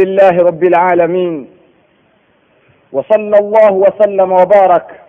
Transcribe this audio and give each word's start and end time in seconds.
لله 0.00 0.34
رب 0.48 0.64
العالمين. 0.64 1.50
وصلى 2.92 3.36
الله 3.38 3.72
وسلم 3.72 4.32
وبارك 4.32 5.00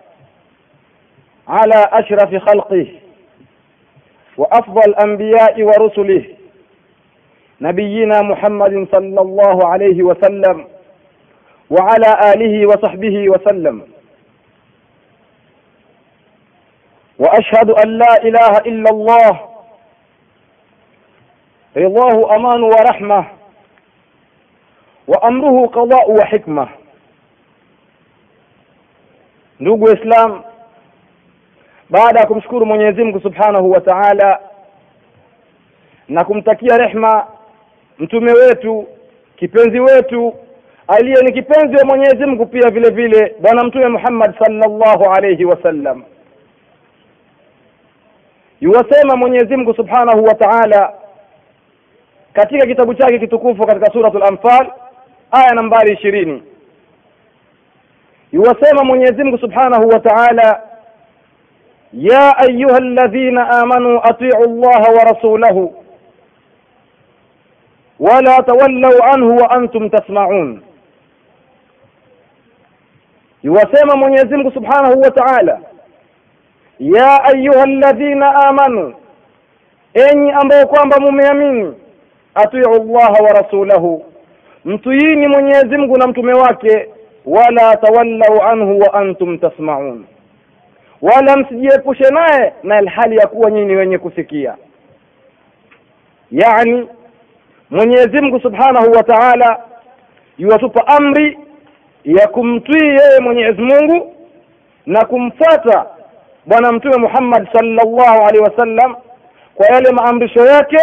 على 1.48 1.88
أشرف 1.92 2.36
خلقه 2.48 2.86
وأفضل 4.36 4.82
الأنبياء 4.90 5.62
ورسله 5.62 6.24
نبينا 7.60 8.22
محمد 8.22 8.86
صلى 8.92 9.20
الله 9.20 9.68
عليه 9.68 10.02
وسلم 10.02 10.66
وعلى 11.70 12.10
آله 12.32 12.66
وصحبه 12.66 13.30
وسلم. 13.30 13.82
وأشهد 17.18 17.70
أن 17.70 17.88
لا 17.98 18.14
إله 18.22 18.52
إلا 18.70 18.90
الله. 18.90 19.48
رضاه 21.76 22.36
أمان 22.36 22.62
ورحمة. 22.62 23.41
wa 25.08 25.22
amruhu 25.22 25.68
qada'u 25.68 26.14
wa 26.14 26.24
hikma 26.26 26.68
ndugu 29.60 29.84
waislam 29.84 30.42
baada 31.90 32.20
ya 32.20 32.26
kumshukuru 32.26 32.66
Mwenyezi 32.66 33.04
Mungu 33.04 33.20
Subhanahu 33.20 33.70
wa 33.70 33.80
Ta'ala 33.80 34.40
na 36.08 36.24
kumtakia 36.24 36.76
rehma 36.78 37.26
mtume 37.98 38.32
wetu 38.32 38.86
kipenzi 39.36 39.80
wetu 39.80 40.34
aliye 40.88 41.16
ni 41.22 41.32
kipenzi 41.32 41.76
wa 41.76 41.84
Mwenyezi 41.84 42.26
Mungu 42.26 42.46
pia 42.46 42.70
vile 42.70 42.90
vile 42.90 43.34
bwana 43.40 43.64
mtume 43.64 43.88
Muhammad 43.88 44.38
sallallahu 44.38 45.04
alayhi 45.12 45.44
wasallam 45.44 46.04
yuwasema 48.60 49.16
Mwenyezi 49.16 49.56
Mungu 49.56 49.74
Subhanahu 49.74 50.24
wa 50.24 50.34
Ta'ala 50.34 50.92
katika 52.32 52.66
kitabu 52.66 52.94
chake 52.94 53.18
kitukufu 53.18 53.66
katika 53.66 53.92
suratul 53.92 54.20
lanfal 54.20 54.72
aya 55.32 55.54
nambari 55.54 55.92
ishirini. 55.92 56.42
Yuwasema 58.32 58.84
Mwenyezi 58.84 59.24
Mungu 59.24 59.38
Subhanahu 59.38 59.88
wa 59.88 60.00
Ta'ala 60.00 60.62
ya 61.92 62.38
ayuha 62.38 62.76
alladhina 62.76 63.48
amanu 63.48 64.00
ati'u 64.02 64.44
Allah 64.44 64.94
wa 64.96 65.04
rasulahu 65.04 65.84
wala 67.98 68.42
tawallaw 68.42 69.02
anhu 69.14 69.36
wa 69.36 69.50
antum 69.50 69.90
tasma'un. 69.90 70.62
Yuwasema 73.42 73.96
Mwenyezi 73.96 74.36
Mungu 74.36 74.50
Subhanahu 74.52 75.00
wa 75.00 75.10
Ta'ala 75.10 75.60
ya 76.80 77.24
ayuha 77.24 77.62
alladhina 77.62 78.34
amanu 78.34 78.94
enyi 79.94 80.30
ambao 80.30 80.66
kwamba 80.66 81.00
mumeamini 81.00 81.74
wa 84.64 85.26
Mwenyezi 85.28 85.76
Mungu 85.76 85.96
na 85.96 86.06
mtume 86.06 86.32
wake. 86.32 86.88
Wala 87.24 87.76
tawallau 87.76 88.42
anhu 88.42 88.78
wa 88.78 88.94
antum 88.94 89.38
tasmaun. 89.38 90.04
Wala 91.02 91.36
msijiepushe 91.36 92.10
naye 92.10 92.52
na 92.62 92.90
hali 92.90 93.16
ya 93.16 93.26
kuwa 93.26 93.50
nyinyi 93.50 93.74
wenye 93.76 93.98
kusikia. 93.98 94.54
Yani 96.30 96.88
Mwenyezi 97.70 98.20
Mungu 98.20 98.40
Subhanahu 98.40 98.90
wa 98.92 99.02
Ta'ala 99.02 99.60
yuwatupa 100.38 100.86
amri 100.86 101.38
ya 102.04 102.28
kumtii 102.28 102.86
yeye 102.86 103.20
Mwenyezi 103.20 103.62
Mungu 103.62 104.14
na 104.86 105.04
kumfuata 105.04 105.86
bwana 106.46 106.72
mtume 106.72 106.96
Muhammad 106.96 107.48
sallallahu 107.52 108.22
alaihi 108.26 108.38
wasallam 108.50 108.96
kwa 109.54 109.66
yale 109.66 109.90
maamrisho 109.90 110.46
yake 110.46 110.78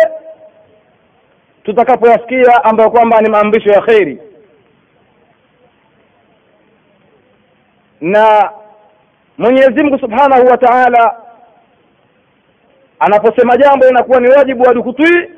tutakapoyasikia 1.70 2.64
ambayo 2.64 2.92
kwamba 2.92 3.22
ni 3.22 3.30
maamrisho 3.30 3.70
ya 3.70 3.81
kheri. 3.81 4.20
Na 8.02 8.52
Mwenyezi 9.38 9.84
Mungu 9.84 10.00
Subhanahu 10.00 10.48
wa 10.48 10.58
Ta'ala 10.58 11.16
anaposema 12.99 13.58
jambo 13.58 13.88
inakuwa 13.89 14.20
ni 14.20 14.27
wajibu 14.30 14.64
wa 14.64 14.73
kutii 14.83 15.30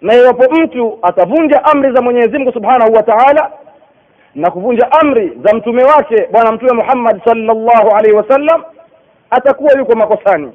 na 0.00 0.14
iwapo 0.14 0.54
mtu 0.54 0.98
atavunja 1.02 1.64
amri 1.64 1.92
za 1.94 2.02
Mwenyezi 2.02 2.38
Mungu 2.38 2.52
Subhanahu 2.52 2.92
wa 2.92 3.02
Ta'ala 3.02 3.50
na 4.34 4.50
kuvunja 4.50 4.92
amri 4.92 5.38
za 5.44 5.54
mtume 5.54 5.84
wake 5.84 6.26
bwana 6.32 6.52
mtume 6.52 6.72
Muhammad 6.72 7.24
sallallahu 7.24 7.90
alaihi 7.96 8.16
wasallam 8.16 8.62
atakuwa 9.30 9.72
yuko 9.78 9.96
makosani. 9.96 10.52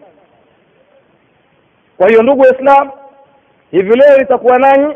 Kwa 1.97 2.07
hiyo 2.09 2.23
ndugu 2.23 2.43
Islam 2.45 2.91
hivi 3.71 3.95
leo 3.95 4.17
itakuwa 4.21 4.59
nanyi 4.59 4.95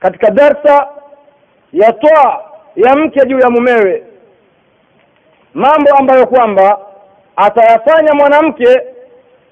katika 0.00 0.30
darsa 0.30 0.88
ya 1.72 1.92
toa 1.92 2.44
ya 2.76 2.96
mke 2.96 3.26
juu 3.26 3.38
ya 3.38 3.50
mumewe 3.50 4.02
mambo 5.54 5.90
ambayo 5.98 6.26
kwamba 6.26 6.78
atayafanya 7.36 8.14
mwanamke 8.14 8.80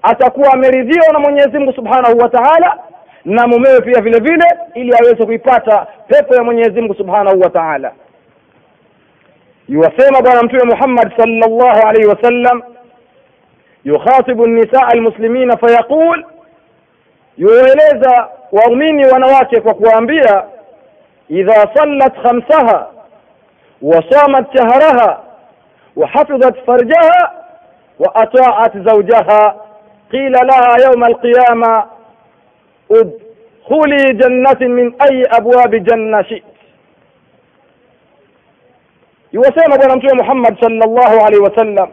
atakuwa 0.03 0.53
ameridhiwa 0.53 1.13
na 1.13 1.19
Mwenyezi 1.19 1.59
Mungu 1.59 1.73
Subhanahu 1.73 2.19
wa 2.19 2.29
Ta'ala 2.29 2.79
na 3.25 3.47
mumewe 3.47 3.81
pia 3.81 4.01
vile 4.01 4.19
vile 4.19 4.47
ili 4.75 4.93
aweze 4.95 5.27
kuipata 5.27 5.87
pepo 6.09 6.35
ya 6.35 6.45
Mwenyezi 6.45 6.81
Mungu 6.81 6.95
Subhanahu 6.95 7.41
wa 7.41 7.51
Ta'ala. 7.51 7.93
Yuwasema 9.69 10.23
bwana 10.23 10.43
mtume 10.43 10.63
Muhammad 10.65 11.17
sallallahu 11.17 11.87
alaihi 11.87 12.07
wasallam 12.07 12.63
yukhatibu 13.85 14.45
an-nisaa 14.45 14.87
al-muslimina 14.89 15.57
fayaqul 15.57 16.25
yueleza 17.39 18.29
waumini 18.53 19.07
wanawake 19.07 19.61
kwa 19.61 19.75
kuwaambia 19.75 20.45
idha 21.29 21.69
sallat 21.75 22.23
khamsaha 22.23 22.87
wa 23.83 24.05
samat 24.11 24.57
shahraha 24.57 25.21
wa 25.97 26.07
hafidhat 26.09 26.65
farjaha 26.67 27.33
wa 27.99 28.15
ata'at 28.15 28.79
zawjaha 28.85 29.55
qila 30.11 30.43
laha 30.45 30.83
yawm 30.83 31.03
al-qiyama 31.03 31.89
udkhuli 32.89 34.15
jannatin 34.15 34.69
min 34.73 34.95
ayi 34.99 35.25
abwabi 35.31 35.81
janna 35.81 36.25
shi't 36.25 36.45
yuwasema 39.33 39.77
bwana 39.79 39.97
mtume 39.97 40.13
Muhammad 40.23 40.61
sallallahu 40.61 41.27
alaihi 41.27 41.43
wasallam 41.45 41.89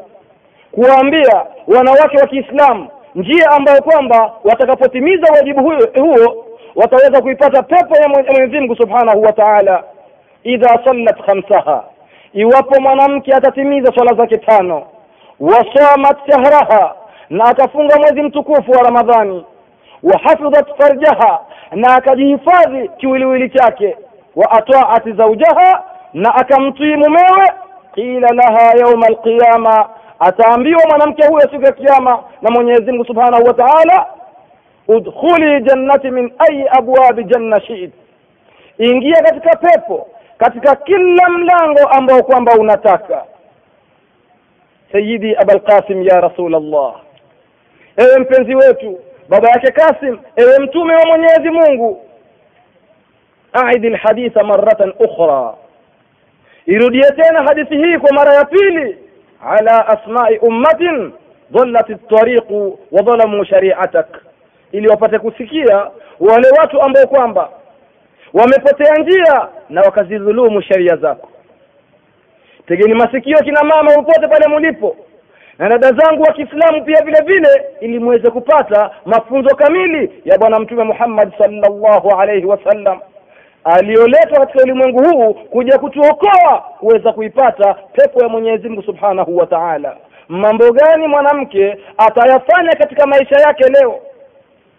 kuwaambia 0.72 1.46
wanawake 1.68 2.18
wa 2.18 2.28
Kiislamu 2.28 2.88
njia 3.16 3.52
ambayo 3.52 3.82
kwamba 3.82 4.32
watakapotimiza 4.44 5.34
wajibu 5.34 5.64
huo, 6.00 6.46
wataweza 6.76 7.22
kuipata 7.22 7.64
pepo 7.64 7.96
ya 7.96 8.10
Mwenyezi 8.10 8.60
Mungu 8.60 8.76
Subhanahu 8.76 9.22
wa 9.22 9.32
Ta'ala. 9.34 9.84
Idha 10.44 10.80
sallat 10.86 11.22
khamsaha. 11.26 11.84
Iwapo 12.34 12.82
mwanamke 12.82 13.34
atatimiza 13.34 13.92
swala 13.96 14.14
zake 14.14 14.38
tano 14.38 14.84
wasamat 15.40 16.18
shahraha 16.32 16.96
na 17.30 17.46
akafunga 17.46 17.96
mwezi 18.00 18.22
mtukufu 18.22 18.72
wa 18.72 18.84
Ramadhani 18.84 19.46
wa 20.04 20.20
hafidhat 20.20 20.78
farjaha 20.78 21.40
na 21.72 21.96
akajihifadhi 21.96 22.90
kiwiliwili 22.98 23.50
chake 23.50 23.98
wa 24.36 24.52
ataati 24.52 25.12
zaujaha 25.12 25.84
na 26.14 26.36
akamtii 26.36 26.96
mumewe 26.96 27.52
qila 27.94 28.28
laha 28.34 28.78
yawma 28.80 29.08
alqiyama 29.08 29.90
ataambiwa 30.20 30.82
mwanamke 30.90 31.28
huyo 31.28 31.42
siku 31.52 31.64
ya 31.64 31.72
kiyama 31.72 32.24
na 32.42 32.52
Mwenyezi 32.52 32.92
Mungu 32.92 33.06
Subhanahu 33.06 33.44
wa 33.44 33.54
Ta'ala 33.54 34.06
udkhuli 34.88 35.62
jannati 35.62 36.12
min 36.12 36.34
ayi 36.38 36.66
abwabi 36.70 37.24
janna 37.24 37.62
shi'it. 37.62 37.94
Ingia 38.78 39.22
katika 39.24 39.56
pepo 39.58 40.08
katika 40.38 40.76
kila 40.76 41.30
mlango 41.30 41.88
ambao 41.90 42.24
kwamba 42.24 42.54
unataka. 42.54 43.26
Sayyidi 44.92 45.36
Abul 45.36 45.62
ya 46.08 46.22
Rasulullah 46.22 46.96
ewe 47.98 48.20
mpenzi 48.20 48.56
wetu 48.56 49.00
baba 49.30 49.50
yake 49.50 49.72
Kasim 49.72 50.18
ewe 50.36 50.60
mtume 50.60 50.96
wa 50.96 51.06
Mwenyezi 51.06 51.50
Mungu 51.50 52.02
aidi 53.54 53.88
alhaditha 53.88 54.44
maratan 54.44 54.94
ukhra. 55.00 55.54
Irudie 56.66 57.12
tena 57.12 57.44
hadithi 57.44 57.78
hii 57.78 57.98
kwa 57.98 58.14
mara 58.14 58.34
ya 58.34 58.46
pili 58.46 58.98
ala 59.46 59.88
asma'i 59.88 60.38
ummatin 60.38 61.12
dhallat 61.52 61.90
at-tariq 61.90 62.50
wa 62.92 63.02
dhalamu 63.02 63.46
shari'atak 63.46 64.08
ili 64.72 64.88
wapate 64.88 65.20
kusikia 65.20 65.88
wale 66.20 66.50
watu 66.60 66.82
ambao 66.82 67.08
kwamba 67.08 67.50
wamepotea 68.34 68.96
njia 68.96 69.48
na 69.70 69.82
wakazidhulumu 69.82 70.62
sheria 70.62 70.96
zako 70.96 71.30
tegeni 72.68 72.94
masikio 72.94 73.38
kina 73.38 73.64
mama 73.64 73.92
popote 73.94 74.28
pale 74.28 74.48
mulipo 74.48 74.96
na 75.60 75.70
dada 75.70 75.88
zangu 75.88 76.24
wa 76.24 76.34
Kiislamu 76.34 76.86
pia 76.86 77.02
vile 77.02 77.22
vile 77.26 77.66
ili 77.82 78.00
muweze 78.00 78.30
kupata 78.30 78.92
mafunzo 79.06 79.56
kamili 79.56 80.22
ya 80.26 80.38
bwana 80.38 80.60
mtume 80.60 80.84
Muhammad 80.84 81.34
sallallahu 81.38 82.10
alaihi 82.20 82.46
wasallam 82.46 83.00
aliyoletwa 83.66 84.40
katika 84.40 84.64
ulimwengu 84.64 85.04
huu 85.04 85.34
kuja 85.34 85.80
kutuokoa 85.80 86.64
kuweza 86.80 87.12
kuipata 87.14 87.74
pepo 87.74 88.22
ya 88.24 88.30
Mwenyezi 88.30 88.70
Mungu 88.70 88.84
Subhanahu 88.84 89.38
wa 89.38 89.46
Ta'ala. 89.48 89.98
Mambo 90.30 90.72
gani 90.72 91.08
mwanamke 91.08 91.78
atayafanya 91.98 92.72
katika 92.76 93.06
maisha 93.08 93.36
yake 93.36 93.64
leo 93.70 94.00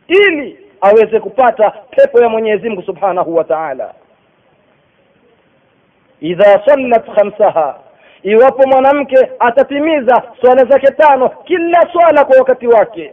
ili 0.08 0.58
aweze 0.80 1.20
kupata 1.20 1.70
pepo 1.70 2.22
ya 2.22 2.28
Mwenyezi 2.28 2.68
Mungu 2.68 2.82
Subhanahu 2.82 3.36
wa 3.36 3.44
Ta'ala? 3.44 3.94
idha 6.20 6.62
sallat 6.66 7.04
khamsaha 7.14 7.74
iwapo 8.22 8.68
mwanamke 8.68 9.16
atatimiza 9.38 10.22
swala 10.40 10.64
zake 10.64 10.86
tano 10.86 11.28
kila 11.28 11.88
swala 11.92 12.24
kwa 12.24 12.38
wakati 12.38 12.66
wake 12.66 13.12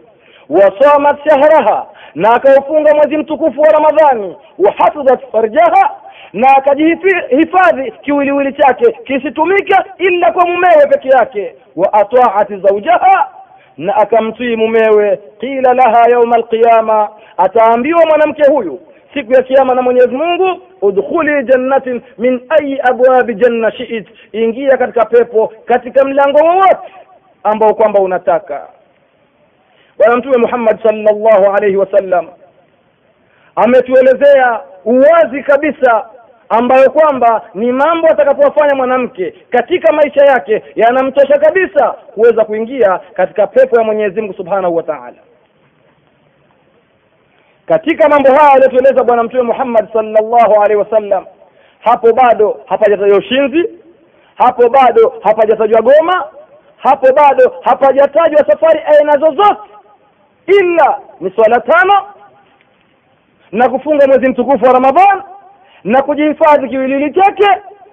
wasamat 0.50 1.30
shahraha 1.30 1.86
na 2.16 2.34
akaufunga 2.34 2.94
mwezi 2.96 3.18
mtukufu 3.18 3.62
wa 3.62 3.68
ramadhani 3.70 4.36
wahafidhat 4.60 5.32
farjaha 5.32 5.92
na 6.34 6.48
akajihifadhi 6.58 7.92
kiwiliwili 8.02 8.54
chake 8.54 8.92
kisitumike 9.06 9.76
ila 9.98 10.32
kwa 10.32 10.46
mumewe 10.46 10.88
peke 10.90 11.10
yake 11.10 11.56
wa 11.76 11.94
ataati 11.94 12.58
zaujaha 12.58 13.30
na 13.78 13.96
akamtii 13.96 14.56
mumewe. 14.56 15.20
Qila 15.40 15.74
laha 15.74 16.10
yauma 16.12 16.36
alqiyama 16.36 17.10
ataambiwa 17.38 18.06
mwanamke 18.06 18.52
huyu 18.52 18.80
siku 19.14 19.34
ya 19.34 19.44
kiyama 19.44 19.76
na 19.76 19.82
Mwenyezi 19.82 20.16
Mungu 20.16 20.62
udkhuli 20.82 21.44
jannatin 21.44 22.02
min 22.18 22.42
ayi 22.50 22.80
abwabi 22.84 23.36
janna 23.36 23.72
shi'it 23.72 24.08
ingia 24.32 24.78
katika 24.78 25.06
pepo 25.06 25.54
katika 25.66 26.06
mlango 26.06 26.38
wowote 26.38 26.94
ambao 27.44 27.74
kwamba 27.74 28.00
unataka 28.00 28.68
bwana 29.98 30.16
mtume 30.18 30.38
Muhammad 30.38 30.84
sallallahu 30.84 31.54
alaihi 31.56 31.78
wasallam 31.78 32.28
ametuelezea 33.56 34.60
uwazi 34.86 35.44
kabisa 35.44 36.06
ambayo 36.50 36.92
kwamba 36.92 37.42
ni 37.54 37.72
mambo 37.72 38.08
atakapowafanya 38.08 38.76
mwanamke 38.76 39.34
katika 39.50 39.94
maisha 39.94 40.26
yake 40.26 40.64
yanamtosha 40.76 41.38
kabisa 41.40 41.92
kuweza 41.92 42.46
kuingia 42.46 43.00
katika 43.14 43.48
pepo 43.48 43.78
ya 43.78 43.84
Mwenyezi 43.84 44.22
Mungu 44.22 44.34
Subhanahu 44.34 44.76
wa 44.76 44.84
Ta'ala. 44.84 45.18
Katika 47.66 48.10
mambo 48.10 48.30
haya 48.30 48.52
aliyotueleza 48.54 49.04
bwana 49.04 49.24
mtume 49.24 49.42
Muhammad 49.42 49.94
sallallahu 49.94 50.54
alaihi 50.62 50.76
wasallam 50.76 51.26
hapo 51.80 52.14
bado 52.14 52.60
hapajatajwa 52.66 53.18
ushinzi 53.18 53.70
hapo 54.36 54.70
bado 54.70 55.14
hapajatajwa 55.24 55.82
goma 55.82 56.24
hapo 56.78 57.14
bado 57.14 57.54
hapajatajwa 57.62 58.46
safari 58.52 58.80
aina 58.86 59.12
zozote 59.12 59.73
ila 60.48 61.00
ni 61.20 61.32
swala 61.32 61.60
tano 61.62 61.94
na 63.52 63.70
kufunga 63.70 64.08
mwezi 64.08 64.30
mtukufu 64.30 64.66
wa 64.66 64.74
Ramadhan 64.74 65.22
na 65.84 66.02
kujihifadhi 66.02 66.70
kiwilili 66.70 67.14
chake 67.14 67.48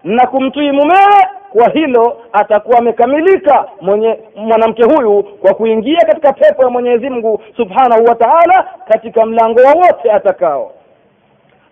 na 0.05 0.27
kumtii 0.27 0.71
mumewe. 0.71 1.27
Kwa 1.53 1.69
hilo 1.71 2.21
atakuwa 2.33 2.79
amekamilika 2.79 3.69
mwenye 3.81 4.19
mwanamke 4.37 4.83
huyu 4.85 5.23
kwa 5.23 5.55
kuingia 5.55 5.99
katika 6.07 6.33
pepo 6.33 6.63
ya 6.63 6.71
Mwenyezi 6.71 7.11
Mungu 7.11 7.43
Subhanahu 7.57 8.05
wa 8.05 8.15
Ta'ala 8.15 8.69
katika 8.89 9.27
mlango 9.27 9.61
wowote 9.61 10.13
atakao. 10.13 10.73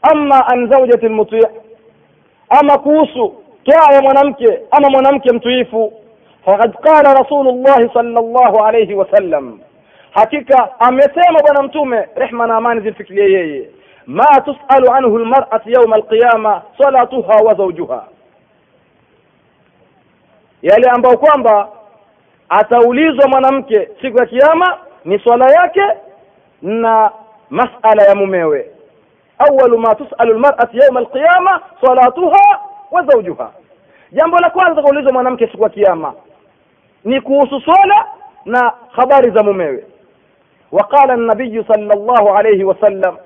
Ama 0.02 0.46
an 0.46 0.68
zaujati 0.70 1.08
muti 1.08 1.46
ama 2.48 2.78
kuhusu 2.78 3.34
toa 3.64 3.94
ya 3.94 4.02
mwanamke 4.02 4.58
ama 4.70 4.90
mwanamke 4.90 5.32
mtuifu 5.32 5.92
faqad 6.44 6.72
qala 6.72 7.14
rasulullah 7.14 7.92
sallallahu 7.94 8.64
alayhi 8.64 8.94
wasallam 8.94 9.60
hakika 10.10 10.80
amesema 10.80 11.40
bwana 11.42 11.62
mtume 11.62 12.08
rehma 12.16 12.46
na 12.46 12.56
amani 12.56 12.80
zimfikirie 12.80 13.32
yeye. 13.32 13.70
Ma 14.06 14.24
tusalu 14.26 14.90
anhu 14.94 15.18
lmarat 15.18 15.66
yawm 15.66 15.92
alqiyama 15.92 16.62
salatuha 16.78 17.34
wa 17.34 17.54
zawjuha. 17.54 18.04
Yale 20.62 20.90
ambayo 20.90 21.18
kwamba 21.18 21.68
ataulizwa 22.48 23.28
mwanamke 23.28 23.88
siku 24.00 24.18
ya 24.18 24.26
kiyama 24.26 24.78
ni 25.04 25.18
swala 25.18 25.50
yake 25.50 25.82
na 26.62 27.10
masala 27.50 28.02
ya 28.02 28.14
mumewe. 28.14 28.70
Awalu 29.38 29.78
ma 29.78 29.94
tusalu 29.94 30.34
lmarat 30.34 30.74
yawm 30.74 30.96
alqiyama 30.96 31.60
salatuha 31.80 32.60
wa 32.90 33.02
zawjuha. 33.02 33.50
Jambo 34.12 34.38
la 34.38 34.50
kwanza 34.50 34.82
kuulizwa 34.82 35.12
mwanamke 35.12 35.46
siku 35.46 35.62
ya 35.62 35.68
kiyama 35.68 36.14
ni 37.04 37.20
kuhusu 37.20 37.60
swala 37.60 38.06
na 38.44 38.72
habari 38.92 39.30
za 39.30 39.42
mumewe 39.42 39.84
waqala 40.72 41.16
nabiyu 41.16 41.64
sallallahu 41.64 42.28
alayhi 42.36 42.64
wasallam 42.64 43.16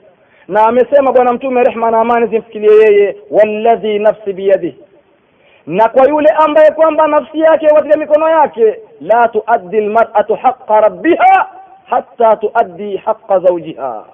na 0.49 0.67
amesema 0.67 1.13
bwana 1.13 1.33
mtume 1.33 1.63
rehma 1.65 1.91
na 1.91 2.01
amani 2.01 2.27
zimfikilie 2.27 2.71
yeye 2.75 3.17
walladhi 3.31 3.99
nafsi 3.99 4.33
biyadih 4.33 4.75
na 5.67 5.89
kwa 5.89 6.09
yule 6.09 6.29
ambaye 6.31 6.71
kwamba 6.71 7.07
nafsi 7.07 7.41
yake 7.41 7.67
katika 7.67 7.97
mikono 7.99 8.29
yake 8.29 8.81
la 9.01 9.29
tuaddi 9.29 9.79
almar'atu 9.79 10.35
haqa 10.35 10.81
rabbiha 10.81 11.49
hatta 11.91 12.37
tuaddi 12.37 12.97
haqqa 12.97 13.39
zawjiha. 13.39 14.05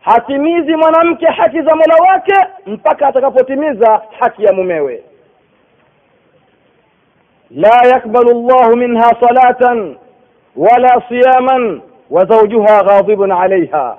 Hatimizi 0.00 0.76
mwanamke 0.76 1.26
haki 1.26 1.62
za 1.62 1.76
Mola 1.76 1.94
wake 2.12 2.34
mpaka 2.66 3.06
atakapotimiza 3.08 4.02
haki 4.20 4.44
ya 4.44 4.52
mumewe. 4.52 5.02
La 7.50 7.80
yakbalu 7.92 8.30
Allahu 8.30 8.76
minha 8.76 9.10
salatan 9.20 9.96
wala 10.56 11.02
siyaman 11.08 11.80
wa 12.10 12.24
zawjuha 12.24 12.82
ghadibun 12.82 13.32
alaiha 13.32 13.96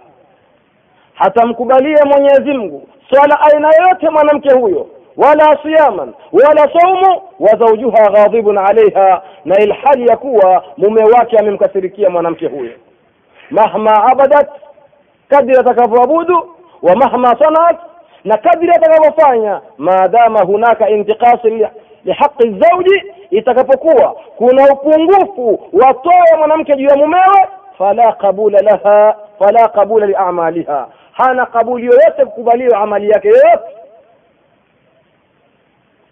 hatamkubalia 1.14 2.06
Mwenyezi 2.06 2.54
Mungu 2.54 2.88
swala 3.10 3.40
aina 3.42 3.68
yote 3.68 4.10
mwanamke 4.10 4.54
huyo 4.54 4.88
wala 5.18 5.58
siyaman 5.64 6.14
wala 6.32 6.70
saumu 6.80 7.22
wa 7.40 7.58
zawjuha 7.58 8.10
ghadhibun 8.12 8.58
alaiha 8.58 9.22
na 9.46 9.60
ilhali 9.60 10.08
ya 10.08 10.18
kuwa 10.18 10.64
mume 10.78 11.04
wake 11.04 11.38
amemkasirikia 11.38 12.10
mwanamke 12.10 12.48
huyo. 12.48 12.72
Mahma 13.52 14.04
abadat 14.12 14.50
kadri 15.30 15.58
atakavyoabudu 15.58 16.50
wa 16.82 16.96
mahma 16.96 17.36
sanat 17.40 17.78
na 18.24 18.38
kadri 18.38 18.70
atakavyofanya 18.70 19.62
maadama 19.78 20.40
hunaka 20.44 20.90
intiqasi 20.90 21.68
lihaqi 22.06 22.50
zauji 22.60 23.04
itakapokuwa 23.30 24.16
kuna 24.38 24.74
upungufu 24.74 25.60
wa 25.74 25.94
toa 25.94 26.38
mwanamke 26.38 26.76
juu 26.76 26.86
ya 26.88 26.96
mumewe 26.96 27.48
fala 27.78 28.12
qabula 28.14 28.62
laha 28.62 29.16
fala 29.40 29.68
qabula 29.68 30.06
liamaliha 30.06 30.88
hana 31.12 31.46
kabuli 31.46 31.86
yoyote 31.86 32.26
kukubaliwa 32.26 32.78
amali 32.80 33.10
yake 33.10 33.28
yoyote. 33.28 33.76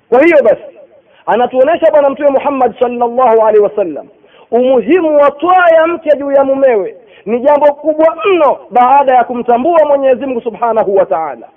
Kwa 0.10 0.24
hiyo 0.24 0.44
basi 0.44 0.80
anatuonesha 1.26 1.92
bwana 1.92 2.10
mtume 2.10 2.30
Muhammad 2.30 2.80
sallallahu 2.80 3.42
alaihi 3.42 3.60
wasallam 3.64 4.08
umuhimu 4.52 5.18
wa 5.18 5.32
twaa 5.32 5.68
ya 5.76 5.88
mke 5.88 6.18
juu 6.18 6.32
ya 6.32 6.44
mumewe 6.44 6.96
ni 7.26 7.40
jambo 7.40 7.74
kubwa 7.74 8.18
mno 8.26 8.58
baada 8.72 9.16
ya 9.16 9.24
kumtambua 9.24 9.86
Mwenyezi 9.88 10.26
Mungu 10.26 10.42
Subhanahu 10.42 10.96
wa 10.96 11.06
Ta'ala 11.06 11.48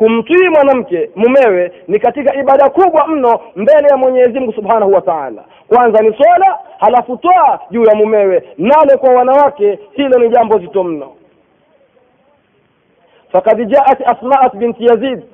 kumtii 0.00 0.48
mwanamke 0.48 1.10
mumewe 1.16 1.72
ni 1.88 1.98
katika 1.98 2.34
ibada 2.34 2.70
kubwa 2.70 3.06
mno 3.08 3.40
mbele 3.56 3.88
ya 3.88 3.96
Mwenyezi 3.96 4.38
Mungu 4.40 4.52
Subhanahu 4.52 4.92
wa 4.92 5.00
Ta'ala 5.00 5.44
kwanza 5.68 6.02
ni 6.02 6.14
swala 6.16 6.58
halafu 6.78 7.16
toa 7.16 7.60
juu 7.70 7.84
ya 7.84 7.94
mumewe 7.94 8.42
nalo 8.58 8.98
kwa 8.98 9.10
wanawake 9.14 9.78
hilo 9.92 10.18
ni 10.18 10.28
jambo 10.28 10.58
zito 10.58 10.84
mno 10.84 11.12
فقد 13.32 13.68
جاءت 13.68 14.02
أسماء 14.02 14.56
بنت 14.56 14.76
يزيد 14.80 15.24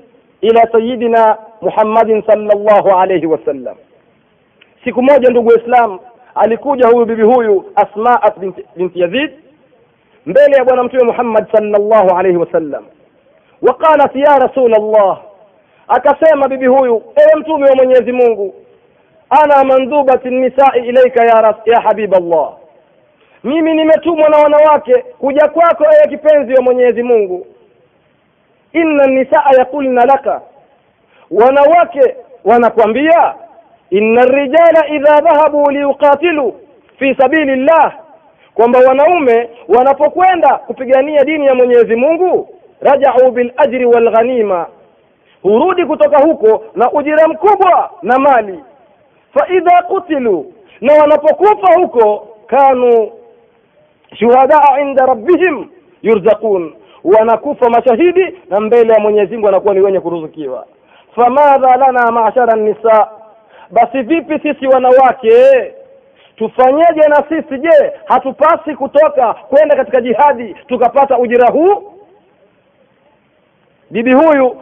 إلى 0.44 0.62
سيدنا 0.72 1.38
محمد 1.62 2.22
صلى 2.30 2.52
الله 2.56 2.94
عليه 2.94 3.26
وسلم 3.26 3.74
siku 4.84 5.02
moja 5.02 5.30
ndugu 5.30 5.52
Islam 5.58 5.98
alikuja 6.34 6.86
huyu 6.88 7.06
bibi 7.06 7.22
huyu 7.22 7.64
Asma 7.74 8.20
binti, 8.40 8.64
binti 8.76 9.00
Yazid 9.00 9.30
mbele 10.26 10.56
ya 10.56 10.64
bwana 10.64 10.82
mtume 10.82 11.02
Muhammad 11.02 11.46
sallallahu 11.52 12.16
alayhi 12.18 12.36
wasallam 12.36 12.84
waqalat 13.61 14.15
ya 14.15 14.39
rasul 14.39 14.73
Allah 14.75 15.21
akasema 15.87 16.47
bibi 16.47 16.65
huyu 16.65 17.03
ewe 17.15 17.35
mtume 17.39 17.69
wa 17.69 17.75
Mwenyezi 17.75 18.11
Mungu 18.11 18.53
ana 19.29 19.63
mandhubati 19.63 20.29
nisai 20.29 20.87
ilaika 20.87 21.23
ya, 21.25 21.41
ras, 21.41 21.55
ya 21.65 21.81
habib 21.81 22.15
Allah 22.15 22.53
mimi 23.43 23.73
nimetumwa 23.73 24.29
na 24.29 24.37
wanawake 24.37 24.93
kuja 25.19 25.47
kwako 25.47 25.83
ewe 25.83 26.07
kipenzi 26.09 26.53
wa 26.53 26.61
Mwenyezi 26.61 27.03
Mungu. 27.03 27.45
Inna 28.73 29.07
nisaa 29.07 29.49
yaqulna 29.57 30.05
laka. 30.05 30.41
Wanawake 31.31 32.15
wanakwambia 32.45 33.33
inna 33.89 34.25
rijala 34.25 34.87
idha 34.87 35.21
dhahabu 35.21 35.71
liuqatilu 35.71 36.53
fi 36.99 37.15
sabili 37.15 37.55
llah 37.55 37.93
kwamba 38.53 38.79
wanaume 38.79 39.49
wanapokwenda 39.67 40.55
kupigania 40.55 41.23
dini 41.23 41.45
ya 41.45 41.55
Mwenyezi 41.55 41.95
Mungu 41.95 42.49
rajau 42.81 43.31
bil 43.31 43.51
ajri 43.57 43.85
wal 43.85 44.11
ghanima. 44.11 44.67
Hurudi 45.41 45.85
kutoka 45.85 46.17
huko 46.17 46.63
na 46.75 46.91
ujira 46.91 47.27
mkubwa 47.27 47.91
na 48.01 48.19
mali. 48.19 48.59
Fa 49.33 49.47
idha 49.53 49.81
qutilu 49.87 50.53
na 50.81 50.93
wanapokufa 50.93 51.73
huko 51.81 52.27
kanu 52.47 53.11
shuhadaa 54.19 54.79
inda 54.81 55.05
rabbihim 55.05 55.67
yurzaqun. 56.01 56.73
Wanakufa 57.03 57.69
mashahidi 57.69 58.37
na 58.49 58.59
mbele 58.59 58.93
ya 58.93 58.99
Mwenyezi 58.99 59.33
Mungu 59.33 59.45
wanakuwa 59.45 59.73
ni 59.73 59.79
wenye 59.81 59.99
kuruzukiwa. 59.99 60.65
Famadha 61.15 61.77
lana 61.77 62.11
ma'shara 62.11 62.55
nisa. 62.55 63.07
Basi 63.71 64.01
vipi 64.01 64.39
sisi 64.39 64.67
wanawake? 64.67 65.31
Tufanyeje 66.35 67.07
na 67.09 67.23
sisi? 67.29 67.57
Je 67.59 67.91
hatupasi 68.05 68.75
kutoka 68.75 69.33
kwenda 69.33 69.75
katika 69.75 70.01
jihadi 70.01 70.55
tukapata 70.67 71.17
ujira 71.17 71.47
huu 71.51 71.96
bibi 73.90 74.12
huyu 74.12 74.56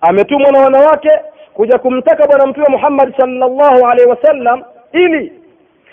ametumwa 0.00 0.52
na 0.52 0.58
wanawake 0.60 1.10
kuja 1.54 1.78
kumtaka 1.78 2.26
bwana 2.26 2.46
mtume 2.46 2.66
Muhammad 2.70 3.16
sallallahu 3.16 3.86
alaihi 3.86 4.10
wasallam 4.10 4.62
ili 4.92 5.32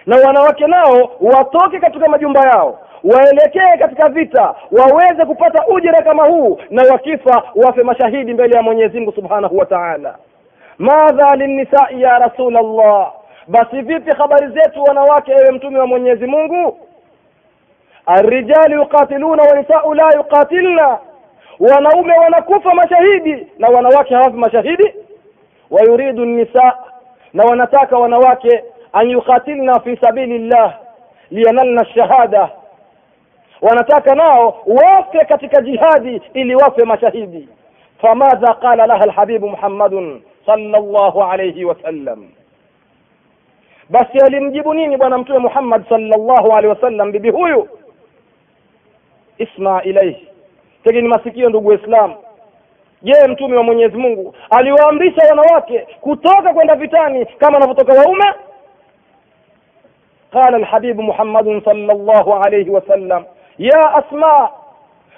na 0.06 0.18
wanawake 0.28 0.68
nao 0.68 1.12
watoke 1.22 1.80
katika 1.80 2.08
majumba 2.10 2.40
yao 2.42 2.80
waelekee 3.04 3.78
katika 3.80 4.10
vita 4.10 4.56
waweze 4.72 5.26
kupata 5.26 5.68
ujira 5.68 6.02
kama 6.04 6.26
huu 6.28 6.60
na 6.70 6.92
wakifa 6.92 7.44
wafe 7.56 7.84
mashahidi 7.84 8.34
mbele 8.34 8.56
ya 8.56 8.62
Mwenyezi 8.62 9.00
Mungu 9.00 9.12
Subhanahu 9.12 9.58
wa 9.58 9.66
Ta'ala 9.66 10.16
madha 10.78 11.36
linnisai 11.36 12.02
ya 12.02 12.20
rasul 12.20 12.58
Allah 12.58 13.12
basi 13.48 13.82
vipi 13.82 14.12
habari 14.12 14.48
zetu 14.48 14.84
wanawake 14.84 15.32
ewe 15.32 15.52
mtume 15.52 15.80
wa 15.80 15.88
Mwenyezi 15.88 16.26
Mungu 16.28 16.78
الرجال 18.10 18.72
يقاتلون 18.74 19.40
والنساء 19.40 19.94
لا 19.94 20.10
يقاتلن 20.16 20.80
wanaume 21.61 22.13
wanakufa 22.19 22.75
mashahidi 22.75 23.47
na 23.59 23.69
wanawake 23.69 24.15
hawafi 24.15 24.37
mashahidi. 24.37 24.95
Wayuridu 25.71 26.25
nisa 26.25 26.79
na 27.33 27.45
wanataka 27.45 27.99
wanawake 27.99 28.65
an 28.93 29.11
yukatilna 29.11 29.81
fi 29.81 29.97
sabilillah 29.97 30.79
liyanalna 31.31 31.85
shahada. 31.85 32.51
Wanataka 33.63 34.15
nao 34.15 34.63
wafe 34.67 35.25
katika 35.25 35.63
jihadi 35.63 36.23
ili 36.35 36.55
wafe 36.55 36.85
mashahidi. 36.85 37.49
Famadha 38.01 38.55
qala 38.55 38.87
laha 38.87 39.03
alhabibu 39.05 39.49
muhammadun 39.49 40.23
sallallahu 40.47 41.23
alayhi 41.23 41.65
wasallam 41.65 42.29
basi 43.91 44.19
alimjibu 44.19 44.75
nini 44.75 44.97
bwana 44.97 45.19
mtume 45.19 45.39
muhammad 45.39 45.89
sallallahu 45.89 46.47
alayhi 46.53 46.67
wasallam 46.69 47.13
bibi 47.13 47.31
huyu? 47.31 47.69
Isma 49.39 49.83
ilaihi 49.83 50.29
tegeni 50.85 51.09
masikio 51.09 51.49
ndugu 51.49 51.69
waislamu. 51.69 52.15
Je 53.03 53.29
mtume 53.29 53.57
wa 53.57 53.63
mwenyezi 53.63 53.97
mungu 53.97 54.35
aliwaamrisha 54.51 55.23
wanawake 55.31 55.87
kutoka 56.01 56.55
kwenda 56.55 56.75
vitani 56.75 57.27
kama 57.27 57.55
wanavyotoka 57.59 57.93
waume? 57.93 58.25
Qala 60.33 60.59
lhabibu 60.59 61.03
muhammadun 61.03 61.63
sallallahu 61.65 62.35
alayhi 62.35 62.71
wasallam 62.71 63.25
ya 63.59 63.95
asma 63.95 64.49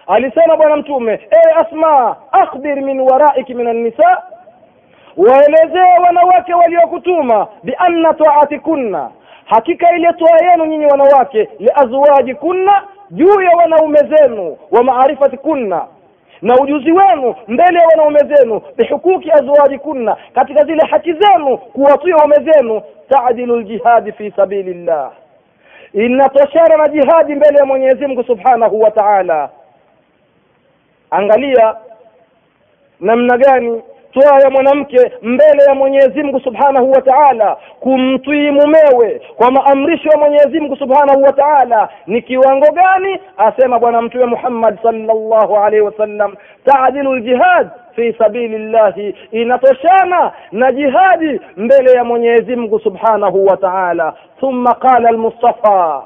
alisema 0.06 0.56
bwana 0.56 0.76
mtume 0.76 1.12
e 1.12 1.52
asma 1.56 2.16
akhbir 2.32 2.76
min 2.82 3.00
waraiki 3.00 3.54
min 3.54 3.66
annisa 3.66 4.22
waelezee 5.16 6.02
wanawake 6.06 6.54
waliokutuma 6.54 7.46
bianna 7.62 8.14
taatikunna 8.14 9.10
hakika 9.44 9.96
ile 9.96 10.12
toa 10.12 10.50
yenu 10.50 10.64
nyinyi 10.64 10.86
wanawake 10.86 11.48
liazwajikunna 11.58 12.82
juu 13.10 13.40
ya 13.40 13.50
wanaume 13.56 13.98
zenu 13.98 14.56
wa 14.70 14.82
maarifati 14.84 15.36
kunna 15.36 15.86
na 16.42 16.54
ujuzi 16.60 16.92
wenu 16.92 17.34
mbele 17.48 17.78
ya 17.78 17.86
wanaume 17.88 18.18
zenu 18.34 18.60
bihukuki 18.76 19.30
azwaji 19.32 19.78
kunna 19.78 20.16
katika 20.34 20.64
zile 20.64 20.86
haki 20.90 21.12
zenu 21.12 21.58
kuwatia 21.58 22.16
waume 22.16 22.36
zenu 22.36 22.82
taadilu 23.08 23.60
ljihadi 23.60 24.12
fi 24.12 24.30
sabilillah. 24.36 25.12
Inatoshana 25.92 26.76
na 26.76 26.88
jihadi 26.88 27.34
mbele 27.34 27.58
ya 27.58 27.64
Mwenyezi 27.66 28.06
Mungu 28.06 28.24
Subhanahu 28.24 28.80
wa 28.80 28.90
Ta'ala. 28.90 29.50
Angalia 31.10 31.76
namna 33.00 33.38
gani 33.38 33.82
toa 34.20 34.40
ya 34.40 34.50
mwanamke 34.50 35.12
mbele 35.22 35.62
ya 35.68 35.74
Mwenyezi 35.74 36.22
Mungu 36.22 36.40
Subhanahu 36.40 36.90
wa 36.92 37.00
Ta'ala 37.02 37.56
kumtii 37.80 38.50
mumewe 38.50 39.20
kwa 39.36 39.50
maamrisho 39.50 40.08
ya 40.08 40.18
Mwenyezi 40.18 40.60
Mungu 40.60 40.76
Subhanahu 40.76 41.22
wa 41.22 41.32
Ta'ala. 41.32 41.88
Ni 42.06 42.22
kiwango 42.22 42.66
gani 42.72 43.20
asema 43.36 43.78
bwana 43.78 44.02
mtume 44.02 44.24
Muhammad 44.26 44.78
sallallahu 44.82 45.56
alaihi 45.56 45.84
wasallam 45.86 46.34
tadilu 46.64 47.16
ljihad 47.16 47.68
fi 47.96 48.12
sabilillahi 48.18 49.14
inatoshana 49.32 50.32
na 50.52 50.72
jihadi 50.72 51.40
mbele 51.56 51.92
ya 51.92 52.04
Mwenyezi 52.04 52.56
Mungu 52.56 52.80
Subhanahu 52.80 53.46
wa 53.46 53.56
Ta'ala. 53.56 54.14
Thumma 54.40 54.74
qala 54.74 55.08
almustafa 55.08 56.02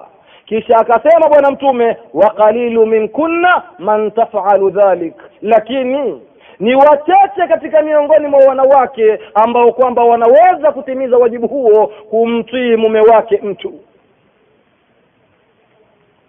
kisha 0.46 0.76
akasema 0.76 1.28
bwana 1.28 1.50
mtume 1.50 1.96
wa 2.14 2.30
qalilu 2.30 2.86
minkunna 2.86 3.62
man 3.78 4.10
taf'alu 4.10 4.70
dhalik. 4.70 5.14
Lakini 5.42 6.20
ni 6.60 6.74
wachache 6.74 7.46
katika 7.48 7.82
miongoni 7.82 8.26
mwa 8.26 8.40
wanawake 8.48 9.18
ambao 9.34 9.72
kwamba 9.72 10.04
wanaweza 10.04 10.72
kutimiza 10.72 11.16
wajibu 11.16 11.48
huo 11.48 11.86
kumtii 11.86 12.76
mume 12.76 13.00
wake 13.00 13.40
mtu. 13.42 13.74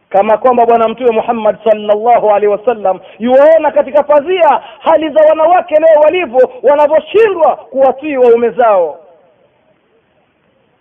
Kama 0.10 0.38
kwamba 0.38 0.66
bwana 0.66 0.88
mtume 0.88 1.12
Muhammad 1.12 1.58
sallallahu 1.64 2.30
alaihi 2.30 2.48
wasallam 2.48 3.00
yuwaona 3.20 3.72
katika 3.72 4.04
pazia 4.04 4.62
hali 4.80 5.10
za 5.10 5.22
wanawake 5.30 5.76
leo 5.76 6.02
walivyo 6.04 6.52
wanavyoshindwa 6.64 7.56
kuwatii 7.56 8.18
waume 8.18 8.50
zao. 8.50 8.98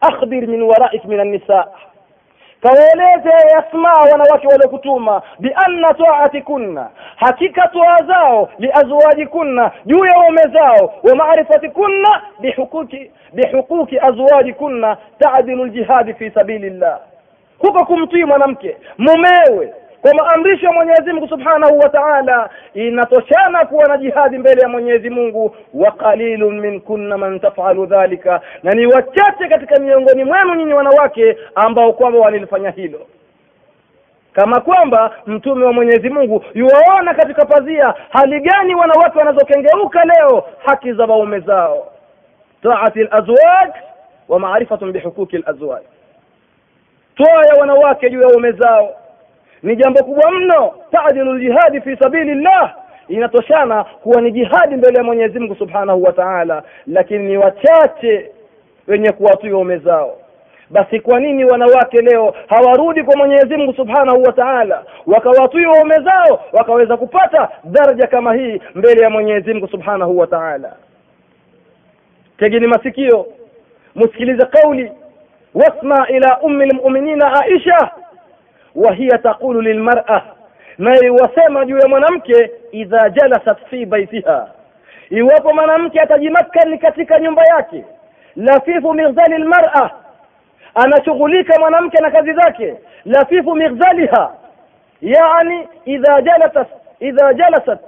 Akhbir 0.00 0.48
min 0.48 0.62
waraik 0.62 1.04
min 1.04 1.20
annisa 1.20 1.68
kawaeleze 2.62 3.48
yasmaa 3.54 4.00
wanawake 4.12 4.46
waliokutuma 4.46 5.22
bianna 5.38 5.94
taatikunna 5.94 6.90
hakika 7.16 7.68
toa 7.68 7.96
zao 8.06 8.48
liazwajikunna 8.58 9.70
juu 9.86 10.04
ya 10.04 10.18
waume 10.18 10.42
zao 10.42 10.94
wa 11.02 11.14
maarifatikunna 11.16 12.22
bihukuki 12.40 13.10
bihukuki 13.32 13.98
azwajikunna 14.00 14.96
taadilu 15.18 15.64
ljihadi 15.66 16.14
fi 16.14 16.30
sabilillah. 16.30 17.00
Huko 17.58 17.84
kumtii 17.84 18.24
mwanamke 18.24 18.76
mumewe 18.98 19.74
kwa 20.02 20.14
maamrisho 20.14 20.66
ya 20.66 20.72
Mwenyezi 20.72 21.12
Mungu 21.12 21.28
Subhanahu 21.28 21.78
wa 21.78 21.88
Ta'ala 21.88 22.50
inatoshana 22.74 23.66
kuwa 23.66 23.88
na 23.88 23.96
jihadi 23.98 24.38
mbele 24.38 24.60
ya 24.62 24.68
Mwenyezi 24.68 25.10
Mungu. 25.10 25.56
Wa 25.74 25.90
qalilun 25.92 26.60
minkunna 26.60 27.18
man 27.18 27.40
taf'alu 27.40 27.86
dhalika 27.86 28.40
na 28.62 28.72
ni 28.72 28.86
wachache 28.86 29.48
katika 29.48 29.80
miongoni 29.80 30.24
mwenu 30.24 30.54
nyinyi 30.54 30.74
wanawake 30.74 31.36
ambao 31.54 31.92
kwamba 31.92 32.18
wanilifanya 32.18 32.70
hilo. 32.70 33.00
Kama 34.32 34.60
kwamba 34.60 35.10
mtume 35.26 35.64
wa 35.64 35.72
Mwenyezi 35.72 36.10
Mungu 36.10 36.44
yuwaona 36.54 37.14
katika 37.14 37.44
pazia 37.44 37.94
hali 38.10 38.40
gani 38.40 38.74
wanawake 38.74 39.18
wanazokengeuka 39.18 40.04
leo 40.04 40.44
haki 40.64 40.92
za 40.92 41.04
waume 41.04 41.40
zao. 41.40 41.92
Taati 42.62 43.00
alazwaj 43.00 43.70
wa 44.28 44.40
maarifatun 44.40 44.92
bihuquqi 44.92 45.36
alazwaj 45.36 45.82
toa 47.16 47.46
ya 47.46 47.60
wanawake 47.60 48.10
juu 48.10 48.20
ya 48.20 48.26
waume 48.28 48.52
zao 48.52 48.96
ni 49.62 49.76
jambo 49.76 50.04
kubwa 50.04 50.30
mno. 50.32 50.72
Tadilu 50.92 51.34
ljihadi 51.38 51.80
fi 51.80 51.96
sabilillah. 51.96 52.74
Inatoshana 53.08 53.84
kuwa 53.84 54.20
ni 54.20 54.32
jihadi 54.32 54.76
mbele 54.76 54.98
ya 54.98 55.04
Mwenyezi 55.04 55.38
Mungu 55.38 55.54
Subhanahu 55.54 56.02
wa 56.02 56.12
Ta'ala 56.12 56.62
lakini 56.86 57.24
ni 57.28 57.36
wachache 57.36 58.30
wenye 58.86 59.12
kuwatii 59.12 59.50
ume 59.50 59.78
zao. 59.78 60.16
Basi 60.70 61.00
kwa 61.00 61.20
nini 61.20 61.44
wanawake 61.44 62.00
leo 62.02 62.34
hawarudi 62.48 63.02
kwa 63.02 63.16
Mwenyezi 63.16 63.56
Mungu 63.56 63.74
Subhanahu 63.74 64.22
wa 64.22 64.32
Ta'ala? 64.32 64.84
Wakawatii 65.06 65.64
waume 65.66 65.94
zao 65.94 66.40
wakaweza 66.52 66.96
kupata 66.96 67.48
daraja 67.64 68.06
kama 68.06 68.34
hii 68.34 68.60
mbele 68.74 69.02
ya 69.02 69.10
Mwenyezi 69.10 69.52
Mungu 69.54 69.68
Subhanahu 69.68 70.18
wa 70.18 70.26
Ta'ala. 70.26 70.72
Tegeni 72.38 72.66
masikio 72.66 73.26
msikilize 73.96 74.46
kauli. 74.46 74.92
Wasma 75.54 76.08
ila 76.08 76.40
ummi 76.40 76.64
almu'minina 76.64 77.32
Aisha 77.42 77.90
wahiya 78.74 79.18
taqulu 79.18 79.60
lilmar'a 79.60 80.22
naye 80.78 81.10
wasema 81.10 81.64
juu 81.64 81.78
ya 81.78 81.88
mwanamke 81.88 82.50
idha 82.72 83.10
jalasat 83.10 83.58
fi 83.70 83.86
baitiha 83.86 84.48
iwapo 85.10 85.52
mwanamke 85.54 86.00
atajimakkani 86.00 86.78
katika 86.78 87.20
nyumba 87.20 87.42
yake 87.44 87.84
lafifu 88.36 88.94
mighdali 88.94 89.38
lmara 89.38 89.90
anashughulika 90.74 91.60
mwanamke 91.60 92.02
na 92.02 92.10
kazi 92.10 92.32
zake 92.32 92.74
lafifu 93.04 93.54
mighdaliha 93.54 94.32
yani 95.02 95.68
idha 95.84 96.22
jalasat 96.22 96.68
idha 97.00 97.34
jalasat 97.34 97.80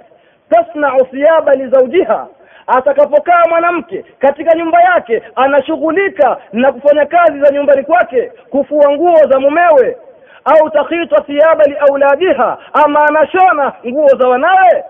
tasna'u 0.49 1.05
thiyaba 1.05 1.53
lizaujiha 1.53 2.27
atakapokaa 2.67 3.43
mwanamke 3.49 4.05
katika 4.19 4.57
nyumba 4.57 4.81
yake 4.81 5.21
anashughulika 5.35 6.37
na 6.53 6.71
kufanya 6.71 7.05
kazi 7.05 7.39
za 7.39 7.51
nyumbani 7.51 7.83
kwake 7.83 8.31
kufua 8.49 8.91
nguo 8.91 9.15
za 9.31 9.39
mumewe 9.39 9.97
au 10.45 10.69
takhita 10.69 11.23
thiyaba 11.23 11.63
liauladiha 11.63 12.57
ama 12.73 12.99
anashona 13.07 13.73
nguo 13.87 14.07
za 14.07 14.27
wanawe? 14.27 14.83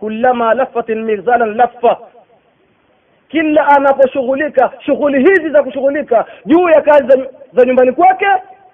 Kullama 0.00 0.54
lafatin 0.54 1.02
mirzalan 1.04 1.56
laffa. 1.56 1.96
Kila 3.28 3.66
anaposhughulika 3.68 4.70
shughuli 4.86 5.18
hizi 5.18 5.50
za 5.50 5.62
kushughulika 5.62 6.24
juu 6.46 6.68
ya 6.68 6.80
kazi 6.82 7.26
za, 7.52 7.64
nyumbani 7.64 7.92
kwake 7.92 8.26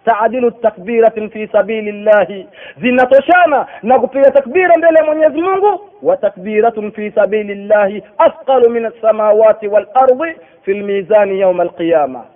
taadilu 0.04 0.50
takbiratin 0.50 1.30
fi 1.30 1.48
sabili 1.52 1.92
llahi 1.92 2.46
zinatoshana 2.80 3.66
na 3.82 3.98
kupiga 3.98 4.30
takbira 4.30 4.74
mbele 4.78 4.98
ya 4.98 5.04
Mwenyezi 5.04 5.42
Mungu 5.42 5.80
wa 6.02 6.16
takbiratun 6.16 6.92
fi 6.92 7.10
sabilillahi 7.10 8.02
athqalu 8.18 8.70
min 8.70 8.84
alsamawati 8.86 9.68
walardi 9.68 10.12
wal 10.18 10.34
fi 10.62 10.74
lmizani 10.74 11.40
yauma 11.40 11.62
yawm 11.64 11.70
al-qiyamah 11.70 12.35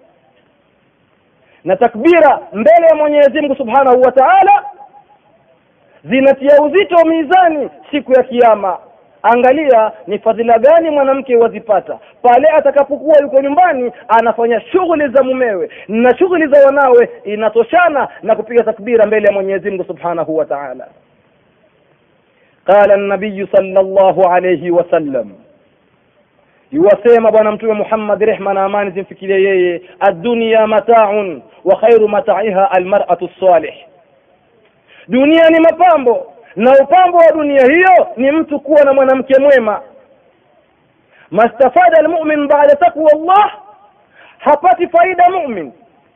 na 1.64 1.76
takbira 1.76 2.40
mbele 2.52 2.86
ya 2.86 2.94
Mwenyezi 2.94 3.40
Mungu 3.40 3.56
Subhanahu 3.56 4.00
wa 4.02 4.12
Ta'ala 4.12 4.64
zinatia 6.04 6.62
uzito 6.62 7.04
mizani 7.04 7.70
siku 7.90 8.12
ya 8.12 8.22
kiyama. 8.22 8.78
Angalia 9.22 9.92
ni 10.06 10.18
fadhila 10.18 10.58
gani 10.58 10.90
mwanamke 10.90 11.36
wazipata 11.36 11.98
pale 12.22 12.48
atakapokuwa 12.48 13.16
yuko 13.22 13.40
nyumbani 13.42 13.92
anafanya 14.08 14.60
shughuli 14.60 15.08
za 15.08 15.22
mumewe 15.22 15.70
na 15.88 16.16
shughuli 16.18 16.46
za 16.46 16.66
wanawe 16.66 17.08
inatoshana 17.24 18.08
na 18.22 18.36
kupiga 18.36 18.64
takbira 18.64 19.06
mbele 19.06 19.26
ya 19.26 19.32
mwenyezi 19.32 19.70
mungu 19.70 19.84
subhanahu 19.84 20.36
wa 20.36 20.44
taala. 20.44 20.86
Qala 22.64 22.96
nabiyu 22.96 23.46
sala 23.52 23.82
llahu 23.82 24.22
alaihi 24.28 24.70
wasallam 24.70 25.32
yuwasema 26.72 27.30
bwana 27.30 27.52
mtume 27.52 27.72
muhammad 27.72 28.22
rehma 28.22 28.54
na 28.54 28.64
amani 28.64 28.90
zimfikirie 28.90 29.42
yeye. 29.42 29.82
Addunia 30.00 30.66
mataun 30.66 31.42
wa 31.64 31.76
khairu 31.76 32.08
mataiha 32.08 32.70
almaratu 32.70 33.30
salih 33.40 33.74
dunia 35.08 35.48
ni 35.50 35.60
mapambo 35.60 36.32
na 36.56 36.72
upambo 36.82 37.18
wa 37.18 37.32
dunia 37.32 37.66
hiyo 37.66 38.08
ni 38.16 38.30
mtu 38.30 38.60
kuwa 38.60 38.84
na 38.84 38.92
mwanamke 38.92 39.40
mwema. 39.40 39.80
Mastafada 41.30 41.98
almumin 41.98 42.48
ba'da 42.48 42.76
taqwa 42.76 43.10
Allah 43.14 43.52
hapati 44.38 44.88
faida 44.88 45.24
mumin 45.30 45.72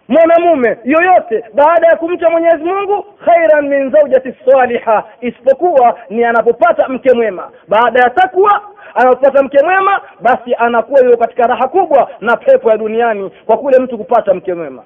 mwanamume 0.09 0.79
yoyote 0.85 1.45
baada 1.55 1.87
ya 1.89 1.97
kumcha 1.97 2.31
Mwenyezi 2.31 2.65
Mungu 2.65 3.03
khairan 3.25 3.69
min 3.69 3.91
zawjati 3.91 4.35
saliha 4.51 5.05
isipokuwa 5.21 5.99
ni 6.11 6.25
anapopata 6.25 6.89
mke 6.89 7.13
mwema. 7.15 7.51
Baada 7.69 8.01
ya 8.01 8.11
takwa 8.11 8.61
anapopata 8.95 9.43
mke 9.43 9.59
mwema 9.65 10.01
basi 10.21 10.55
anakuwa 10.55 11.01
yuko 11.01 11.17
katika 11.17 11.43
raha 11.47 11.69
kubwa 11.69 12.11
na 12.21 12.37
pepo 12.37 12.71
ya 12.71 12.77
duniani 12.77 13.31
kwa 13.47 13.57
kule 13.59 13.79
mtu 13.79 13.99
kupata 13.99 14.35
mke 14.35 14.55
mwema. 14.55 14.83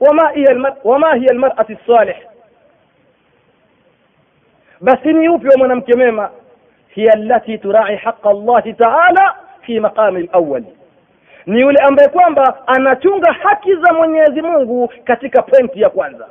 Wama 0.00 0.30
hiya 0.30 0.50
almar 0.50 1.18
hiya 1.18 1.30
almar'ati 1.30 1.78
salih. 1.86 2.16
Basi 4.80 5.12
ni 5.12 5.28
upi 5.28 5.48
wa 5.48 5.56
mwanamke 5.58 5.96
mwema? 5.96 6.30
Hiya 6.88 7.12
allati 7.12 7.58
turai 7.58 7.96
haqa 7.96 8.32
llahi 8.32 8.72
ta'ala 8.74 9.34
fi 9.60 9.80
maqami 9.80 10.28
al 10.32 10.64
ni 11.46 11.60
yule 11.60 11.80
ambaye 11.80 12.08
kwamba 12.08 12.66
anachunga 12.66 13.32
haki 13.32 13.74
za 13.74 13.92
Mwenyezi 13.92 14.42
Mungu 14.42 14.92
katika 15.04 15.42
pointi 15.42 15.80
ya 15.80 15.90
kwanza. 15.90 16.28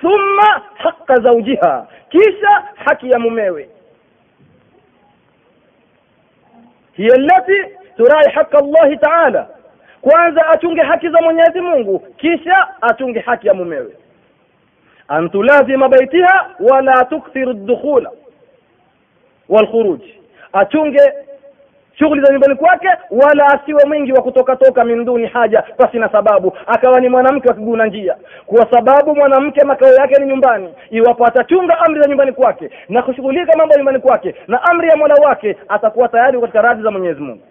Thumma 0.00 0.62
haqa 0.74 1.16
zaujiha 1.16 1.86
kisha 2.08 2.64
haki 2.84 3.10
ya 3.10 3.18
mumewe. 3.18 3.68
Hiya 6.92 7.14
allati 7.14 7.74
turai 7.96 8.30
haqa 8.32 8.60
llahi 8.60 8.96
ta'ala. 8.96 9.48
Kwanza 10.00 10.46
achunge 10.48 10.80
haki 10.82 11.08
za 11.10 11.22
Mwenyezi 11.22 11.60
Mungu 11.60 11.98
kisha 11.98 12.68
achunge 12.80 13.20
haki 13.20 13.46
ya 13.48 13.54
mumewe. 13.54 13.96
Antulazima 15.08 15.88
baitiha 15.88 16.50
wala 16.60 17.04
tukthiru 17.04 17.52
dukhula 17.52 18.10
walkhuruj 19.48 20.00
achunge 20.52 21.12
shughuli 22.00 22.22
za 22.22 22.32
nyumbani 22.32 22.54
kwake 22.54 22.88
wala 23.10 23.46
asiwe 23.46 23.84
mwingi 23.84 24.12
wa 24.12 24.22
kutoka 24.22 24.56
toka 24.56 24.84
minduni 24.84 25.26
haja 25.26 25.62
pasi 25.76 25.98
na 25.98 26.08
sababu. 26.08 26.52
Akawa 26.66 27.00
ni 27.00 27.08
mwanamke 27.08 27.48
wa 27.48 27.54
kiguna 27.54 27.86
njia. 27.86 28.16
Kwa 28.46 28.66
sababu 28.70 29.14
mwanamke 29.16 29.64
makao 29.64 29.92
yake 29.94 30.20
ni 30.20 30.26
nyumbani 30.26 30.74
iwapo 30.90 31.26
atachunga 31.26 31.78
amri 31.78 32.00
za 32.02 32.08
nyumbani 32.08 32.32
kwake 32.32 32.70
na 32.88 33.02
kushughulika 33.02 33.56
mambo 33.56 33.72
ya 33.72 33.78
nyumbani 33.78 33.98
kwake 33.98 34.34
na 34.48 34.62
amri 34.62 34.88
ya 34.88 34.96
mola 34.96 35.14
wake 35.14 35.56
atakuwa 35.68 36.08
tayari 36.08 36.40
katika 36.40 36.62
radhi 36.62 36.82
za 36.82 36.90
mwenyezi 36.90 37.20
mungu. 37.20 37.42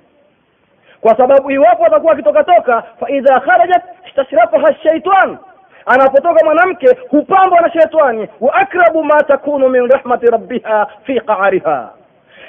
Kwa 1.02 1.18
sababu 1.18 1.52
iwapo 1.52 1.86
atakuwa 1.86 2.14
akitoka 2.14 2.44
toka 2.44 2.82
fa 3.00 3.10
idha 3.10 3.40
kharajat 3.40 3.84
istashrafaha 4.10 4.74
shaitan 4.84 5.38
anapotoka 5.86 6.46
mwanamke 6.46 6.88
hupambwa 7.10 7.62
na 7.62 7.72
shetani. 7.72 8.28
Wa 8.42 8.54
akrabu 8.54 9.04
ma 9.04 9.24
takunu 9.24 9.70
min 9.70 9.88
rahmati 9.90 10.26
rabbiha 10.26 10.88
fi 11.04 11.20
qa'riha 11.20 11.90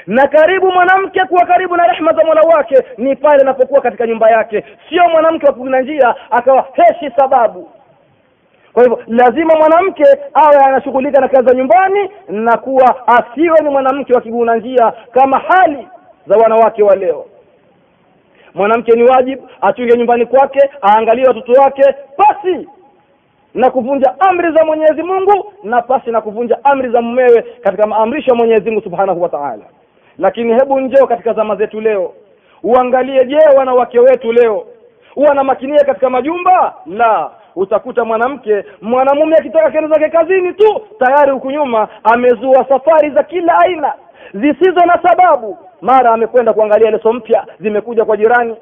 na 0.07 0.29
karibu 0.29 0.73
mwanamke 0.73 1.21
kuwa 1.25 1.47
karibu 1.47 1.77
na 1.77 1.87
rehma 1.87 2.13
za 2.13 2.25
mola 2.25 2.41
wake 2.41 2.75
ni 2.99 3.17
pale 3.17 3.41
anapokuwa 3.43 3.81
katika 3.81 4.07
nyumba 4.07 4.31
yake. 4.31 4.65
Sio 4.89 5.09
mwanamke 5.09 5.47
wa 5.47 5.81
njia 5.83 6.15
akawa 6.31 6.69
heshi 6.73 7.15
sababu. 7.17 7.69
Kwa 8.73 8.83
hivyo 8.83 9.03
lazima 9.07 9.55
mwanamke 9.55 10.05
awe 10.35 10.57
anashughulika 10.57 11.21
na 11.21 11.29
kazi 11.29 11.47
za 11.49 11.55
nyumbani 11.55 12.11
na 12.29 12.57
kuwa 12.57 13.09
asiwe 13.09 13.61
ni 13.63 13.69
mwanamke 13.69 14.13
wa 14.15 14.21
kiguna 14.21 14.57
njia 14.57 14.93
kama 15.13 15.39
hali 15.39 15.89
za 16.27 16.37
wanawake 16.37 16.83
wa 16.83 16.97
leo. 16.97 17.27
Mwanamke 18.55 18.93
ni 18.93 19.03
wajibu 19.03 19.49
achunge 19.61 19.97
nyumbani 19.97 20.27
kwake 20.27 20.71
aangalie 20.83 21.25
watoto 21.27 21.53
wake 21.53 21.83
pasi 22.17 22.69
na 23.55 23.71
kuvunja 23.71 24.15
amri 24.21 24.53
za 24.53 24.65
Mwenyezi 24.65 25.03
Mungu 25.03 25.53
na 25.65 25.83
pasi 25.83 26.11
na 26.11 26.21
kuvunja 26.21 26.65
amri 26.65 26.91
za 26.91 27.03
mumewe 27.03 27.43
katika 27.63 27.87
maamrisho 27.87 28.31
ya 28.31 28.37
Mwenyezi 28.37 28.71
Mungu 28.71 28.83
Subhanahu 28.83 29.23
wa 29.23 29.29
Ta'ala. 29.29 29.65
Lakini 30.21 30.53
hebu 30.55 30.81
njoo 30.81 31.07
katika 31.07 31.33
zama 31.33 31.57
zetu 31.57 31.81
leo, 31.81 32.13
uangalie, 32.63 33.25
je, 33.25 33.39
wanawake 33.57 33.99
wetu 34.01 34.33
leo 34.33 34.67
wanamakinia 35.17 35.85
katika 35.85 36.11
majumba? 36.11 36.75
La, 36.87 37.31
utakuta 37.57 38.05
mwanamke 38.05 38.65
mwanamume 38.83 39.37
akitoka 39.37 39.71
kendo 39.71 39.89
zake 39.89 40.09
kazini 40.09 40.53
tu 40.53 40.81
tayari 40.99 41.31
huku 41.33 41.51
nyuma 41.51 41.89
amezua 42.05 42.65
safari 42.69 43.11
za 43.11 43.23
kila 43.23 43.59
aina 43.59 43.93
zisizo 44.35 44.81
na 44.87 44.99
sababu. 45.03 45.59
Mara 45.81 46.11
amekwenda 46.13 46.53
kuangalia 46.53 46.91
leso 46.91 47.13
mpya 47.13 47.47
zimekuja 47.61 48.05
kwa 48.05 48.17
jirani. 48.17 48.57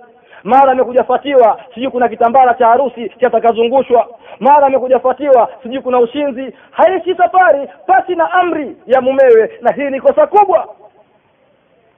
Mara 0.44 0.72
amekuja 0.72 1.04
fatiwa 1.04 1.60
sijui 1.74 1.90
kuna 1.90 2.08
kitambara 2.08 2.54
cha 2.54 2.66
harusi 2.66 3.12
chatakazungushwa 3.20 4.08
mara 4.40 4.66
amekuja 4.66 4.98
fatiwa 4.98 5.48
sijui 5.62 5.82
kuna 5.82 5.98
ushinzi. 6.00 6.52
Haishi 6.70 7.14
safari 7.14 7.68
pasi 7.86 8.14
na 8.14 8.32
amri 8.32 8.76
ya 8.86 9.00
mumewe 9.00 9.50
na 9.60 9.72
hii 9.72 9.90
ni 9.90 10.00
kosa 10.00 10.26
kubwa 10.26 10.68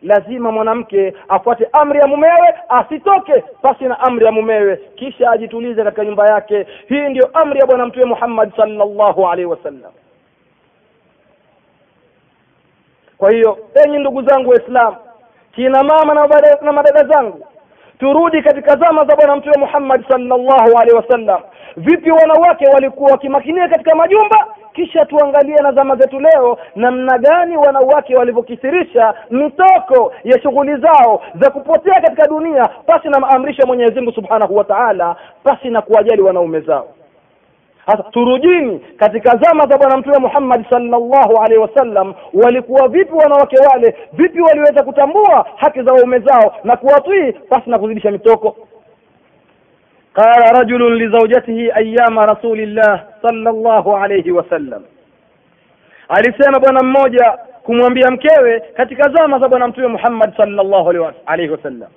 lazima 0.03 0.53
mwanamke 0.53 1.15
afuate 1.29 1.69
amri 1.73 1.99
ya 1.99 2.07
mumewe 2.07 2.55
asitoke 2.69 3.45
pasi 3.63 3.85
na 3.85 4.01
amri 4.01 4.25
ya 4.27 4.33
mumewe 4.33 4.77
kisha 4.77 5.31
ajitulize 5.31 5.85
katika 5.85 6.05
nyumba 6.05 6.27
yake. 6.27 6.67
Hii 6.89 7.09
ndiyo 7.09 7.31
amri 7.33 7.59
ya 7.61 7.67
bwana 7.67 7.87
mtume 7.87 8.05
Muhammad 8.05 8.57
sallallahu 8.57 9.29
alaihi 9.29 9.51
wasallam. 9.51 9.93
Kwa 13.19 13.31
hiyo 13.31 13.59
enyi 13.85 13.99
ndugu 13.99 14.23
zangu 14.23 14.51
waislamu 14.51 14.97
kina 15.53 15.83
mama 15.83 16.15
na, 16.15 16.27
na 16.63 16.73
madada 16.73 17.05
zangu 17.05 17.47
turudi 17.99 18.43
katika 18.43 18.77
zama 18.77 19.05
za 19.05 19.17
bwana 19.17 19.37
mtume 19.37 19.55
Muhammad 19.59 20.09
sallallahu 20.09 20.79
alaihi 20.79 20.97
wasallam. 20.97 21.41
Vipi 21.77 22.11
wanawake 22.11 22.67
walikuwa 22.69 23.13
wakimakinia 23.13 23.69
katika 23.69 23.95
majumba 23.95 24.47
kisha 24.81 25.05
tuangalie 25.05 25.57
na 25.57 25.73
zama 25.73 25.97
zetu 25.97 26.21
leo 26.21 26.59
namna 26.77 27.19
gani 27.19 27.57
wanawake 27.57 28.17
walivyokithirisha 28.17 29.15
mitoko 29.31 30.13
ya 30.25 30.43
shughuli 30.43 30.77
zao 30.77 31.23
za 31.41 31.51
kupotea 31.51 32.01
katika 32.01 32.27
dunia 32.27 32.69
pasi 32.87 33.09
na 33.09 33.21
maamrisho 33.21 33.61
ya 33.63 33.67
Mwenyezi 33.67 33.95
Mungu 33.95 34.13
Subhanahu 34.13 34.57
wa 34.57 34.65
Ta'ala 34.65 35.17
pasi 35.45 35.71
na 35.71 35.83
kuwajali 35.83 36.23
wanaume 36.23 36.61
zao. 36.61 36.89
Sasa 37.87 38.03
turujini 38.03 38.79
katika 38.97 39.37
zama 39.37 39.67
za 39.67 39.79
bwana 39.79 39.97
mtume 39.97 40.19
Muhammad 40.19 40.65
sallallahu 40.71 41.37
alaihi 41.37 41.63
wasallam 41.63 42.15
walikuwa 42.35 42.89
vipi 42.89 43.13
wanawake 43.13 43.57
wale 43.73 43.97
vipi 44.13 44.41
waliweza 44.41 44.83
kutambua 44.83 45.47
haki 45.57 45.83
za 45.83 45.93
waume 45.93 46.19
zao 46.19 46.55
na 46.65 46.77
kuwatii 46.77 47.33
pasi 47.33 47.71
na 47.71 47.79
kuzidisha 47.79 48.11
mitoko 48.11 48.57
qala 50.15 50.53
rajulun 50.59 50.99
لزوجته 50.99 51.77
أيام 51.77 52.19
رسول 52.19 52.61
الله 52.61 53.01
sallallahu 53.23 53.97
alaihi 53.97 54.31
wasallam 54.31 54.83
alisema 56.09 56.61
bwana 56.61 56.83
mmoja 56.83 57.39
kumwambia 57.63 58.11
mkewe 58.11 58.61
katika 58.61 59.11
zama 59.11 59.39
za 59.39 59.49
bwana 59.49 59.69
mtume 59.69 59.87
Muhammad 59.87 60.37
sallallahu 60.37 60.91
alaihi 61.27 61.53
wasallam. 61.53 61.89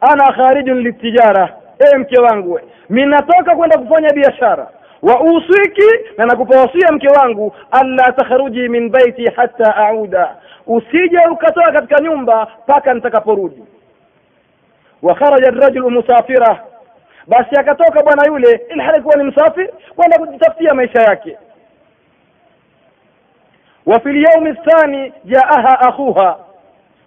Ana 0.00 0.32
kharijun 0.32 0.78
litijara 0.80 1.54
e 1.78 1.96
mke 1.98 2.20
wangu 2.20 2.60
minatoka 2.88 3.32
natoka 3.38 3.56
kwenda 3.56 3.78
kufanya 3.78 4.12
biashara. 4.12 4.68
Wa 5.02 5.20
usiki 5.20 6.14
na 6.16 6.26
nakupa 6.26 6.60
wasia 6.60 6.92
mke 6.92 7.08
wangu 7.08 7.54
alla 7.70 8.12
takhruji 8.12 8.68
min 8.68 8.88
baiti 8.90 9.24
hatta 9.36 9.76
auda. 9.76 10.36
Usije 10.66 11.18
ukatoka 11.32 11.72
katika 11.72 12.00
nyumba 12.00 12.46
mpaka 12.64 12.94
nitakaporudi. 12.94 13.64
Wa 15.02 15.14
kharaja 15.14 15.48
ar-rajulu 15.48 15.90
musafira 15.90 16.62
basi 17.30 17.56
akatoka 17.56 18.02
bwana 18.02 18.26
yule 18.26 18.60
ili 18.70 18.80
halikuwa 18.80 19.16
ni 19.16 19.24
msafi 19.24 19.68
kwenda 19.96 20.18
kujitafutia 20.18 20.74
maisha 20.74 21.02
yake. 21.02 21.38
Wa 23.86 24.00
fil 24.00 24.22
yawmi 24.24 24.54
thani 24.54 25.12
jaaha 25.24 25.80
akhuha. 25.80 26.38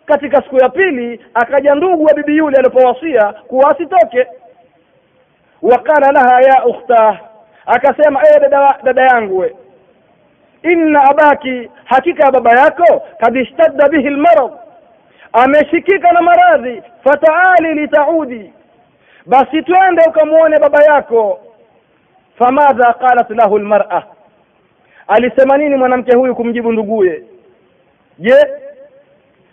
Katika 0.05 0.41
siku 0.41 0.57
ya 0.57 0.69
pili 0.69 1.25
akaja 1.33 1.75
ndugu 1.75 2.03
wa 2.03 2.13
bibi 2.13 2.37
yule 2.37 2.57
alipowasia 2.57 3.33
kuwa 3.33 3.71
asitoke. 3.71 4.27
Wakala 5.61 6.11
laha 6.11 6.41
ya 6.41 6.65
ukhta 6.65 7.19
akasema 7.65 8.21
ee 8.25 8.39
dada, 8.39 8.79
dada 8.83 9.01
yangu 9.03 9.37
we 9.37 9.55
inna 10.63 11.03
abaki 11.03 11.69
hakika 11.85 12.25
ya 12.25 12.31
baba 12.31 12.51
yako 12.51 13.03
kad 13.19 13.35
ishtadda 13.35 13.89
bihi 13.89 14.09
lmarad 14.09 14.51
ameshikika 15.33 16.11
na 16.11 16.21
maradhi 16.21 16.81
fataali 17.03 17.73
litaudi 17.73 18.53
basi 19.25 19.63
twende 19.63 20.01
ukamwone 20.07 20.59
baba 20.59 20.83
yako. 20.83 21.39
Famadha 22.37 22.93
qalat 22.93 23.29
lahu 23.29 23.57
lmar'a 23.59 24.03
alisema 25.07 25.57
nini 25.57 25.75
mwanamke 25.75 26.15
huyu 26.15 26.35
kumjibu 26.35 26.71
nduguye? 26.71 27.23
Je 28.19 28.35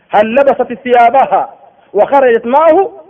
hal 0.09 0.27
labasat 0.35 0.83
thiyabaha 0.83 1.49
wa 1.93 2.07
kharajat 2.07 2.45
maahu? 2.45 3.01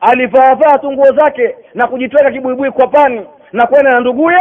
Alivaavaa 0.00 0.78
tu 0.78 0.92
nguo 0.92 1.12
zake 1.12 1.56
na 1.74 1.86
kujitweka 1.86 2.30
kibuibui 2.30 2.70
kwa 2.70 2.88
pani 2.88 3.26
na 3.52 3.66
kwenda 3.66 3.90
na 3.90 4.00
nduguye? 4.00 4.38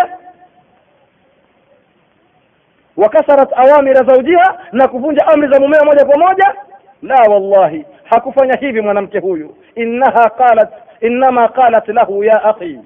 Wakasarat 2.98 3.50
awamira 3.56 4.04
zaujiha 4.04 4.60
na 4.72 4.88
kuvunja 4.88 5.28
amri 5.28 5.48
za 5.54 5.60
mumea 5.60 5.84
moja 5.84 6.06
kwa 6.06 6.18
moja? 6.20 6.56
La 7.02 7.16
wallahi 7.16 7.86
hakufanya 8.04 8.56
hivi 8.60 8.82
mwanamke 8.82 9.20
huyu. 9.20 9.58
Innaha 9.76 10.30
qalat 10.30 10.70
innama 11.02 11.48
qalat 11.48 11.88
lahu 11.88 12.24
ya 12.24 12.44
akhi. 12.44 12.80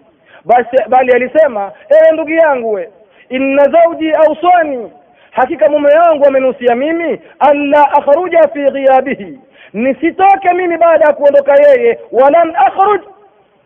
Bali 0.90 1.12
alisema 1.14 1.72
ewe 1.90 2.12
ndugu 2.14 2.30
yangu 2.32 2.72
we 2.72 2.90
inna 3.30 3.64
zauji 3.64 4.14
awsani 4.14 4.92
hakika 5.32 5.70
mume 5.70 5.90
wangu 5.96 6.26
amenusia 6.26 6.76
mimi 6.76 7.20
alla 7.40 7.92
akhruja 7.92 8.48
fi 8.54 8.60
ghiyabihi. 8.72 9.40
Nisitoke 9.74 10.54
mimi 10.56 10.78
baada 10.78 11.06
ya 11.06 11.14
kuondoka 11.14 11.54
yeye 11.56 12.00
walan 12.12 12.56
akhruj 12.56 13.02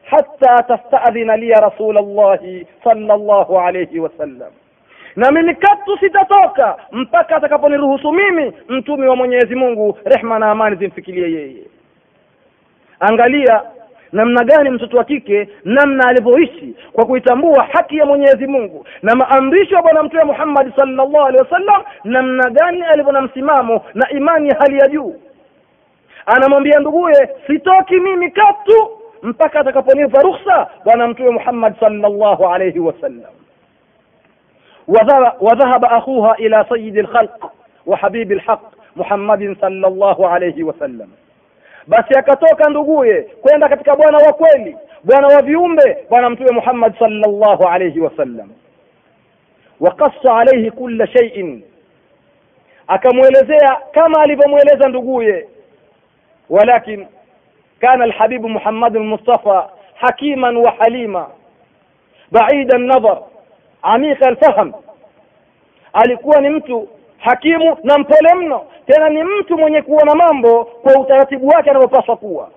hatta 0.03 0.63
tastadhina 0.67 1.37
liya 1.37 1.59
rasul 1.59 1.95
llahi 1.95 2.67
sallallahu 2.83 3.59
alayhi 3.59 3.99
wasallam 3.99 4.51
na 5.15 5.31
mimi 5.31 5.55
katu 5.55 5.97
sitatoka 5.99 6.77
mpaka 6.91 7.35
atakaponiruhusu 7.35 8.11
mimi 8.11 8.53
mtume 8.69 9.07
wa 9.07 9.15
mwenyezi 9.15 9.55
mungu 9.55 9.97
rehma 10.05 10.39
na 10.39 10.51
amani 10.51 10.75
zimfikilie 10.75 11.31
yeye. 11.31 11.63
Angalia 12.99 13.61
namna 14.15 14.43
gani 14.43 14.69
mtoto 14.69 14.97
wa 14.97 15.03
kike 15.03 15.49
namna 15.65 16.07
alivyoishi 16.07 16.75
kwa 16.93 17.05
kuitambua 17.05 17.63
haki 17.63 17.97
ya 17.97 18.05
mwenyezi 18.05 18.47
mungu 18.47 18.85
na 19.01 19.15
maamrisho 19.15 19.75
ya 19.75 19.81
bwana 19.81 20.03
mtume 20.03 20.23
muhammadi 20.23 20.71
sallallahu 20.75 21.25
alaihi 21.25 21.43
wasallam 21.43 21.83
namna 22.03 22.49
gani 22.49 22.81
alivyo 22.81 23.11
na 23.11 23.21
msimamo 23.21 23.81
na 23.93 24.09
imani 24.09 24.49
ya 24.49 24.55
hali 24.59 24.77
ya 24.77 24.87
juu 24.87 25.15
anamwambia 26.25 26.79
nduguye 26.79 27.29
sitoki 27.47 27.95
mimi 27.99 28.31
katu 28.31 28.89
mpaka 29.23 29.59
atakaponipa 29.59 30.21
ruhusa 30.21 30.67
bwana 30.85 31.07
mtume 31.07 31.29
muhammad 31.29 31.79
sallallahu 31.79 32.45
alaihi 32.47 32.79
wasallam 32.79 33.31
وذهب 35.41 35.85
أخوها 35.85 36.33
إلى 36.33 36.65
سيد 36.69 36.97
الخلق 36.97 37.51
وحبيب 37.85 38.31
الحق 38.31 38.71
محمد 38.95 39.57
صلى 39.61 39.87
الله 39.87 40.27
عليه 40.29 40.63
وسلم 40.63 41.07
basi 41.87 42.13
akatoka 42.19 42.69
nduguye 42.69 43.21
kwenda 43.21 43.69
katika 43.69 43.95
bwana 43.95 44.17
wa 44.17 44.33
kweli 44.33 44.77
bwana 45.03 45.27
wa 45.27 45.41
viumbe 45.41 45.97
bwana 46.09 46.29
mtume 46.29 46.51
muhammad 46.51 46.99
sallallahu 46.99 47.67
alayhi 47.67 47.99
wasallam 47.99 48.49
wakassa 49.79 50.37
alayhi 50.37 50.71
kulla 50.71 51.07
shay'in 51.07 51.63
akamwelezea 52.87 53.77
kama 53.91 54.21
alivyomweleza 54.21 54.89
nduguye. 54.89 55.47
Walakin 56.49 57.07
kana 57.79 58.03
alhabibu 58.03 58.49
muhammad 58.49 58.97
almustafa 58.97 59.69
hakiman 59.95 60.57
wa 60.57 60.71
halima 60.71 61.29
baida 62.31 62.75
an-nadhar 62.75 63.17
amika 63.81 64.27
alfahm 64.27 64.71
alikuwa 65.93 66.41
ni 66.41 66.49
mtu 66.49 66.89
hakimu 67.25 67.77
na 67.83 67.97
mpole 67.97 68.33
mno. 68.33 68.61
Tena 68.87 69.09
ni 69.09 69.23
mtu 69.23 69.57
mwenye 69.57 69.81
kuona 69.81 70.15
mambo 70.15 70.65
kwa 70.65 71.01
utaratibu 71.01 71.47
wake 71.47 71.69
anavyopaswa 71.69 72.15
kuwa. 72.17 72.49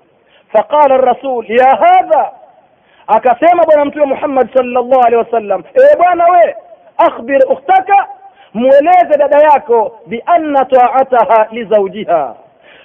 Faqala 0.52 0.96
rasul 0.96 1.44
ya 1.52 1.66
hadha? 1.76 2.30
Akasema 3.06 3.64
bwana 3.64 3.84
mtume 3.84 4.04
muhammad 4.04 4.54
sallallahu 4.54 5.00
alaihi 5.00 5.16
wasallam 5.16 5.62
ee 5.76 5.96
bwana 5.96 6.24
we 6.26 6.56
akhbir 6.96 7.40
ukhtaka 7.52 8.06
mweleze 8.54 9.18
dada 9.18 9.38
yako 9.38 9.98
bianna 10.06 10.64
taataha 10.64 11.48
lizaujiha 11.50 12.34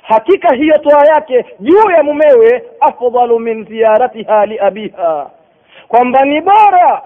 hakika 0.01 0.55
hiyo 0.55 0.77
toa 0.77 1.05
yake 1.05 1.45
juu 1.59 1.91
ya 1.97 2.03
mumewe 2.03 2.63
afdalu 2.79 3.39
min 3.39 3.65
ziyaratiha 3.65 4.45
liabiha 4.45 5.29
kwamba 5.87 6.21
ni 6.25 6.41
bora 6.41 7.01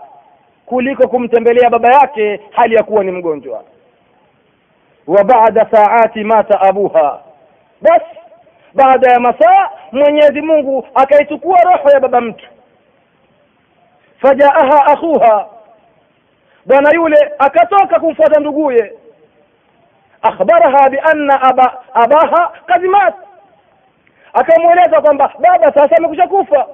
kuliko 0.66 1.08
kumtembelea 1.08 1.70
baba 1.70 1.94
yake 1.94 2.40
hali 2.52 2.76
ya 2.76 2.84
kuwa 2.84 3.04
ni 3.04 3.12
mgonjwa 3.12 3.63
wa 5.08 5.24
baada 5.24 5.67
saati 5.72 6.24
mata 6.24 6.62
abuha. 6.62 7.20
Basi 7.82 8.06
baada 8.74 9.12
ya 9.12 9.20
masaa 9.20 9.70
mwenyezi 9.91 10.41
mungu 10.41 10.88
akaichukua 10.96 11.62
roho 11.62 11.89
ya 11.89 12.00
baba 12.00 12.22
mtu. 12.22 12.46
Fajaaha 14.22 14.86
akhuha. 14.86 15.46
Bwana 16.65 16.89
yule 16.93 17.32
akatoka 17.39 18.00
kumfuata 18.00 18.39
nduguye. 18.39 18.93
Akhbaraha 20.22 20.89
bianna 20.89 21.41
aba, 21.41 21.84
abaha 21.93 22.52
kad 22.65 22.82
akamweleza 24.34 25.02
kwamba 25.02 25.34
baba 25.39 25.74
sasa 25.74 25.98
amekusha 25.98 26.28
kufa. 26.28 26.67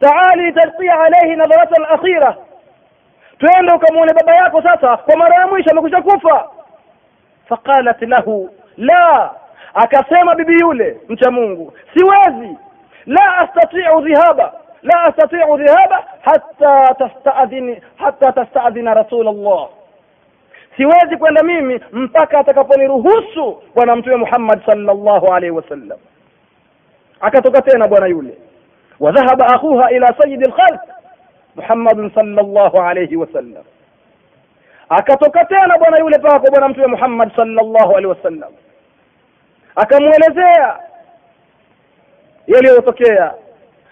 Taali 0.00 0.52
talkia 0.52 1.00
alaihi 1.00 1.36
nadharata 1.36 1.76
alakhira 1.76 2.36
twende 3.38 3.72
ukamwone 3.74 4.12
baba 4.12 4.34
yako 4.36 4.62
sasa 4.62 4.96
kwa 4.96 5.16
mara 5.16 5.40
ya 5.40 5.46
mwisho 5.46 5.70
amekusha 5.70 6.02
kufa 6.02 6.48
faqalat 7.50 8.02
lahu 8.02 8.50
la 8.76 9.30
akasema 9.74 10.34
bibi 10.34 10.60
yule 10.60 11.00
mcha 11.08 11.30
mungu 11.30 11.72
siwezi. 11.94 12.56
La 13.06 13.36
astatiu 13.38 14.00
dhihaba 14.00 14.52
la 14.82 15.04
astatiu 15.04 15.56
dhihaba 15.56 16.04
hatta 17.98 18.32
tastadhina 18.34 18.94
rasul 18.94 19.28
allah 19.28 19.68
siwezi 20.76 21.16
kwenda 21.16 21.42
mimi 21.42 21.80
mpaka 21.92 22.38
atakaponiruhusu 22.38 23.62
bwana 23.74 23.96
mtume 23.96 24.16
muhammad 24.16 24.66
sallallahu 24.66 25.26
alaihi 25.34 25.50
wasallam. 25.56 25.98
Akatoka 27.20 27.62
tena 27.62 27.88
bwana 27.88 28.06
yule. 28.06 28.34
Wadhahaba 29.00 29.46
akhuha 29.46 29.90
ila 29.90 30.14
sayidi 30.18 30.44
lkhalq 30.44 30.80
muhammadin 31.56 32.10
sallallahu 32.14 32.78
alaihi 32.78 33.16
wasallam 33.16 33.64
akatoka 34.90 35.44
tena 35.44 35.78
bwana 35.78 35.98
yule 35.98 36.18
paka 36.18 36.40
kwa 36.40 36.50
bwana 36.50 36.68
mtume 36.68 36.86
muhammad 36.86 37.36
sallallahu 37.36 37.90
alaihi 37.90 38.06
wasallam. 38.06 38.52
Akamwelezea 39.76 40.76
yaliyotokea. 42.46 43.34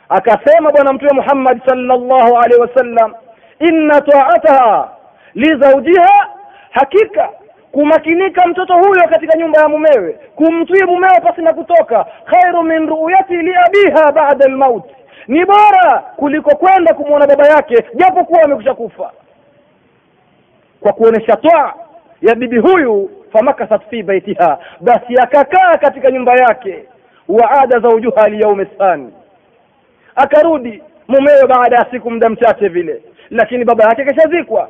Akasema 0.09 0.71
bwana 0.73 0.93
mtume 0.93 1.11
muhammad 1.15 1.61
sallallahu 1.69 2.37
alaihi 2.39 2.61
wasallam 2.61 3.15
inna 3.59 4.01
taataha 4.01 4.89
lizaujiha 5.35 6.29
hakika 6.71 7.29
kumakinika 7.73 8.47
mtoto 8.47 8.75
huyo 8.75 9.09
katika 9.09 9.39
nyumba 9.39 9.61
ya 9.61 9.69
mumewe 9.69 10.13
kumtii 10.37 10.85
mumewe 10.85 11.21
pasi 11.21 11.43
na 11.43 11.53
kutoka 11.55 12.07
khairu 12.25 12.63
min 12.63 12.89
ru'yati 12.89 13.37
li 13.37 13.55
abiha 13.67 14.13
ba'da 14.13 14.45
almaut. 14.45 14.85
Ni 15.29 15.45
bora 15.45 15.99
kuliko 16.17 16.57
kwenda 16.57 16.95
kumwona 16.95 17.27
baba 17.27 17.47
yake 17.47 17.75
japo 17.95 18.25
kuwa 18.25 18.43
amekusha 18.43 18.75
kufa 18.75 19.11
kwa 20.81 20.93
kuonesha 20.93 21.37
twaa 21.37 21.75
ya 22.23 22.35
bibi 22.35 22.59
huyu 22.59 23.11
famakasat 23.33 23.83
fi 23.91 24.03
baitiha 24.03 24.59
basi 24.81 25.15
akakaa 25.23 25.77
katika 25.81 26.11
nyumba 26.11 26.33
yake 26.35 26.85
waada 27.29 27.79
zaujuha 27.81 28.29
liyaumi 28.29 28.67
thani 28.67 29.13
akarudi 30.17 30.83
mumewe 31.09 31.47
baada 31.47 31.77
ya 31.77 31.87
siku 31.91 32.11
muda 32.11 32.29
mchache 32.29 32.69
vile 32.69 33.03
lakini 33.31 33.65
baba 33.65 33.85
yake 33.85 34.05
kashazikwa. 34.05 34.69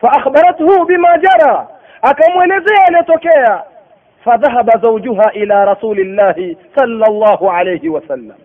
Faakhbarathu 0.00 0.84
bima 0.84 1.18
jara 1.18 1.66
akamwelezea 2.02 2.84
aliyotokea 2.86 3.62
fadhahaba 4.24 4.78
zaujuha 4.82 5.32
ila 5.32 5.64
rasulillahi 5.64 6.56
sallallahu 6.74 7.50
alayhi 7.50 7.88
wasallam 7.88 8.36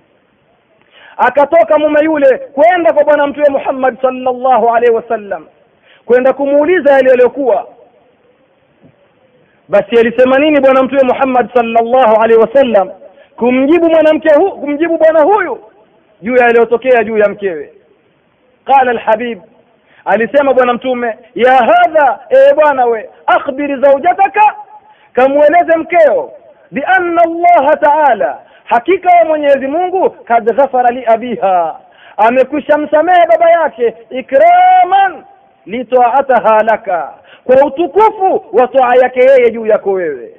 akatoka 1.18 1.78
mume 1.80 2.00
yule 2.04 2.38
kwenda 2.38 2.94
kwa 2.94 3.04
bwana 3.04 3.28
mtume 3.28 3.50
Muhammad 3.50 4.02
sallallahu 4.02 4.70
alaihi 4.70 4.96
wasallam 4.96 5.48
kwenda 6.06 6.34
kumuuliza 6.34 6.92
yale 6.94 7.10
yaliyokuwa. 7.10 7.68
Basi 9.70 10.00
alisema 10.00 10.38
nini 10.40 10.60
bwana 10.62 10.84
mtume 10.84 11.02
Muhammad 11.04 11.54
sallallahu 11.54 12.22
alaihi 12.22 12.42
wasallam? 12.42 12.90
Kumjibu 13.36 13.90
mwanamke 13.90 14.34
huyu 14.36 14.52
kumjibu 14.52 14.98
bwana 14.98 15.22
huyu 15.24 15.60
juu 16.22 16.36
ya 16.36 16.44
yaliyotokea 16.46 17.04
juu 17.04 17.18
ya 17.18 17.30
mkewe. 17.30 17.74
Qala 18.66 18.92
alhabib 18.92 19.42
alisema 20.06 20.54
bwana 20.54 20.74
mtume 20.74 21.18
ya 21.36 21.52
hadha 21.56 22.20
ee 22.32 22.54
bwana 22.54 22.86
we 22.86 23.10
akhbiri 23.26 23.82
zaujataka 23.82 24.56
kamweleze 25.14 25.78
mkeo 25.78 26.32
bianna 26.72 27.22
llaha 27.26 27.76
taala 27.78 28.40
hakika 28.64 29.18
ya 29.18 29.26
mwenyezi 29.26 29.68
mungu 29.68 30.10
kad 30.10 30.56
ghafara 30.56 30.90
li 30.90 31.06
abiha 31.06 31.80
amekwisha 32.18 32.78
msamehe 32.78 33.28
baba 33.28 33.50
yake 33.52 33.94
ikraman 34.10 35.24
litaataha 35.66 36.64
laka. 36.64 37.14
Kwa 37.44 37.66
utukufu 37.66 38.46
wa 38.54 38.68
toa 38.68 38.96
yake 38.96 39.20
yeye 39.20 39.52
juu 39.52 39.66
yako 39.66 39.92
wewe. 39.92 40.36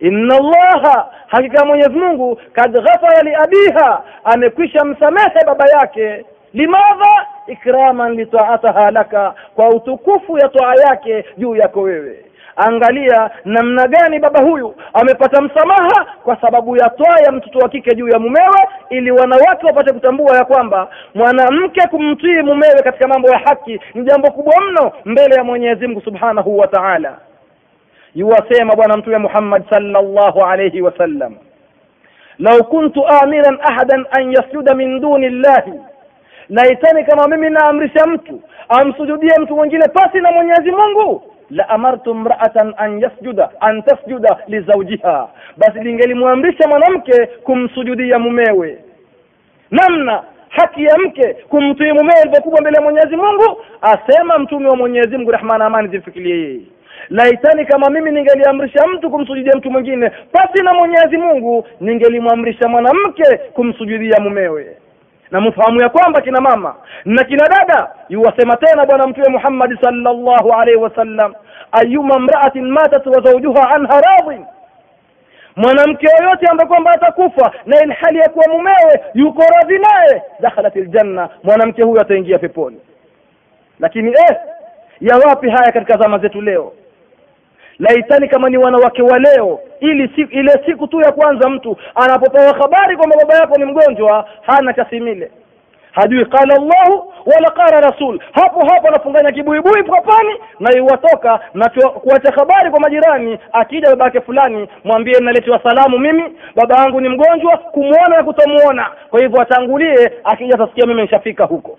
Inna 0.00 0.36
allaha 0.36 1.08
hakika 1.26 1.64
mwenyezi 1.64 1.90
mungu 1.98 2.40
kad 2.52 2.72
ghafara 2.72 3.22
li 3.22 3.34
abiha 3.34 4.02
amekwisha 4.24 4.84
msamehe 4.84 5.44
baba 5.46 5.64
yake. 5.80 6.24
Limadha? 6.54 7.26
Ikraman 7.46 8.12
litaataha 8.14 8.90
laka 8.90 9.34
kwa 9.54 9.68
utukufu 9.68 10.38
ya 10.38 10.48
toa 10.48 10.74
yake 10.74 11.24
juu 11.38 11.56
yako 11.56 11.80
wewe 11.80 12.24
angalia 12.56 13.30
namna 13.44 13.88
gani 13.88 14.18
baba 14.18 14.40
huyu 14.40 14.74
amepata 14.92 15.40
msamaha 15.42 16.06
kwa 16.24 16.40
sababu 16.40 16.76
ya 16.76 16.90
toa 16.90 17.20
ya 17.24 17.32
mtoto 17.32 17.58
wa 17.58 17.68
kike 17.68 17.94
juu 17.94 18.08
ya 18.08 18.18
mumewe 18.18 18.60
ili 18.90 19.10
wanawake 19.10 19.66
wapate 19.66 19.92
kutambua 19.92 20.36
ya 20.36 20.44
kwamba 20.44 20.88
mwanamke 21.14 21.88
kumtii 21.88 22.42
mumewe 22.42 22.82
katika 22.84 23.08
mambo 23.08 23.28
ya 23.28 23.38
haki 23.38 23.80
ni 23.94 24.04
jambo 24.04 24.30
kubwa 24.30 24.54
mno 24.60 24.92
mbele 25.04 25.34
ya 25.34 25.44
Mwenyezi 25.44 25.86
Mungu 25.86 26.00
Subhanahu 26.00 26.58
wa 26.58 26.66
Ta'ala. 26.66 27.18
Yuwasema 28.14 28.76
bwana 28.76 28.96
mtume 28.96 29.18
Muhammad 29.18 29.64
sallallahu 29.70 30.44
alayhi 30.44 30.82
wasallam 30.82 31.34
lau 32.38 32.64
kuntu 32.64 33.06
amiran 33.06 33.58
ahadan 33.62 34.06
an 34.10 34.32
yasjuda 34.32 34.74
min 34.74 35.00
duni 35.00 35.28
llahi 35.28 35.72
laitani 36.48 37.04
kama 37.04 37.28
mimi 37.28 37.50
naamrisha 37.50 38.06
mtu 38.06 38.40
amsujudie 38.68 39.38
mtu 39.38 39.56
mwingine 39.56 39.88
pasi 39.88 40.20
na 40.20 40.32
Mwenyezi 40.32 40.70
Mungu 40.70 41.22
la 41.50 41.68
amartu 41.68 42.14
mra'atan 42.14 42.74
an 42.76 43.00
yasjuda 43.00 43.50
an 43.60 43.82
tasjuda 43.82 44.36
lizaujiha, 44.48 45.28
basi 45.56 45.78
lingelimwamrisha 45.80 46.68
mwanamke 46.68 47.26
kumsujudia 47.26 48.18
mumewe. 48.18 48.78
Namna 49.70 50.22
haki 50.48 50.84
ya 50.84 50.98
mke 50.98 51.34
kumtii 51.48 51.92
mumewe 51.92 52.20
ilivyokuwa 52.22 52.60
mbele 52.60 52.76
ya 52.76 52.82
Mwenyezi 52.82 53.16
Mungu 53.16 53.62
asema 53.82 54.38
mtume 54.38 54.68
wa 54.68 54.76
Mwenyezi 54.76 55.16
Mungu 55.16 55.30
rehma 55.30 55.58
na 55.58 55.64
amani 55.66 55.88
zimfikirie 55.88 56.36
yeye. 56.38 56.60
Laitani 57.10 57.64
kama 57.66 57.90
mimi 57.90 58.10
ningeliamrisha 58.10 58.86
mtu 58.86 59.10
kumsujudia 59.10 59.52
mtu 59.56 59.70
mwingine 59.70 60.10
pasi 60.32 60.62
na 60.62 60.74
Mwenyezi 60.74 61.16
Mungu 61.16 61.66
ningelimwamrisha 61.80 62.68
mwanamke 62.68 63.36
kumsujudia 63.52 64.20
mumewe 64.20 64.76
na 65.30 65.40
mfahamu 65.40 65.80
ya 65.80 65.88
kwamba 65.88 66.20
kina 66.20 66.40
mama 66.40 66.74
na 67.04 67.24
kina 67.24 67.48
dada 67.48 67.90
yuwasema 68.08 68.56
tena 68.56 68.86
bwana 68.86 69.06
mtume 69.06 69.28
Muhammad 69.28 69.78
sallallahu 69.82 70.52
alaihi 70.52 70.80
wasallam 70.80 71.34
ayuma 71.72 72.18
mra'atin 72.18 72.70
matat 72.70 73.06
wa 73.06 73.20
zawjuha 73.22 73.70
anha 73.70 74.00
radhin 74.00 74.44
mwanamke 75.56 76.06
yoyote 76.20 76.46
ambaye 76.50 76.68
kwamba 76.68 76.90
atakufa 76.90 77.52
na 77.66 77.82
ili 77.82 77.92
hali 77.92 78.18
ya 78.18 78.28
kuwa 78.28 78.44
mumewe 78.48 79.00
yuko 79.14 79.42
radhi 79.54 79.78
naye 79.78 80.22
dakhalat 80.40 80.76
ljanna 80.76 81.28
mwanamke 81.42 81.82
huyo 81.82 82.00
ataingia 82.00 82.38
peponi. 82.38 82.80
Lakini 83.80 84.10
eh 84.10 84.36
ya 85.00 85.16
wapi 85.16 85.50
haya 85.50 85.72
katika 85.72 85.96
zama 85.98 86.18
zetu 86.18 86.40
leo 86.40 86.72
laitani 87.78 88.28
kama 88.28 88.48
ni 88.50 88.56
wanawake 88.56 89.02
wa 89.02 89.18
leo 89.18 89.60
ili 89.80 90.08
si, 90.08 90.20
ile 90.20 90.52
siku 90.66 90.86
tu 90.86 91.00
ya 91.00 91.12
kwanza 91.12 91.48
mtu 91.50 91.76
anapopewa 91.94 92.56
habari 92.58 92.96
kwamba 92.96 93.16
baba 93.16 93.34
yako 93.34 93.56
ni 93.58 93.64
mgonjwa 93.64 94.28
hana 94.42 94.72
chasimile 94.72 95.30
hajui 95.92 96.24
qala 96.24 96.54
Allahu 96.54 97.12
wala 97.26 97.50
qala 97.50 97.80
rasul. 97.80 98.20
Hapo 98.32 98.66
hapo 98.66 98.88
anafunganya 98.88 99.32
kibuibui 99.32 99.82
papani 99.82 100.30
na 100.60 100.76
iwatoka 100.76 101.40
na 101.54 101.68
kuacha 101.68 102.32
habari 102.32 102.70
kwa 102.70 102.80
majirani 102.80 103.38
akija 103.52 103.90
baba 103.90 104.04
yake 104.04 104.20
fulani 104.20 104.68
mwambie 104.84 105.20
naletewa 105.20 105.60
salamu 105.62 105.98
mimi 105.98 106.22
baba 106.54 106.76
yangu 106.76 107.00
ni 107.00 107.08
mgonjwa 107.08 107.56
kumwona 107.58 108.16
na 108.16 108.24
kutomuona 108.24 108.86
kwa 109.10 109.20
hivyo 109.20 109.40
atangulie 109.42 110.12
akija 110.24 110.54
atasikia 110.54 110.86
mimi 110.86 111.02
nishafika 111.02 111.44
huko 111.44 111.78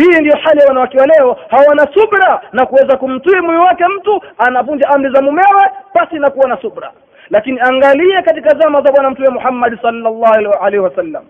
hii 0.00 0.20
ndiyo 0.20 0.36
hali 0.42 0.60
ya 0.60 0.66
wanawake 0.66 0.98
wa 0.98 1.06
leo. 1.06 1.36
Hawana 1.48 1.88
subra 1.94 2.42
na 2.52 2.66
kuweza 2.66 2.96
kumtii 2.96 3.40
moyo 3.40 3.60
wake 3.60 3.84
mtu 3.86 4.20
anavunja 4.38 4.88
amri 4.88 5.12
za 5.12 5.22
mumewe 5.22 5.64
basi 5.94 6.18
na 6.18 6.30
kuwa 6.30 6.48
na 6.48 6.56
subra. 6.56 6.92
Lakini 7.30 7.60
angalia 7.60 8.22
katika 8.22 8.58
zama 8.58 8.82
za 8.82 8.92
bwana 8.92 9.10
mtume 9.10 9.28
Muhammad 9.28 9.82
sallallahu 9.82 10.24
alaihi 10.60 10.78
wasallam. 10.78 11.24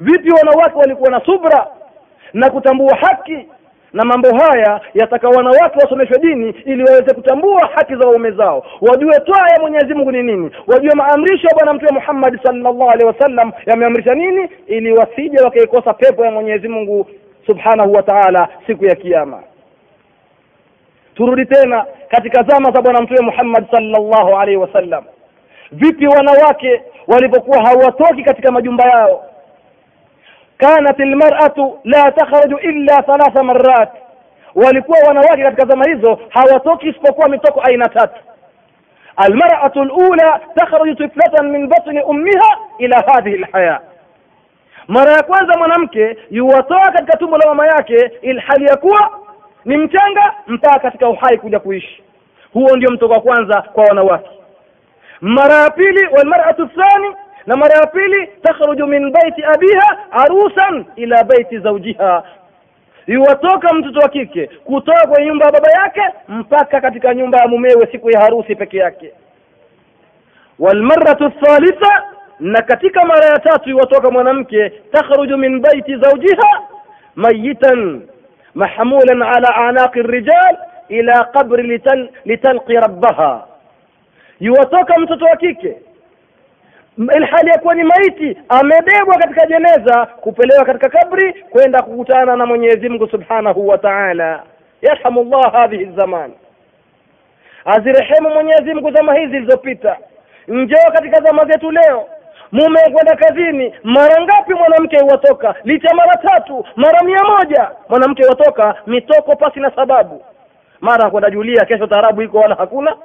Vipi 0.00 0.30
wanawake 0.30 0.78
walikuwa 0.78 1.10
na 1.10 1.20
subra 1.20 1.66
na 2.32 2.50
kutambua 2.50 2.96
haki 2.96 3.46
na 3.92 4.04
mambo 4.04 4.28
haya 4.36 4.80
yataka 4.94 5.28
wanawake 5.28 5.78
wasomeshwe 5.82 6.18
dini 6.18 6.54
ili 6.64 6.84
waweze 6.84 7.14
kutambua 7.14 7.70
haki 7.74 7.96
za 7.96 8.06
waume 8.06 8.30
zao. 8.30 8.66
Wajue 8.80 9.20
toa 9.20 9.48
ya 9.50 9.60
Mwenyezi 9.60 9.94
Mungu 9.94 10.12
ni 10.12 10.22
nini? 10.22 10.50
Wajue 10.66 10.94
maamrisho 10.94 11.48
ya 11.48 11.54
bwana 11.54 11.72
mtume 11.72 11.90
Muhammad 11.92 12.42
sallallahu 12.42 12.90
alaihi 12.90 13.04
wasallam 13.06 13.52
yameamrisha 13.66 14.14
nini 14.14 14.48
ili 14.66 14.92
wasije 14.92 15.38
wakaikosa 15.44 15.94
pepo 15.94 16.24
ya 16.24 16.30
Mwenyezi 16.30 16.68
Mungu 16.68 17.06
subhanahu 17.46 17.92
wa 17.92 18.02
ta'ala 18.02 18.48
siku 18.66 18.84
ya 18.84 18.94
kiyama. 18.94 19.42
Turudi 21.14 21.46
tena 21.46 21.86
katika 22.08 22.42
zama 22.42 22.70
za 22.70 22.82
bwana 22.82 23.00
mtume 23.00 23.20
Muhammad 23.20 23.70
sallallahu 23.70 24.36
alaihi 24.38 24.56
wasallam. 24.56 25.04
Vipi 25.72 26.06
wanawake 26.06 26.82
walipokuwa 27.08 27.62
hawatoki 27.62 28.22
katika 28.22 28.52
majumba 28.52 28.84
yao? 28.84 29.24
Kanat 30.56 31.00
almar'atu 31.00 31.78
la 31.84 32.12
takhruju 32.12 32.58
illa 32.58 33.02
thalatha 33.02 33.42
marrat. 33.42 33.90
Walikuwa 34.54 34.98
wanawake 35.08 35.42
katika 35.42 35.66
zama 35.66 35.84
hizo 35.84 36.18
hawatoki 36.28 36.88
isipokuwa 36.88 37.28
mitoko 37.28 37.60
aina 37.60 37.88
tatu. 37.88 38.20
Almar'atu 39.16 39.80
alula 39.80 40.40
takhruju 40.54 40.94
tiflatan 40.94 41.48
min 41.50 41.68
batni 41.68 42.02
ummiha 42.02 42.58
ila 42.78 43.04
hadhihi 43.06 43.36
alhaya 43.44 43.80
mara 44.90 45.12
ya 45.12 45.22
kwanza 45.22 45.58
mwanamke 45.58 46.16
yuwatoa 46.30 46.92
katika 46.92 47.18
tumbo 47.18 47.38
la 47.38 47.46
mama 47.48 47.66
yake 47.66 48.10
ilhali 48.22 48.64
ya 48.64 48.76
kuwa 48.76 49.10
ni 49.64 49.76
mchanga 49.76 50.34
mpaka 50.46 50.78
katika 50.78 51.08
uhai 51.08 51.38
kuja 51.38 51.60
kuishi. 51.60 52.02
Huo 52.52 52.76
ndio 52.76 52.90
mtoko 52.90 53.14
wa 53.14 53.20
kwanza 53.20 53.62
kwa 53.62 53.84
wanawake. 53.84 54.30
Mara 55.20 55.54
ya 55.54 55.70
pili 55.70 56.06
walmar'atu 56.06 56.66
thani 56.68 57.14
na 57.46 57.56
mara 57.56 57.78
ya 57.80 57.86
pili 57.86 58.26
takhruju 58.42 58.86
min 58.86 59.10
baiti 59.12 59.44
abiha 59.44 59.98
arusan 60.10 60.84
ila 60.96 61.24
baiti 61.24 61.58
zawjiha. 61.58 62.22
Yuwatoka 63.06 63.74
mtoto 63.74 64.00
wa 64.00 64.08
kike 64.08 64.46
kutoka 64.64 65.06
kwenye 65.08 65.26
nyumba 65.26 65.46
ya 65.46 65.52
baba 65.52 65.70
yake 65.70 66.02
mpaka 66.28 66.80
katika 66.80 67.14
nyumba 67.14 67.38
ya 67.38 67.48
mumewe 67.48 67.88
siku 67.92 68.10
ya 68.10 68.20
harusi 68.20 68.56
peke 68.56 68.76
yake. 68.78 69.12
Walmaratu 70.58 71.30
thalitha 71.30 72.02
na 72.40 72.62
katika 72.62 73.04
mara 73.06 73.26
ya 73.26 73.38
tatu 73.38 73.70
iwatoka 73.70 74.10
mwanamke 74.10 74.70
takhruju 74.92 75.36
min 75.38 75.60
baiti 75.60 75.96
zawjiha 75.96 76.60
mayitan 77.14 78.02
mahmulan 78.54 79.22
ala 79.22 79.56
anaqi 79.56 80.02
rijal 80.02 80.56
ila 80.88 81.24
qabri 81.24 81.62
lital, 81.62 82.08
litalqi 82.24 82.72
rabbaha. 82.74 83.44
Yuwatoka 84.40 85.00
mtoto 85.00 85.24
wa 85.24 85.36
kike 85.36 85.76
ilhali 87.16 87.50
ya 87.50 87.58
kuwa 87.58 87.74
ni 87.74 87.84
maiti 87.84 88.38
amebebwa 88.48 89.14
katika 89.18 89.46
jeneza 89.46 90.06
kupelewa 90.06 90.64
katika 90.64 90.88
kabri 90.88 91.32
kwenda 91.50 91.82
kukutana 91.82 92.36
na 92.36 92.46
Mwenyezi 92.46 92.88
Mungu 92.88 93.08
Subhanahu 93.08 93.68
wa 93.68 93.78
Ta'ala. 93.78 94.42
Yarhamullah 94.82 95.52
hadhihi 95.52 95.84
zaman 95.96 96.32
azirehemu 97.64 98.30
Mwenyezi 98.30 98.74
Mungu 98.74 98.90
zama 98.90 99.14
hizi 99.14 99.30
zilizopita. 99.32 99.96
Njoo 100.48 100.90
katika 100.92 101.20
zama 101.20 101.44
zetu 101.44 101.70
leo 101.70 102.08
mume 102.52 102.80
kwenda 102.92 103.16
kazini 103.16 103.74
mara 103.84 104.22
ngapi 104.22 104.54
mwanamke 104.54 104.98
huwatoka? 105.00 105.54
Licha 105.64 105.94
mara 105.94 106.16
tatu 106.16 106.64
mara 106.76 107.02
mia 107.04 107.24
moja. 107.24 107.70
Mwanamke 107.88 108.22
huwatoka 108.22 108.74
mitoko 108.86 109.36
pasi 109.36 109.60
na 109.60 109.70
sababu. 109.70 110.22
Mara 110.80 111.10
kwenda 111.10 111.30
julia 111.30 111.64
kesho 111.64 111.86
tarabu 111.86 112.22
iko 112.22 112.38
wala 112.38 112.54
hakuna. 112.54 112.96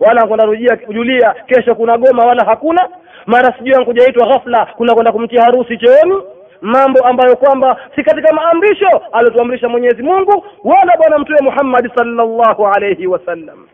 Wala 0.00 0.26
kwenda 0.26 0.44
rujia 0.44 0.76
julia 0.88 1.34
kesho 1.46 1.74
kuna 1.74 1.98
goma 1.98 2.24
wala 2.24 2.44
hakuna. 2.44 2.88
Mara 3.26 3.54
sijui 3.58 3.74
ankujaitwa 3.74 4.26
ghafla 4.26 4.66
kuna 4.76 4.94
kwenda 4.94 5.12
kumtia 5.12 5.42
harusi 5.42 5.78
chooni. 5.78 6.22
Mambo 6.60 7.00
ambayo 7.00 7.36
kwamba 7.36 7.76
si 7.96 8.02
katika 8.02 8.34
maamrisho 8.34 8.88
aliyotuamrisha 9.12 9.68
Mwenyezi 9.68 10.02
Mungu 10.02 10.44
wala 10.64 10.96
bwana 10.96 11.18
mtume 11.18 11.38
Muhammad 11.42 11.94
sallallahu 11.96 12.66
alayhi 12.66 13.06
wasallam 13.06 13.66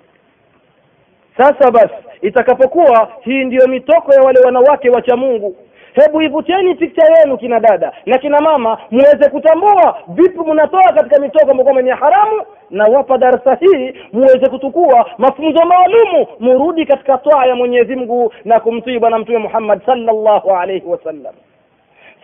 sasa 1.36 1.70
basi 1.70 1.94
itakapokuwa 2.22 3.08
hii 3.20 3.44
ndiyo 3.44 3.68
mitoko 3.68 4.12
ya 4.14 4.22
wale 4.22 4.40
wanawake 4.40 4.90
wacha 4.90 5.16
Mungu. 5.16 5.56
Hebu 5.92 6.22
ivuteni 6.22 6.74
picha 6.74 7.02
yenu 7.18 7.38
kina 7.38 7.60
dada 7.60 7.92
na 8.06 8.18
kina 8.18 8.40
mama 8.40 8.78
muweze 8.90 9.28
kutambua 9.30 9.98
vipi 10.08 10.38
mnatoa 10.40 10.92
katika 10.94 11.18
mitoko 11.20 11.50
ambayo 11.50 11.82
ni 11.82 11.90
haramu 11.90 12.42
na 12.70 12.84
wapa 12.84 13.18
darasa 13.18 13.54
hii 13.54 13.94
muweze 14.12 14.48
kutukua 14.48 15.10
mafunzo 15.18 15.64
maalumu 15.64 16.26
murudi 16.40 16.86
katika 16.86 17.18
toa 17.18 17.46
ya 17.46 17.56
Mwenyezi 17.56 17.96
Mungu 17.96 18.32
na 18.44 18.60
kumtii 18.60 18.98
bwana 18.98 19.18
mtume 19.18 19.38
Muhammad 19.38 19.86
sallallahu 19.86 20.50
alaihi 20.56 20.86
wasallam 20.86 21.34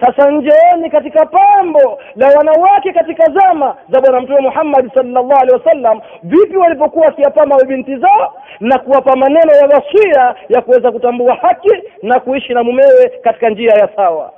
sasa 0.01 0.31
njeeni 0.31 0.91
katika 0.91 1.27
pambo 1.27 2.01
la 2.17 2.29
wanawake 2.29 2.93
katika 2.93 3.25
zama 3.33 3.77
za 3.89 4.01
bwana 4.01 4.21
mtume 4.21 4.41
Muhammad 4.41 4.95
sallallahu 4.95 5.41
alaihi 5.41 5.53
wasallam. 5.65 6.01
Vipi 6.23 6.57
walipokuwa 6.57 7.07
wakiyapamba 7.07 7.65
binti 7.65 7.97
zao 7.97 8.35
na 8.61 8.79
kuwapa 8.79 9.17
maneno 9.17 9.53
ya 9.55 9.67
wasia 9.67 10.35
ya 10.49 10.63
kuweza 10.63 10.93
kutambua 10.93 11.35
haki 11.35 11.71
na 12.03 12.21
kuishi 12.21 12.55
na 12.55 12.63
mumewe 12.63 13.09
katika 13.23 13.51
njia 13.51 13.73
ya 13.75 13.89
sawa? 13.97 14.33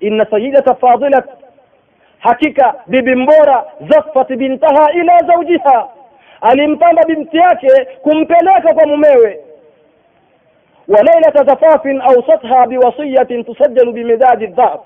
Inna 0.00 0.26
sayyidata 0.30 0.74
fadilat 0.74 1.24
hakika 2.18 2.74
bibi 2.86 3.14
mbora 3.14 3.64
zaffati 3.90 4.36
bintaha 4.36 4.92
ila 4.92 5.18
zaujiha 5.18 5.88
alimpamba 6.40 7.02
binti 7.04 7.36
yake 7.36 7.68
kumpeleka 8.02 8.74
kwa 8.74 8.86
mumewe 8.86 9.40
وليلة 10.87 11.33
زفاف 11.35 11.87
أوصتها 11.87 12.65
بوصية 12.65 13.41
تسجل 13.43 13.91
بمداد 13.91 14.41
الذهب 14.43 14.79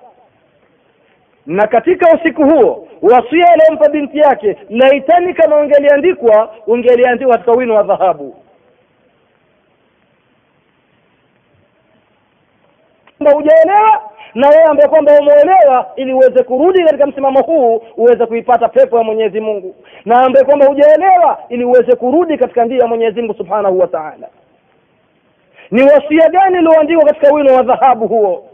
na 1.46 1.68
katika 1.68 2.16
usiku 2.16 2.44
huo 2.44 2.88
wasia 3.02 3.52
aliyompa 3.54 3.90
binti 3.90 4.18
yake 4.18 4.58
laitani 4.70 5.34
kama 5.34 5.56
ungeliandikwa 5.56 6.56
ungeliandikwa 6.68 7.34
katika 7.38 7.52
wino 7.52 7.76
wa 7.76 7.84
dhahabu 7.84 8.36
kwamba 13.18 13.34
hujaelewa 13.36 14.02
na 14.36 14.50
wewe 14.50 14.64
ambaye 14.64 14.90
kwamba 14.90 15.12
umeelewa 15.20 15.92
ili 15.96 16.14
uweze 16.14 16.44
kurudi 16.44 16.84
katika 16.84 17.06
msimamo 17.06 17.42
huu 17.42 17.82
uweze 17.98 18.26
kuipata 18.26 18.68
pepo 18.70 18.98
ya 18.98 19.04
Mwenyezi 19.04 19.40
Mungu 19.40 19.76
na 20.06 20.20
ambaye 20.24 20.46
kwamba 20.46 20.66
hujaelewa 20.66 21.38
ili 21.50 21.66
uweze 21.66 21.96
kurudi 21.96 22.38
katika 22.38 22.66
njia 22.66 22.78
ya 22.80 22.88
Mwenyezi 22.88 23.22
Mungu 23.22 23.34
Subhanahu 23.34 23.80
wa 23.80 23.88
Ta'ala 23.88 24.28
ni 25.73 25.83
wasia 25.83 26.29
gani 26.29 26.59
ulioandikwa 26.59 27.05
katika 27.05 27.33
wino 27.35 27.55
wa 27.55 27.63
dhahabu 27.63 28.09
huo? 28.09 28.45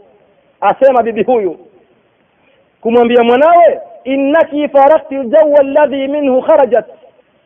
Asema 0.61 1.03
bibi 1.03 1.23
huyu. 1.23 1.59
Kumwambia 2.81 3.23
mwanawe 3.23 3.81
innaki 4.03 4.67
farakti 4.69 5.15
aljawa 5.15 5.59
alladhi 5.59 6.07
minhu 6.07 6.41
kharajat. 6.41 6.85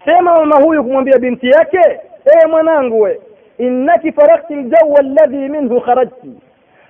Sema 0.06 0.34
mama 0.40 0.56
huyu 0.56 0.84
kumwambia 0.84 1.18
binti 1.20 1.48
yake 1.50 2.00
ee 2.26 2.48
mwanangu 2.48 3.02
we 3.02 3.20
innaki 3.58 4.12
farakti 4.12 4.54
aljawa 4.54 5.00
alladhi 5.00 5.38
minhu 5.38 5.82
kharajti. 5.82 6.32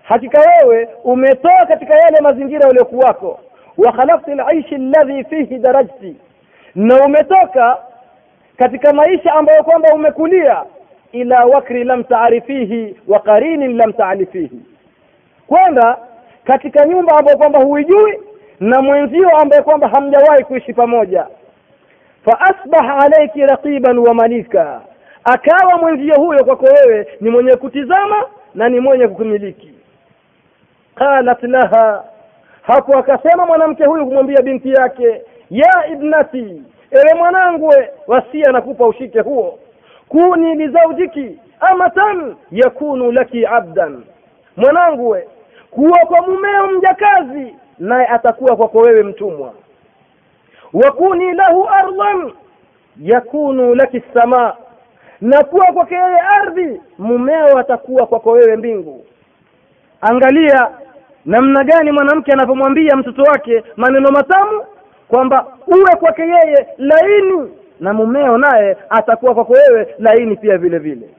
Hakika 0.03 0.41
wewe 0.41 0.89
umetoa 1.03 1.65
katika 1.67 1.95
yale 1.95 2.21
mazingira 2.21 2.69
uliokuwako 2.69 3.39
wa 3.77 3.91
khalafti 3.91 4.31
alaishi 4.31 4.75
alladhi 4.75 5.23
fihi 5.23 5.57
darajti. 5.57 6.15
Na 6.75 7.05
umetoka 7.05 7.77
katika 8.57 8.93
maisha 8.93 9.33
ambayo 9.33 9.63
kwamba 9.63 9.93
umekulia 9.93 10.63
ila 11.13 11.45
wakri 11.45 11.83
lam 11.83 12.03
taarifihi 12.03 12.95
wa 13.07 13.19
qarinin 13.19 13.77
lam 13.77 13.93
taarifihi 13.93 14.59
kwenda 15.47 15.97
katika 16.43 16.85
nyumba 16.85 17.17
ambayo 17.17 17.37
kwamba 17.37 17.59
huijui 17.63 18.19
na 18.59 18.81
mwenzio 18.81 19.29
ambaye 19.37 19.61
kwamba 19.61 19.87
hamjawahi 19.87 20.43
kuishi 20.43 20.73
pamoja. 20.73 21.27
Fa 22.25 22.39
asbaha 22.39 22.97
alayki 22.97 23.41
raqiban 23.41 23.97
wa 23.97 24.13
malika. 24.13 24.81
Akawa 25.23 25.77
mwenzio 25.77 26.15
huyo 26.15 26.45
kwako 26.45 26.65
wewe 26.65 27.07
ni 27.21 27.29
mwenye 27.29 27.55
kutizama 27.55 28.23
na 28.55 28.69
ni 28.69 28.79
mwenye 28.79 29.07
kukumiliki. 29.07 29.71
Qalat 30.95 31.43
laha. 31.43 32.03
Hapo 32.61 32.97
akasema 32.97 33.45
mwanamke 33.45 33.85
huyu 33.85 34.05
kumwambia 34.05 34.41
binti 34.41 34.71
yake 34.71 35.21
ya 35.49 35.87
ibnati 35.91 36.61
ewe 36.91 37.13
mwanangu 37.17 37.73
wasia 38.07 38.51
nakupa 38.51 38.87
ushike 38.87 39.19
huo 39.19 39.59
kuni 40.13 40.55
lizaujiki 40.55 41.39
amatan 41.59 42.35
yakunu 42.51 43.11
laki 43.11 43.45
abdan. 43.45 44.03
Mwanangu 44.57 45.09
we 45.09 45.27
kuwa 45.71 45.99
kwa 45.99 46.27
mumeo 46.27 46.67
mjakazi 46.67 47.55
naye 47.79 48.07
atakuwa 48.07 48.55
kwako 48.55 48.77
wewe 48.77 49.03
mtumwa. 49.03 49.53
Wakuni 50.73 51.33
lahu 51.33 51.69
ardhan 51.69 52.31
yakunu 53.01 53.75
laki 53.75 54.01
samaa 54.13 54.53
na 55.21 55.43
kuwa 55.43 55.65
kwake 55.65 55.95
yeye 55.95 56.19
ardhi 56.19 56.81
mumeo 56.97 57.57
atakuwa 57.57 58.07
kwako 58.07 58.31
wewe 58.31 58.55
mbingu. 58.55 59.05
Angalia 60.01 60.67
namna 61.25 61.63
gani 61.63 61.91
mwanamke 61.91 62.31
anapomwambia 62.31 62.95
mtoto 62.95 63.21
wake 63.23 63.63
maneno 63.75 64.11
matamu 64.11 64.63
kwamba 65.07 65.47
uwe 65.67 65.95
kwake 65.99 66.21
yeye 66.21 66.67
laini 66.77 67.51
na 67.83 67.93
mumeo 67.93 68.37
naye 68.37 68.77
atakuwa 68.89 69.33
kwako 69.33 69.53
wewe 69.53 69.95
laini 69.99 70.35
pia 70.35 70.57
vile 70.57 70.77
vile. 70.79 71.09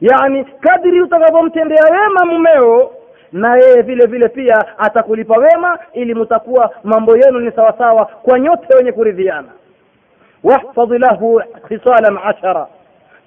Yaani 0.00 0.44
kadri 0.44 1.02
utakavyomtendea 1.02 1.82
wema 1.84 2.24
mumeo 2.24 2.90
na 3.32 3.56
yeye 3.56 3.82
vile 3.82 4.06
vile 4.06 4.28
pia 4.28 4.78
atakulipa 4.78 5.36
wema 5.36 5.78
ili 5.92 6.14
mtakuwa 6.14 6.70
mambo 6.84 7.16
yenu 7.16 7.40
ni 7.40 7.52
sawasawa 7.52 8.04
kwa 8.06 8.40
nyote 8.40 8.76
wenye 8.76 8.92
kuridhiana. 8.92 9.48
Wahfadhi 10.44 10.98
lahu 10.98 11.42
khisalan 11.68 12.18
ashara. 12.24 12.66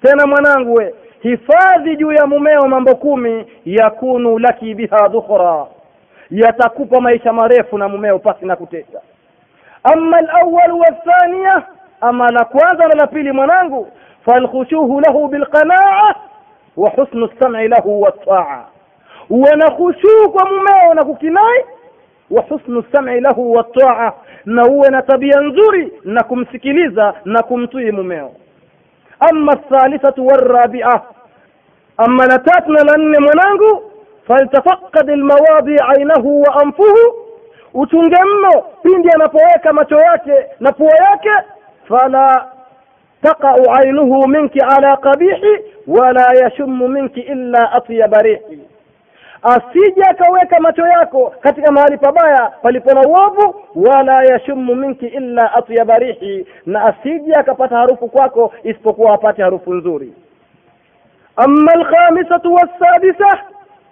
Tena 0.02 0.26
mwanangu 0.26 0.74
we 0.74 0.94
hifadhi 1.20 1.96
juu 1.96 2.12
ya 2.12 2.26
mumeo 2.26 2.68
mambo 2.68 2.94
kumi 2.94 3.46
yakunu 3.64 4.38
laki 4.38 4.74
biha 4.74 5.08
dhukhra. 5.08 5.66
Yatakupa 6.30 7.00
maisha 7.00 7.32
marefu 7.32 7.78
na 7.78 7.88
mumeo 7.88 8.18
pasi 8.18 8.46
na 8.46 8.56
kutesa. 8.56 9.00
Ama 9.82 10.16
alawwal 10.16 10.72
wathaniya 10.72 11.62
ama 12.00 12.30
la 12.30 12.44
kwanza 12.44 12.88
na 12.88 12.94
la 12.94 13.06
pili 13.06 13.32
mwanangu 13.32 13.88
falkhushuhu 14.24 15.00
lahu 15.00 15.28
bilqanaa 15.28 16.14
wa 16.76 16.90
husnu 16.90 17.26
lsam'i 17.26 17.68
lahu 17.68 18.02
wattaa 18.02 18.64
uwe 19.30 19.56
na 19.56 19.70
khushuu 19.70 20.30
kwa 20.32 20.44
mumeo 20.44 20.94
na 20.94 21.04
kukinai 21.04 21.64
wa 22.30 22.42
husnu 22.42 22.84
sam'i 22.92 23.20
lahu 23.20 23.52
wattaa 23.52 24.12
na 24.44 24.64
uwe 24.66 24.88
na 24.88 25.02
tabia 25.02 25.40
nzuri 25.40 25.92
na 26.04 26.22
kumsikiliza 26.24 27.14
na 27.24 27.42
kumtii 27.42 27.90
mumeo. 27.90 28.32
Ama 29.20 29.56
thalithatu 29.56 30.26
warabia 30.26 31.00
ama 31.96 32.26
la 32.26 32.38
tatu 32.38 32.72
na 32.72 32.84
la 32.84 32.96
nne 32.96 33.18
mwanangu 33.18 33.92
faltafaqad 34.28 35.10
almawadi 35.10 35.76
ainahu 35.88 36.42
wa 36.42 36.54
anfuhu. 36.62 37.14
Uchunge 37.74 38.16
mno 38.24 38.62
pindi 38.82 39.10
anapoweka 39.10 39.72
macho 39.72 39.96
yake 40.00 40.32
na 40.60 40.72
pua 40.72 40.90
yake 41.10 41.30
fala 41.88 42.46
taqau 43.22 43.62
ainuhu 43.78 44.28
minki 44.28 44.60
ala 44.60 44.96
qabihi 44.96 45.52
wala 45.86 46.26
yashummu 46.42 46.88
minki 46.88 47.20
illa 47.20 47.72
atyaba 47.72 48.18
rihi 48.22 48.60
asije 49.42 50.02
akaweka 50.10 50.60
macho 50.60 50.86
yako 50.86 51.32
katika 51.40 51.72
mahali 51.72 51.98
pabaya 51.98 52.52
palipo 52.62 52.90
na 52.94 53.00
uovu 53.00 53.54
wala 53.74 54.22
yashummu 54.24 54.74
minki 54.74 55.06
illa 55.06 55.54
atyaba 55.54 55.94
rihi 55.98 56.46
na 56.66 56.84
asije 56.84 57.32
akapata 57.34 57.76
harufu 57.76 58.08
kwako 58.08 58.52
isipokuwa 58.64 59.14
apate 59.14 59.42
harufu 59.42 59.74
nzuri 59.74 60.12
ama 61.36 61.72
alkhamisatu 61.72 62.54
wassadisa 62.54 63.38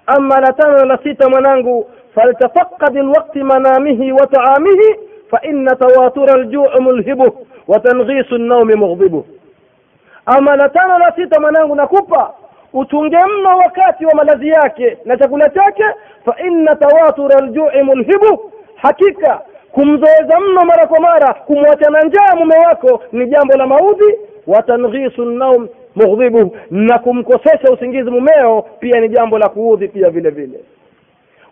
ama 0.06 0.40
la 0.40 0.52
tano 0.52 0.84
la 0.84 0.98
sita 1.02 1.28
mwanangu 1.28 1.90
faltafaqad 2.14 2.98
alwaqti 2.98 3.42
manamihi 3.42 4.12
wa 4.12 4.26
taamihi 4.26 4.94
fa 5.30 5.40
inna 5.42 5.76
tawatura 5.76 6.34
aljuu 6.34 6.66
mulhibuh 6.80 7.32
wa 7.68 7.80
tanghisu 7.80 8.34
an-nawmi 8.34 9.24
ama 10.26 10.56
la 10.56 10.68
tano 10.68 10.98
la 10.98 11.12
sita 11.16 11.40
mwanangu 11.40 11.74
nakupa 11.74 12.34
uchunge 12.72 13.16
mno 13.16 13.56
wakati 13.56 14.06
wa 14.06 14.14
malazi 14.14 14.48
yake 14.48 14.98
na 15.04 15.16
chakula 15.16 15.48
chake 15.48 15.84
fa 16.24 16.36
inna 16.46 16.76
tawatura 16.76 17.40
ljui 17.40 17.82
mulhibu 17.82 18.52
hakika 18.76 19.40
kumzoeza 19.72 20.40
mno 20.40 20.60
mara 20.64 20.86
kwa 20.86 21.00
mara 21.00 21.34
kumwachana 21.34 22.00
njaa 22.02 22.34
mume 22.36 22.54
wako 22.58 23.02
ni 23.12 23.26
jambo 23.26 23.54
la 23.56 23.66
maudhi. 23.66 24.14
Wa 24.46 24.62
tanghisu 24.62 25.24
naum 25.24 25.68
mughdhibu 25.94 26.56
na 26.70 26.98
kumkosesha 26.98 27.72
usingizi 27.72 28.10
mumeo 28.10 28.62
pia 28.80 29.00
ni 29.00 29.08
jambo 29.08 29.38
la 29.38 29.48
kuudhi 29.48 29.88
pia 29.88 30.10
vile 30.10 30.30
vile. 30.30 30.60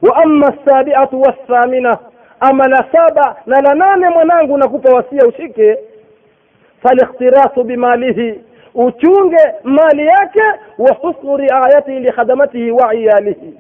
Wa 0.03 0.17
amma 0.17 0.53
sabiatu 0.65 1.21
wathamina 1.21 1.99
ama 2.41 2.69
la 2.69 2.85
saba 2.93 3.37
na 3.47 3.61
la 3.61 3.75
nane 3.75 4.09
mwanangu 4.09 4.59
nakupa 4.59 4.95
wasia 4.95 5.27
ushike 5.27 5.79
falikhtirasu 6.83 7.65
bimalihi 7.65 8.41
uchunge 8.75 9.39
mali 9.65 10.07
yake 10.07 10.43
wa 10.79 10.95
husnu 10.95 11.37
riayatihi 11.37 12.01
likhadamatihi 12.01 12.71
wa 12.71 12.95
iyalihi. 12.95 13.55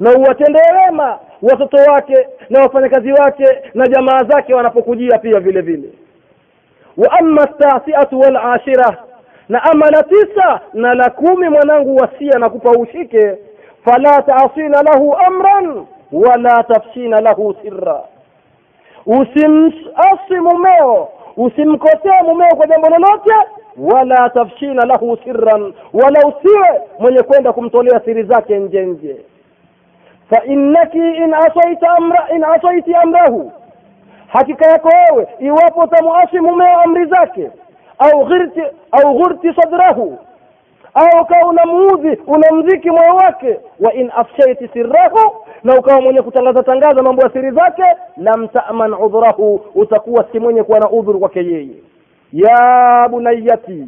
Na 0.00 0.10
uwatendee 0.12 0.72
wema 0.86 1.18
watoto 1.42 1.76
wake 1.92 2.28
na 2.50 2.60
wafanyakazi 2.60 3.12
wake 3.12 3.44
na 3.74 3.86
jamaa 3.86 4.18
zake 4.24 4.54
wanapokujia 4.54 5.18
pia 5.18 5.40
vile 5.40 5.60
vile. 5.60 5.88
Wa 6.96 7.12
amma 7.18 7.46
tasiatu 7.46 8.20
wal 8.20 8.36
ashira 8.36 8.96
na 9.48 9.62
ama 9.62 9.90
la 9.90 10.02
tisa 10.02 10.60
na 10.74 10.94
la 10.94 11.10
kumi 11.10 11.48
mwanangu 11.48 11.96
wasia 11.96 12.38
na 12.38 12.48
kupa 12.50 12.70
ushike 12.70 13.34
fala 13.84 14.22
taasina 14.22 14.82
lahu 14.82 15.16
amran 15.16 15.86
wala 16.12 16.62
tafshina 16.62 17.20
lahu 17.20 17.56
sirra. 17.62 18.00
Usimasi 19.06 20.34
mumeo 20.42 21.08
usimkosee 21.36 22.22
mumeo 22.24 22.56
kwa 22.56 22.66
jambo 22.66 22.88
lolote 22.88 23.34
wala 23.78 24.30
tafshina 24.30 24.84
lahu 24.84 25.18
sirran 25.24 25.74
wala 25.92 26.20
usiwe 26.28 26.80
mwenye 26.98 27.22
kwenda 27.22 27.52
kumtolea 27.52 28.00
siri 28.04 28.22
zake 28.22 28.58
nje 28.58 28.86
nje. 28.86 29.16
Fa 30.30 30.44
innaki 30.44 30.98
in 30.98 31.34
asaita 31.34 31.90
amra 31.96 32.28
in 32.36 32.44
asaiti 32.44 32.94
amrahu 32.94 33.52
hakika 34.28 34.66
yako 34.70 34.88
wewe 34.88 35.28
iwapo 35.38 35.86
tamuasi 35.86 36.40
mumeo 36.40 36.80
amri 36.80 37.04
zake 37.06 37.50
au 37.98 38.24
ghirti 38.26 38.62
au 38.92 39.14
ghurti 39.18 39.54
sadrahu 39.54 40.18
au 40.94 41.22
ukawa 41.22 41.48
unamuudhi 41.50 42.18
unamdhiki 42.26 42.90
moyo 42.90 43.14
wake 43.16 43.58
wa 43.80 43.92
in 43.94 44.10
afshaiti 44.16 44.68
sirrahu 44.68 45.36
na 45.64 45.78
ukawa 45.78 46.00
mwenye 46.00 46.22
kutangaza 46.22 46.62
tangaza 46.62 47.02
mambo 47.02 47.22
ya 47.22 47.30
siri 47.30 47.50
zake 47.50 47.82
lam 48.16 48.48
ta'man 48.48 48.94
udhrahu 48.94 49.54
utakuwa 49.74 50.26
si 50.32 50.38
mwenye 50.38 50.62
kuwa 50.62 50.80
na 50.80 50.90
udhuru 50.90 51.18
kwake 51.20 51.38
yeye. 51.44 51.74
Ya 52.32 53.08
bunayati 53.10 53.86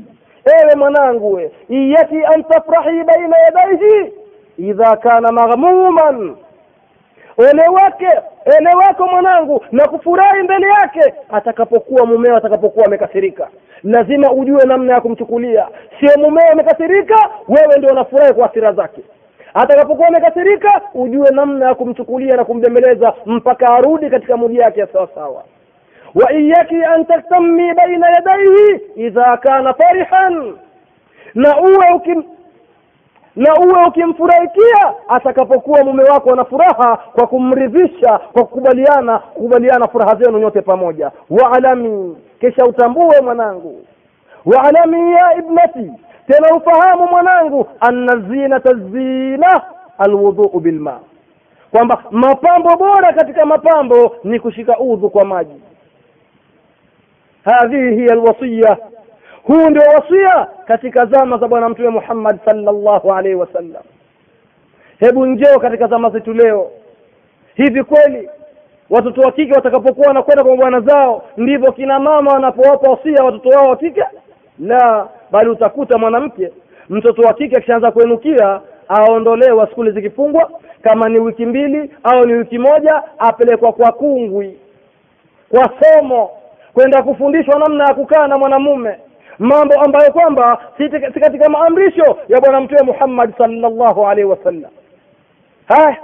ewe 0.63 0.75
mwanangu 0.77 1.33
we 1.33 1.51
iyaki 1.69 2.25
an 2.25 2.45
tafrahi 2.45 3.05
baina 3.05 3.37
yadaihi 3.39 4.13
idha 4.59 4.97
kana 4.97 5.33
maghmuman 5.33 6.37
ole 7.39 7.63
wake 7.69 9.03
mwanangu 9.11 9.65
na 9.73 9.89
kufurahi 9.89 10.43
mbele 10.43 10.67
yake. 10.69 11.15
Atakapokuwa 11.33 12.07
mumeo 12.07 12.37
atakapokuwa 12.37 12.87
amekasirika. 12.87 13.49
Lazima 13.85 14.33
ujue 14.33 14.65
namna 14.65 14.93
ya 14.95 15.01
kumchukulia. 15.01 15.69
Sio 16.01 16.11
mumeo 16.19 16.53
amekasirika 16.53 17.31
wewe 17.49 17.79
ndio 17.79 17.91
unafurahi 17.91 18.33
kwa 18.35 18.47
hasira 18.47 18.73
zake. 18.73 19.01
Atakapokuwa 19.55 20.09
amekasirika 20.09 20.81
ujue 20.95 21.31
namna 21.31 21.69
ya 21.69 21.75
kumchukulia 21.75 22.37
na 22.37 22.45
kumbembeleza 22.45 23.15
mpaka 23.27 23.69
arudi 23.69 24.11
katika 24.11 24.37
mudi 24.37 24.57
yake 24.59 24.81
ya 24.81 24.87
sawa 24.87 25.09
sawa 25.15 25.45
wa 26.15 26.33
iyaki 26.33 26.85
an 26.85 27.05
taktami 27.07 27.75
baina 27.75 28.11
yadaihi 28.11 28.81
idha 28.97 29.37
kana 29.37 29.75
farihan. 29.75 30.57
Na 31.35 31.61
uwe 31.61 31.91
ukim 31.95 32.25
na 33.37 33.55
uwe 33.55 33.83
ukimfurahikia 33.89 34.95
atakapokuwa 35.09 35.85
mume 35.85 36.03
wako 36.05 36.33
ana 36.33 36.45
furaha 36.45 36.97
kwa 36.97 37.27
kumridhisha 37.27 38.19
kwa 38.33 38.45
kukubaliana 38.45 39.19
kukubaliana 39.19 39.89
furaha 39.89 40.15
zenu 40.15 40.39
nyote 40.39 40.63
pamoja. 40.63 41.11
Waalami 41.31 42.17
kisha 42.41 42.65
utambue 42.65 43.21
mwanangu. 43.21 43.85
Waalami 44.45 45.13
ya 45.13 45.37
ibnati 45.39 45.93
tena 46.27 46.57
ufahamu 46.57 47.07
mwanangu 47.07 47.67
anna 47.81 48.17
zinata 48.17 48.75
zina 48.75 49.63
alwudhuu 49.99 50.61
bilma. 50.61 51.01
Kwamba 51.71 52.03
mapambo 52.11 52.77
bora 52.77 53.13
katika 53.13 53.47
mapambo 53.47 54.17
ni 54.25 54.41
kushika 54.41 54.79
udhu 54.79 55.11
kwa 55.11 55.25
maji. 55.25 55.63
Hadhihi 57.45 57.95
hiya 57.97 58.13
alwasiya 58.13 58.77
huu 59.47 59.71
ndio 59.71 59.83
wasia 59.83 60.47
katika 60.67 61.07
zama 61.07 61.39
za 61.39 61.49
bwana 61.49 61.69
mtume 61.69 61.89
Muhammad 61.89 62.39
sallallahu 62.45 63.13
alaihi 63.15 63.37
wasallam. 63.37 63.83
Hebu 64.99 65.27
njoo 65.27 65.59
katika 65.59 65.87
zama 65.87 66.11
zetu 66.11 66.33
leo. 66.35 66.71
Hivi 67.55 67.85
kweli 67.85 68.29
watoto 68.91 69.21
wa 69.21 69.33
kike 69.33 69.53
watakapokuwa 69.53 70.07
wanakwenda 70.09 70.45
kwa 70.45 70.57
bwana 70.57 70.81
zao 70.81 71.23
ndivyo 71.37 71.73
kina 71.73 72.01
mama 72.01 72.33
wanapowapa 72.33 72.91
wasia 72.91 73.25
watoto 73.25 73.49
wao 73.49 73.69
wa 73.71 73.77
kike? 73.77 74.05
La 74.59 75.09
bali 75.31 75.51
utakuta 75.51 75.99
mwanamke 75.99 76.53
mtoto 76.89 77.23
wa 77.23 77.35
kike 77.35 77.57
akishaanza 77.57 77.91
kuenukia 77.91 78.61
aondolewa 78.89 79.67
skuli 79.71 79.91
zikifungwa. 79.91 80.51
Kama 80.83 81.09
ni 81.09 81.19
wiki 81.19 81.47
mbili 81.47 81.91
au 82.05 82.27
ni 82.27 82.33
wiki 82.33 82.59
moja 82.59 83.03
apelekwa 83.19 83.73
kwa 83.73 83.93
kungwi 83.93 84.59
kwa 85.49 85.71
somo 85.81 86.31
kwenda 86.75 87.03
kufundishwa 87.03 87.59
namna 87.59 87.85
ya 87.85 87.95
kukaa 87.95 88.27
na 88.27 88.39
mwanamume 88.39 88.97
mambo 89.39 89.75
ambayo 89.75 90.13
kwamba 90.13 90.59
si 90.79 90.89
katika 91.21 91.49
maamrisho 91.49 92.19
ya 92.29 92.41
bwana 92.41 92.61
mtume 92.61 92.83
Muhammad 92.83 93.37
sallallahu 93.39 94.07
alaihi 94.07 94.31
wasallam. 94.31 94.71
Haya 95.69 95.97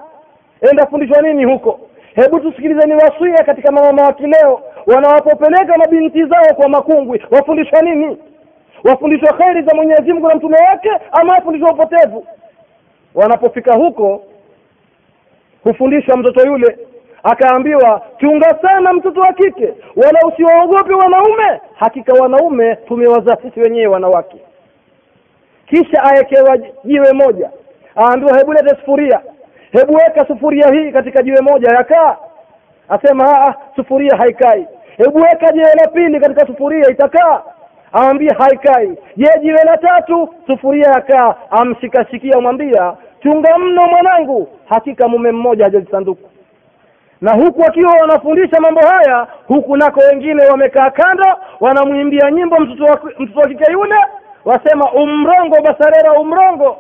enda 0.71 0.87
fundishwa 0.87 1.23
nini 1.23 1.45
huko? 1.45 1.81
Hebu 2.15 2.41
tusikilizeni 2.41 2.95
wasia 2.95 3.45
katika 3.45 3.73
mama 3.73 4.03
wa 4.03 4.13
kileo 4.13 4.61
wanawapopeleka 4.87 5.79
mabinti 5.79 6.25
zao 6.25 6.55
kwa 6.57 6.69
makungwi 6.69 7.23
wafundishwa 7.31 7.83
nini? 7.83 8.19
Wafundishwa 8.85 9.33
kheri 9.33 9.63
za 9.63 9.75
Mwenyezi 9.75 10.13
Mungu 10.13 10.29
na 10.29 10.35
mtume 10.35 10.57
wake 10.71 10.91
ama 11.13 11.35
wafundishwa 11.35 11.73
upotevu? 11.73 12.27
Wanapofika 13.15 13.75
huko 13.75 14.23
hufundishwa 15.65 16.17
mtoto 16.17 16.47
yule 16.47 16.79
akaambiwa 17.23 18.03
chunga 18.21 18.59
sana 18.63 18.93
mtoto 18.93 19.21
wa 19.21 19.33
kike 19.33 19.75
wala 19.97 20.21
usiwaogope 20.27 20.95
wanaume. 20.95 21.61
Hakika 21.75 22.13
wanaume 22.23 22.77
tumewazaa 22.77 23.37
sisi 23.43 23.61
wenyewe 23.61 23.87
wanawake. 23.87 24.37
Kisha 25.67 26.03
awekewa 26.03 26.59
jiwe 26.85 27.13
moja 27.13 27.51
aambiwa 27.97 28.39
hebu 28.39 28.53
lete 28.53 28.69
sufuria. 28.77 29.21
Hebu 29.73 29.95
weka 29.95 30.27
sufuria 30.27 30.69
hii 30.73 30.93
katika 30.93 31.23
jiwe 31.23 31.41
moja 31.41 31.69
yakaa 31.77 32.17
asema 32.89 33.25
aa 33.29 33.55
sufuria 33.77 34.17
haikai. 34.17 34.67
Hebu 34.97 35.19
weka 35.19 35.53
jiwe 35.53 35.75
la 35.83 35.89
pili 35.91 36.21
katika 36.21 36.47
sufuria 36.47 36.91
itakaa. 36.91 37.43
Aambia 37.95 38.35
haikai. 38.39 38.99
Je 39.17 39.29
jiwe 39.41 39.65
la 39.65 39.77
tatu? 39.77 40.35
Sufuria 40.47 40.89
yakaa 40.95 41.35
amshikashikia 41.51 42.37
amwambia 42.37 42.95
chunga 43.23 43.59
mno 43.59 43.83
mwanangu. 43.87 44.49
Hakika 44.69 45.09
mume 45.09 45.33
mmoja 45.33 45.65
hajajisanduku 45.65 46.29
na 47.23 47.33
huku 47.33 47.61
wakiwa 47.61 47.93
wanafundisha 48.01 48.61
mambo 48.61 48.81
haya 48.81 49.27
huku 49.49 49.77
nako 49.77 50.01
wengine 50.01 50.47
wamekaa 50.47 50.91
kando 50.91 51.25
wanamwimbia 51.61 52.31
nyimbo 52.31 52.57
mtoto 52.61 52.85
wa 52.85 53.01
mtoto 53.19 53.41
wa 53.41 53.49
kike 53.49 53.73
yule 53.73 53.95
wasema 54.45 54.93
umrongo 54.93 55.57
basarera 55.63 56.13
umrongo. 56.13 56.77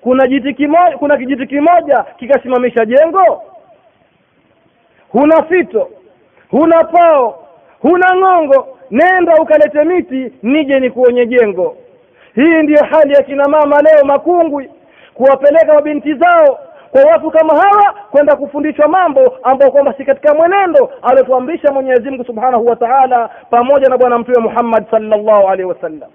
Kuna 0.00 0.26
jiti 0.28 0.54
kimoja 0.54 0.98
kuna 0.98 1.16
kijiti 1.16 1.46
kimoja 1.46 2.02
kikasimamisha 2.16 2.84
jengo. 2.84 3.42
Huna 5.12 5.42
fito 5.42 5.88
huna 6.50 6.84
pao 6.84 7.46
huna 7.82 8.16
ng'ongo. 8.16 8.68
Nenda 8.90 9.34
ukalete 9.34 9.84
miti 9.84 10.32
nije 10.42 10.80
nikuonye 10.80 11.26
jengo. 11.26 11.76
Hii 12.34 12.62
ndiyo 12.62 12.84
hali 12.90 13.12
ya 13.14 13.22
kina 13.22 13.48
mama 13.48 13.82
leo 13.82 14.04
makungwi 14.04 14.70
kuwapeleka 15.14 15.74
mabinti 15.74 16.14
zao 16.14 16.58
kwa 16.94 17.02
watu 17.10 17.30
kama 17.30 17.54
hawa 17.54 17.94
kwenda 18.10 18.36
kufundishwa 18.36 18.88
mambo 18.88 19.38
ambayo 19.42 19.70
kwamba 19.70 19.94
si 19.96 20.04
katika 20.04 20.34
mwenendo 20.34 20.90
aliotuamrisha 21.02 21.72
Mwenyezi 21.72 22.10
Mungu 22.10 22.24
Subhanahu 22.24 22.66
wa 22.66 22.76
Ta'ala 22.76 23.30
pamoja 23.50 23.88
na 23.88 23.98
bwana 23.98 24.18
mtume 24.18 24.38
Muhammad 24.38 24.90
sallallahu 24.90 25.48
alaihi 25.48 25.64
wasallam. 25.64 26.10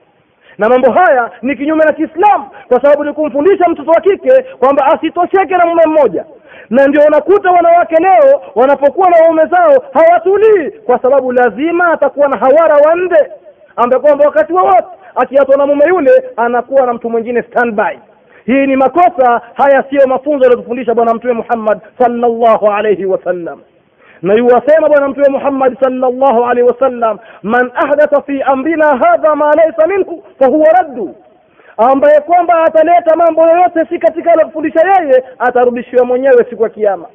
Na 0.57 0.69
mambo 0.69 0.91
haya 0.91 1.31
ni 1.41 1.55
kinyume 1.55 1.85
na 1.85 1.93
Kiislamu 1.93 2.45
kwa 2.67 2.81
sababu 2.81 3.03
ni 3.03 3.13
kumfundisha 3.13 3.65
mtoto 3.69 3.91
wa 3.91 4.01
kike 4.01 4.43
kwamba 4.59 4.85
asitosheke 4.85 5.57
na 5.57 5.65
mume 5.65 5.83
mmoja. 5.87 6.25
Na 6.69 6.87
ndio 6.87 7.01
unakuta 7.07 7.51
wanawake 7.51 7.95
leo 8.03 8.41
wanapokuwa 8.55 9.09
na 9.09 9.17
waume 9.23 9.41
zao 9.45 9.83
hawatulii 9.93 10.69
kwa 10.71 10.99
sababu 10.99 11.31
lazima 11.31 11.91
atakuwa 11.91 12.27
na 12.27 12.37
hawara 12.37 12.75
wa 12.75 12.95
nde 12.95 13.31
ambaye 13.75 14.01
kwamba 14.01 14.25
wakati 14.25 14.53
wowote 14.53 14.85
akiatwa 15.15 15.57
na 15.57 15.65
mume 15.65 15.85
yule 15.87 16.11
anakuwa 16.37 16.85
na 16.85 16.93
mtu 16.93 17.09
mwingine 17.09 17.43
standby 17.43 17.99
hii 18.49 18.67
ni 18.67 18.75
makosa 18.75 19.41
haya 19.53 19.83
siyo 19.89 20.07
mafunzo 20.07 20.45
aliyotufundisha 20.45 20.93
bwana 20.95 21.13
mtume 21.13 21.33
Muhammad 21.33 21.79
sallallahu 21.99 22.67
alayhi 22.71 23.05
wasallam 23.05 23.61
na 24.21 24.33
yuwasema 24.33 24.89
bwana 24.89 25.07
mtume 25.07 25.29
Muhammad 25.29 25.77
sallallahu 25.83 26.45
alaihi 26.45 26.69
wasallam 26.69 27.19
man 27.43 27.71
ahdatha 27.75 28.21
fi 28.21 28.41
amrina 28.41 28.85
hadha 28.87 29.35
ma 29.35 29.51
laysa 29.55 29.87
minhu 29.87 30.23
fahuwa 30.39 30.67
raddu. 30.69 31.15
Ambaye 31.77 32.19
kwamba 32.21 32.63
ataleta 32.63 33.15
mambo 33.15 33.41
yoyote 33.49 33.85
si 33.89 33.99
katika 33.99 34.31
aliyofundisha 34.31 34.79
yeye 34.87 35.23
atarudishiwa 35.39 36.05
mwenyewe 36.05 36.45
siku 36.49 36.63
ya 36.63 36.69
kiyama 36.69 37.05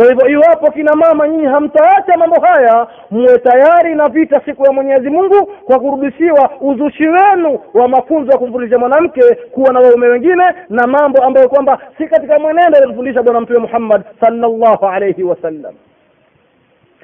kwa 0.00 0.08
hivyo 0.08 0.28
iwapo 0.28 0.70
kina 0.70 0.94
mama 0.94 1.28
nyinyi 1.28 1.44
hamtaacha 1.46 2.18
mambo 2.18 2.40
haya 2.40 2.86
muwe 3.10 3.38
tayari 3.38 3.94
na 3.94 4.08
vita 4.08 4.40
siku 4.44 4.64
ya 4.66 4.72
Mwenyezi 4.72 5.10
Mungu 5.10 5.46
kwa 5.46 5.80
kurudishiwa 5.80 6.50
uzushi 6.60 7.08
wenu 7.08 7.60
wa 7.74 7.88
mafunzo 7.88 8.32
ya 8.32 8.38
kumfundisha 8.38 8.78
mwanamke 8.78 9.20
kuwa 9.34 9.72
na 9.72 9.80
waume 9.80 10.06
wengine 10.06 10.44
na 10.68 10.86
mambo 10.86 11.22
ambayo 11.22 11.48
kwamba 11.48 11.78
si 11.98 12.06
katika 12.06 12.38
mwenendo 12.38 12.78
aliyofundisha 12.78 13.22
bwana 13.22 13.40
mtume 13.40 13.58
Muhammad 13.58 14.02
sallallahu 14.20 14.86
alaihi 14.86 15.22
wasallam 15.22 15.74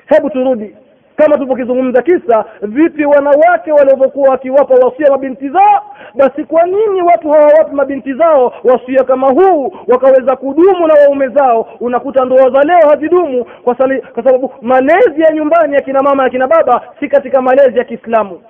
hebu 0.07 0.31
turudi 0.31 0.77
kama 1.17 1.35
tulivyokizungumza 1.37 2.03
kisa 2.03 2.45
vipi 2.63 3.05
wanawake 3.05 3.73
walivyokuwa 3.73 4.31
wakiwapa 4.31 4.75
wasia 4.75 5.11
mabinti 5.11 5.49
zao? 5.49 5.83
Basi 6.15 6.45
kwa 6.45 6.63
nini 6.67 7.03
watu 7.03 7.31
hawawapi 7.31 7.75
mabinti 7.75 8.15
zao 8.15 8.53
wasia 8.65 9.05
kama 9.05 9.27
huu 9.29 9.73
wakaweza 9.89 10.37
kudumu 10.37 10.87
na 10.87 10.95
waume 10.95 11.29
zao? 11.29 11.69
Unakuta 11.81 12.25
ndoa 12.25 12.51
za 12.51 12.63
leo 12.63 12.89
hazidumu 12.89 13.45
kwa, 13.65 13.79
sali, 13.79 14.01
kwa 14.01 14.25
sababu 14.25 14.53
malezi 14.63 15.21
ya 15.21 15.31
nyumbani 15.33 15.75
ya 15.75 15.81
kina 15.81 16.03
mama 16.03 16.23
ya 16.25 16.31
kina 16.31 16.47
baba 16.47 16.83
si 17.01 17.09
katika 17.09 17.43
malezi 17.43 17.79
ya 17.79 17.85
Kiislamu. 17.85 18.41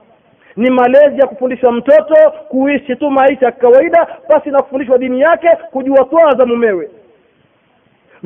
Ni 0.57 0.71
malezi 0.71 1.21
ya 1.21 1.27
kufundishwa 1.27 1.73
mtoto 1.73 2.15
kuishi 2.49 2.97
tu 2.97 3.11
maisha 3.11 3.47
ya 3.47 3.53
kawaida 3.53 4.07
basi 4.29 4.51
na 4.51 4.63
kufundishwa 4.63 4.99
dini 4.99 5.21
yake 5.21 5.49
kujua 5.71 6.05
toa 6.05 6.35
za 6.37 6.47
mumewe 6.47 6.91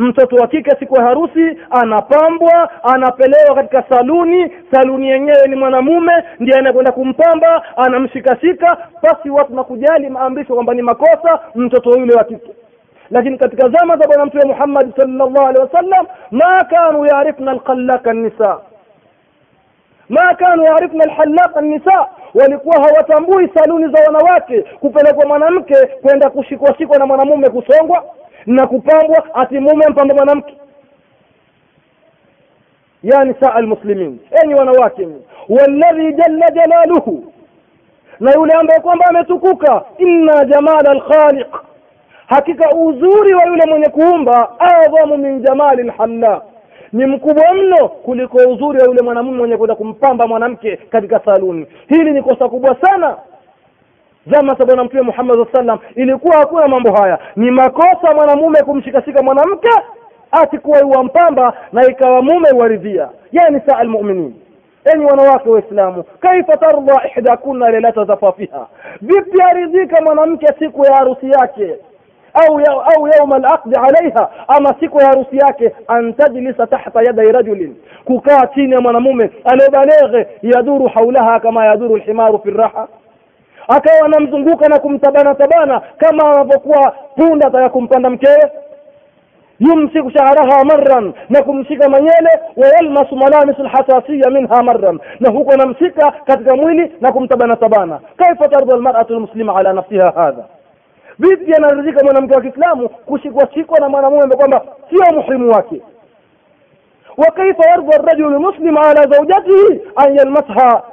mtoto 0.01 0.36
wa 0.36 0.46
kike 0.48 0.70
siku 0.78 0.96
ya 0.96 1.03
harusi 1.05 1.59
anapambwa 1.70 2.70
anapelewa 2.84 3.55
katika 3.55 3.82
saluni. 3.88 4.53
Saluni 4.72 5.11
yenyewe 5.11 5.46
ni 5.48 5.57
mwanamume 5.57 6.12
ndiye 6.40 6.59
anakwenda 6.59 6.92
kumpamba 6.92 7.62
anamshikashika 7.76 8.76
basi 9.03 9.30
watu 9.30 9.55
na 9.55 9.64
kujali 9.64 10.09
maamrisho 10.11 10.55
kwamba 10.55 10.74
ni 10.74 10.82
makosa 10.82 11.40
mtoto 11.55 11.90
yule 11.98 12.14
wa 12.14 12.24
kike. 12.24 12.51
Lakini 13.11 13.38
katika 13.38 13.68
zama 13.68 13.96
za 13.96 14.07
bwana 14.07 14.26
mtume 14.26 14.44
Muhammad 14.44 14.96
sallallahu 14.96 15.46
alaihi 15.46 15.61
wasallam 15.61 16.07
ma 16.30 16.64
kanu 16.64 17.07
yaarifna 17.07 17.51
alqallaka 17.51 18.12
nisa 18.12 18.61
ma 20.09 20.34
kanu 20.34 20.62
yaarifna 20.64 21.05
lhalaka 21.05 21.61
nisa 21.61 22.07
walikuwa 22.34 22.76
hawatambui 22.76 23.51
saluni 23.55 23.92
za 23.92 24.03
wanawake 24.07 24.62
kupelekwa 24.62 25.26
mwanamke 25.26 25.74
kwenda 26.03 26.30
kushikwa 26.30 26.74
shikwa 26.78 26.98
na 26.98 27.07
mwanamume 27.07 27.48
kusongwa 27.51 28.05
na 28.47 28.66
kupambwa 28.66 29.34
ati 29.34 29.59
mume 29.59 29.86
mpamba 29.88 30.14
mwanamke. 30.14 30.57
Ya 33.03 33.24
nisaa 33.24 33.53
almuslimin 33.55 34.18
enyi 34.43 34.55
wanawake 34.55 35.09
walladhi 35.49 36.12
jalla 36.12 36.51
jalaluhu 36.51 37.32
na 38.20 38.32
yule 38.32 38.53
ambaye 38.53 38.80
kwamba 38.80 39.07
ametukuka 39.09 39.82
inna 39.99 40.45
jamala 40.45 40.91
alkhaliq 40.91 41.57
hakika 42.26 42.70
uzuri 42.76 43.34
wa 43.34 43.45
yule 43.47 43.62
mwenye 43.66 43.88
kuumba 43.88 44.61
adhamu 44.61 45.16
min 45.16 45.43
jamali 45.43 45.82
lhallaq 45.82 46.43
ni 46.93 47.07
mkubwa 47.07 47.55
mno 47.55 47.88
kuliko 47.88 48.36
uzuri 48.38 48.78
wa 48.78 48.84
yule 48.86 49.03
mwanamume 49.03 49.36
mwenye 49.38 49.57
kwenda 49.57 49.74
kumpamba 49.74 50.26
mwanamke 50.26 50.76
katika 50.76 51.20
saluni. 51.24 51.66
Hili 51.88 52.11
ni 52.12 52.22
kosa 52.22 52.49
kubwa 52.49 52.76
sana 52.80 53.16
zama 54.26 54.54
za 54.54 54.64
bwana 54.64 54.84
mtume 54.84 55.02
muhammad 55.02 55.36
saa 55.46 55.52
sallam 55.58 55.78
ilikuwa 55.94 56.36
hakuna 56.36 56.68
mambo 56.68 56.92
haya. 56.92 57.18
Ni 57.36 57.50
makosa 57.50 58.14
mwanamume 58.14 58.62
kumshikashika 58.62 59.22
mwanamke 59.22 59.68
ati 60.32 60.58
kuwa 60.58 61.04
mpamba 61.04 61.52
na 61.72 61.86
ikawa 61.86 62.22
mume 62.22 62.50
waridhia. 62.50 63.08
Ya 63.32 63.60
saa 63.66 63.76
almuminin. 63.78 64.34
Enyi 64.94 65.04
wanawake 65.04 65.48
waislamu 65.50 66.02
kaifa 66.20 66.56
tarda 66.56 67.02
ihdakunna 67.16 67.70
lailata 67.70 68.04
zafafiha? 68.04 68.66
Vipi 69.00 69.42
aridhika 69.42 70.02
mwanamke 70.02 70.46
siku 70.58 70.84
ya 70.84 70.94
harusi 70.96 71.30
yake? 71.30 71.74
Au 72.34 72.60
ya, 72.60 72.72
au 72.72 73.08
yauma 73.08 73.36
alaqdi 73.36 73.74
alaiha 73.76 74.30
ama 74.48 74.74
siku 74.80 75.00
ya 75.00 75.06
harusi 75.06 75.36
yake 75.36 75.72
an 75.88 76.14
tajlisa 76.14 76.66
tahta 76.66 77.02
yadai 77.02 77.32
rajulin. 77.32 77.76
Kukaa 78.04 78.46
chini 78.46 78.72
ya 78.72 78.80
mwanamume 78.80 79.30
aliyobaleghe 79.44 80.26
yaduru 80.42 80.86
haulaha 80.88 81.40
kama 81.40 81.66
yaduru 81.66 81.96
lhimaru 81.96 82.38
fi 82.38 82.50
raha 82.50 82.88
akawa 83.67 84.05
anamzunguka 84.05 84.67
na 84.69 84.80
kumtabana 84.80 85.36
tabana 85.36 85.80
kama 85.97 86.30
anavyokuwa 86.32 86.95
punda 87.15 87.47
ataka 87.47 87.69
kumpanda 87.69 88.09
mkewe 88.09 88.51
yumsiku 89.59 90.11
shahraha 90.11 90.65
marran 90.65 91.13
na 91.30 91.41
kumshika 91.43 91.89
manyele 91.89 92.30
wayalmasu 92.57 93.15
malamisu 93.15 93.63
lhasasiya 93.63 94.30
minha 94.30 94.63
marran 94.63 94.99
na 95.19 95.30
huko 95.32 95.51
anamshika 95.51 96.11
katika 96.26 96.55
mwili 96.55 96.91
na 97.01 97.11
kumtabana 97.11 97.55
tabana 97.55 97.99
kaifa 98.17 98.47
tarda 98.47 98.73
almaratu 98.73 99.13
lmuslima 99.13 99.55
ala 99.55 99.73
nafsiha 99.73 100.11
hadha 100.11 100.43
vipi 101.19 101.53
anaridhika 101.53 102.03
mwanamke 102.05 102.36
wa 102.36 102.41
kiislamu 102.41 102.89
kushikwa 102.89 103.47
shikwa 103.53 103.80
na 103.80 103.89
mwanamume 103.89 104.23
ambaye 104.23 104.38
kwamba 104.39 104.61
sio 104.89 105.13
muhimu 105.15 105.51
wake 105.51 105.82
وكيف 107.17 107.55
يرضى 107.76 107.95
الرجل 107.95 108.26
المسلم 108.26 108.78
على 108.78 109.01
زوجته 109.01 109.80
أن 109.99 110.17
يلمسها 110.19 110.84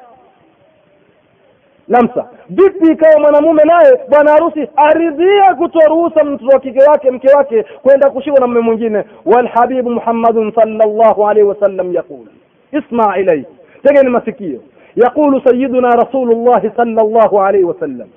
lamsa 1.89 2.29
vipi 2.49 2.91
ikawa 2.91 3.19
mwanamume 3.19 3.63
naye 3.63 3.99
bwana 4.09 4.31
harusi 4.31 4.67
aridhia 4.75 5.55
kutoa 5.55 5.85
ruhusa 5.87 6.23
mtoto 6.23 6.51
wa 6.53 6.59
kike 6.59 6.79
wake 6.89 7.11
mke 7.11 7.27
wake 7.35 7.63
kwenda 7.83 8.09
kushikwa 8.09 8.39
na 8.39 8.47
mume 8.47 8.59
mwingine? 8.59 9.03
Walhabibu 9.25 9.89
muhammadun 9.89 10.51
sallallahu 10.55 11.27
alaihi 11.27 11.49
wasallam 11.49 11.93
yaqul 11.93 12.25
isma 12.71 13.17
ilai 13.19 13.45
tegeni 13.83 14.09
masikio. 14.09 14.59
Yaqulu 14.95 15.41
sayiduna 15.41 15.89
rasulullahi 15.95 16.71
sallallahu 16.75 17.41
alaihi 17.41 17.65
wasallam 17.65 18.07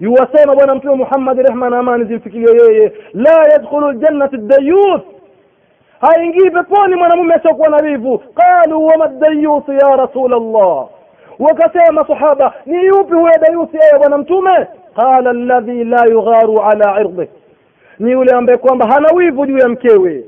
yuwasema 0.00 0.54
bwana 0.54 0.74
mtume 0.74 0.94
muhammadi 0.94 1.42
rehma 1.42 1.70
na 1.70 1.78
amani 1.78 2.04
zimfikirie 2.04 2.56
yeye. 2.68 2.92
La 3.14 3.44
yadkhulu 3.52 3.92
ljannati 3.92 4.36
dayuth 4.36 5.02
haingii 6.00 6.50
peponi 6.50 6.96
mwanamume 6.96 7.34
asiokuwa 7.34 7.68
na 7.68 7.76
wivu. 7.76 8.18
Qalu 8.18 8.86
wama 8.86 9.08
dayuth 9.08 9.68
ya 9.68 9.96
rasul 9.96 10.34
allah 10.34 10.86
wakasema 11.42 12.06
sahaba 12.06 12.54
ni 12.66 12.84
yupi 12.86 13.14
huyo 13.14 13.32
dayusi 13.40 13.76
ewe 13.90 13.98
bwana 13.98 14.18
mtume? 14.18 14.66
Qala 14.96 15.30
alladhi 15.30 15.84
la 15.84 16.04
yugharu 16.06 16.62
ala 16.62 17.00
irdih 17.00 17.28
ni 17.98 18.12
yule 18.12 18.32
ambaye 18.32 18.58
kwamba 18.58 18.86
hana 18.86 19.08
wivu 19.14 19.46
juu 19.46 19.58
ya 19.58 19.68
mkewe. 19.68 20.24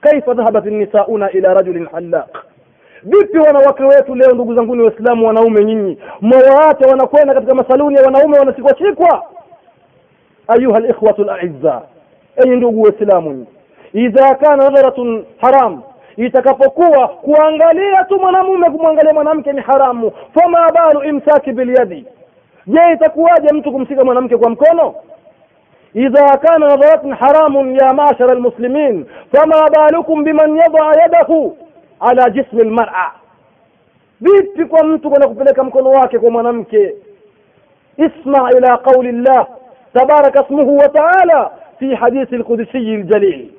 Kaifa 0.00 0.34
dhahabat 0.34 0.64
nisauna 0.64 1.30
ila 1.30 1.54
rajulin 1.54 1.86
hallaq. 1.92 2.36
Vipi 3.02 3.38
wanawake 3.38 3.82
wetu 3.84 4.14
leo 4.14 4.32
ndugu 4.34 4.54
zanguni 4.54 4.82
waislamu 4.82 5.26
wanaume 5.26 5.64
nyinyi? 5.64 5.98
Mwawaacha 6.20 6.86
wanakwenda 6.88 7.34
katika 7.34 7.54
masaluni 7.54 7.96
ya 7.96 8.02
wanaume 8.02 8.38
wanashikwa 8.38 9.22
ayuha 10.48 10.80
likhwatu 10.80 11.24
laizza 11.24 11.82
enyi 12.36 12.56
ndugu 12.56 12.82
waislamu 12.82 13.46
idha 13.92 14.34
kana 14.34 14.56
nadharatun 14.56 15.24
haram 15.40 15.82
itakapokuwa 16.18 17.08
kuangalia 17.08 18.04
tu 18.04 18.20
mwanamume 18.20 18.70
kumwangalia 18.70 19.12
mwanamke 19.14 19.52
ni 19.52 19.60
haramu 19.60 20.12
fama 20.34 20.72
balu 20.72 21.02
imsaki 21.02 21.52
bilyadi 21.52 22.06
je 22.66 22.80
itakuwaje 22.94 23.52
mtu 23.54 23.72
kumshika 23.72 24.04
mwanamke 24.04 24.36
kwa 24.36 24.50
mkono 24.50 24.94
idha 25.94 26.36
kana 26.38 26.66
nadharatun 26.68 27.14
haramun 27.14 27.74
ya 27.74 27.94
mashara 27.94 28.32
almuslimin 28.32 29.06
fama 29.32 29.70
balukum 29.70 30.24
biman 30.24 30.56
yadaa 30.56 30.92
yadahu 31.02 31.56
ala 32.00 32.30
jismi 32.30 32.62
lmara 32.64 33.12
vipi 34.20 34.64
kwa 34.64 34.84
mtu 34.84 35.10
kwenda 35.10 35.28
kupeleka 35.28 35.64
mkono 35.64 35.90
wake 35.90 36.18
kwa 36.18 36.30
mwanamke 36.30 36.94
isma 37.96 38.50
ila 38.56 38.76
qauli 38.78 39.12
llah 39.12 39.46
tabaraka 39.94 40.40
اسمه 40.40 40.68
وتعالى 40.68 41.50
في 41.78 41.96
حديث 41.96 42.32
القدسي 42.32 42.94
الجليل 42.94 43.50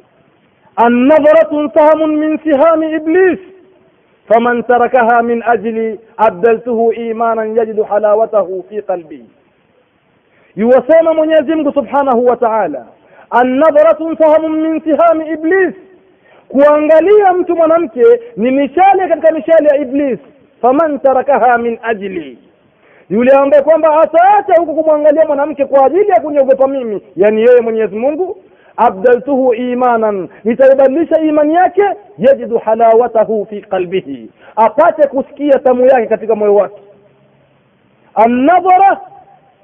النظرة 0.87 1.73
سهم 1.77 2.09
من 2.09 2.39
سهام 2.39 2.83
إبليس 2.95 3.39
فمن 4.29 4.67
تركها 4.67 5.21
من 5.23 5.43
أجل 5.43 5.99
أبدلته 6.19 6.91
إيمانا 6.97 7.45
يجد 7.45 7.83
حلاوته 7.83 8.65
في 8.69 8.81
قلبي 8.81 9.25
يوسم 10.57 11.17
من 11.21 11.31
يزمك 11.31 11.75
سبحانه 11.75 12.17
وتعالى 12.17 12.85
النظرة 13.43 14.15
سهم 14.15 14.53
من 14.53 14.81
سهام 14.81 15.21
إبليس 15.21 15.75
kuangalia 16.49 17.33
mtu 17.33 17.57
mwanamke 17.57 18.03
ni 18.37 18.51
mishale 18.51 19.09
katika 19.09 19.33
mishale 19.33 19.69
ya 19.69 19.77
iblis 19.77 20.19
faman 20.63 20.99
tarakaha 20.99 21.59
min 21.59 21.79
ajli 21.83 22.39
yule 23.11 23.33
ambaye 23.33 23.63
kwamba 23.63 24.01
ataacha 24.01 24.55
huku 24.61 24.75
kumwangalia 24.75 25.27
mwanamke 25.27 25.65
kwa 25.65 25.87
ajili 25.87 26.09
ya 26.09 26.21
kuniogopa 26.21 26.69
mimi 26.69 27.03
yani 27.17 27.43
yeye 27.43 27.61
mwenyezi 27.61 27.97
mungu 27.97 28.37
abdaltuhu 28.80 29.54
imanan 29.54 30.30
nitaibadilisha 30.44 31.22
imani 31.22 31.54
yake 31.54 31.84
yajidu 32.18 32.58
halawatahu 32.58 33.46
fi 33.50 33.62
qalbihi 33.62 34.30
apate 34.56 35.08
kusikia 35.08 35.60
tamu 35.60 35.86
yake 35.86 36.08
katika 36.08 36.36
moyo 36.36 36.56
wake 36.56 36.82
annadhara 38.16 39.02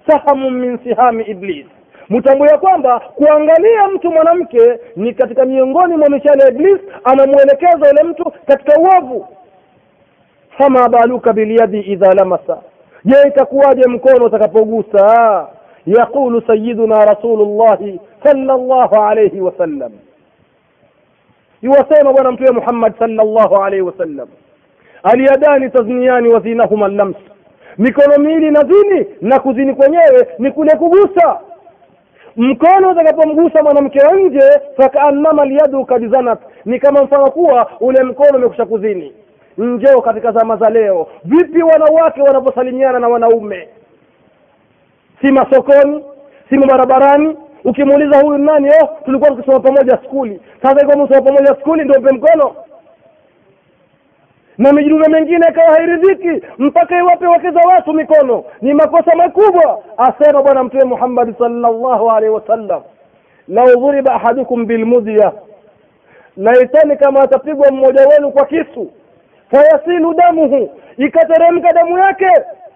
sahamu 0.07 0.49
min 0.51 0.78
sihami 0.84 1.24
iblis 1.24 1.66
mtambue 2.09 2.47
ya 2.47 2.57
kwamba 2.57 2.99
kuangalia 2.99 3.88
mtu 3.88 4.11
mwanamke 4.11 4.80
ni 4.95 5.13
katika 5.13 5.45
miongoni 5.45 5.97
mwa 5.97 6.09
mishale 6.09 6.43
ya 6.43 6.49
iblis 6.49 6.80
anamwelekeza 7.03 7.88
yule 7.88 8.03
mtu 8.03 8.32
katika 8.47 8.80
uovu 8.80 9.28
fama 10.57 10.89
baluka 10.89 11.34
bilyadi 11.34 11.80
idha 11.80 12.13
lamasa 12.13 12.57
je 13.05 13.16
itakuwaje 13.28 13.88
mkono 13.88 14.26
utakapogusa 14.26 15.47
yaqulu 15.86 16.41
sayiduna 16.47 17.05
rasulullahi 17.05 17.99
sallallahu 18.26 18.95
alayhi 19.03 19.41
wasallam 19.41 19.91
yuwasema 21.61 22.13
bwana 22.13 22.32
mtume 22.32 22.51
muhammad 22.51 22.93
sallallahu 22.99 23.55
alayhi 23.55 23.82
wasallam 23.82 24.28
aliyadani 25.03 25.69
tazniani 25.69 26.30
wazinahuma 26.30 26.88
lams 26.88 27.15
mikono 27.78 28.17
miwili 28.17 28.51
na 28.51 28.63
zini 28.63 29.05
na 29.21 29.39
kuzini 29.39 29.73
kwenyewe 29.73 30.28
ni 30.39 30.51
kule 30.51 30.76
kugusa. 30.78 31.39
Mkono 32.38 32.89
utakapomgusa 32.91 33.63
mwanamke 33.63 33.99
wa 33.99 34.15
nje 34.15 34.41
fakaannama 34.78 35.45
lyadu 35.45 35.86
kad 35.86 36.11
zanat. 36.11 36.39
Ni 36.65 36.80
kama 36.80 37.03
mfano 37.03 37.32
kuwa 37.32 37.71
ule 37.80 38.03
mkono 38.03 38.38
umekusha 38.38 38.65
kuzini. 38.65 39.13
Njoo 39.57 40.01
katika 40.01 40.32
zama 40.32 40.57
za 40.57 40.69
leo. 40.69 41.07
Vipi 41.26 41.63
wanawake 41.63 42.21
wanavyosalimiana 42.21 42.99
na 42.99 43.07
wanaume? 43.07 43.67
Si 45.21 45.32
masokoni 45.32 46.03
si 46.49 46.57
barabarani 46.57 47.38
ukimuuliza 47.66 48.20
huyu 48.22 48.38
nani 48.38 48.68
eh 48.68 48.89
tulikuwa 49.05 49.30
tukisoma 49.32 49.59
pamoja 49.59 49.97
skuli. 50.05 50.41
Sasa 50.61 50.82
ikuwa 50.82 51.05
msoma 51.05 51.22
pamoja 51.22 51.55
skuli 51.61 51.84
ndio 51.84 52.01
mpe 52.01 52.11
mkono. 52.13 52.55
Na 54.57 54.74
mijidume 54.74 55.07
mengine 55.07 55.47
ikawa 55.49 55.68
hairidhiki 55.76 56.45
mpaka 56.57 56.97
iwape 56.97 57.28
wake 57.28 57.51
za 57.51 57.59
watu 57.68 57.93
mikono. 57.93 58.43
Ni 58.61 58.74
makosa 58.74 59.16
makubwa 59.16 59.80
asema 59.97 60.43
bwana 60.43 60.63
mtume 60.63 60.84
muhammadi 60.84 61.34
sallallahu 61.39 62.11
alaihi 62.11 62.36
wasallam. 62.36 62.82
Lau 63.47 63.68
dhuriba 63.80 64.13
ahadukum 64.13 64.66
bilmudya 64.66 65.32
laitani 66.38 66.97
kama 66.97 67.22
atapigwa 67.22 67.72
mmoja 67.72 68.07
wenu 68.07 68.32
kwa 68.32 68.45
kisu. 68.45 68.91
Fayasilu 69.51 70.13
damuhu. 70.13 70.70
Ikateremka 70.97 71.74
damu 71.74 71.97
yake. 71.99 72.30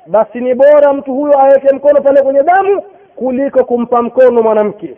Basi 0.08 0.40
ni 0.42 0.54
bora 0.54 0.94
mtu 0.94 1.14
huyo 1.14 1.40
aweke 1.40 1.76
mkono 1.76 2.02
pale 2.02 2.22
kwenye 2.22 2.44
damu 2.44 2.84
kuliko 3.20 3.64
kumpa 3.64 4.02
mkono 4.02 4.42
mwanamke. 4.42 4.96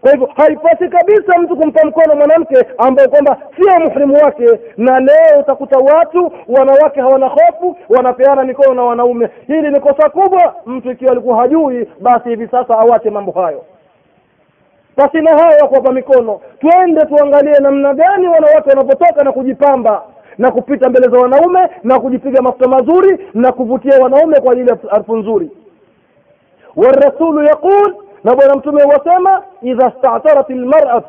Kwa 0.00 0.10
hivyo 0.12 0.28
haipasi 0.36 0.88
kabisa 0.88 1.38
mtu 1.38 1.56
kumpa 1.56 1.84
mkono 1.86 2.14
mwanamke 2.14 2.66
ambaye 2.78 3.08
kwamba 3.08 3.36
sio 3.56 3.80
muhrimu 3.80 4.14
wake 4.24 4.46
na 4.76 5.00
leo 5.00 5.40
utakuta 5.40 5.78
watu 5.78 6.32
wanawake 6.48 7.00
hawana 7.00 7.26
hofu 7.26 7.76
wanapeana 7.88 8.44
mikono 8.44 8.74
na 8.74 8.82
wanaume. 8.82 9.28
Hili 9.46 9.70
ni 9.70 9.80
kosa 9.80 10.08
kubwa. 10.10 10.54
Mtu 10.66 10.90
ikiwa 10.90 11.12
alikuwa 11.12 11.36
hajui 11.36 11.88
basi 12.00 12.28
hivi 12.28 12.48
sasa 12.48 12.78
awache 12.78 13.10
mambo 13.10 13.32
hayo. 13.32 13.64
Basi 14.96 15.20
na 15.20 15.30
hayo 15.38 15.58
ya 15.84 15.92
mikono. 15.92 16.40
Twende 16.60 17.00
tuangalie 17.06 17.58
namna 17.60 17.94
gani 17.94 18.28
wanawake 18.28 18.68
wanapotoka 18.70 19.24
na 19.24 19.32
kujipamba 19.32 20.02
na 20.38 20.50
kupita 20.50 20.88
mbele 20.88 21.08
za 21.08 21.18
wanaume 21.18 21.68
na 21.84 22.00
kujipiga 22.00 22.42
mafuta 22.42 22.68
mazuri 22.68 23.18
na 23.34 23.52
kuvutia 23.52 23.98
wanaume 24.02 24.40
kwa 24.40 24.52
ajili 24.52 24.68
ya 24.70 24.76
harufu 24.90 25.16
nzuri 25.16 25.50
والرسول 26.76 27.46
يقول 27.46 27.96
نبرمتم 28.24 28.74
وسما 28.74 29.42
إذا 29.62 29.86
استعترت 29.88 30.50
المرأة. 30.50 31.04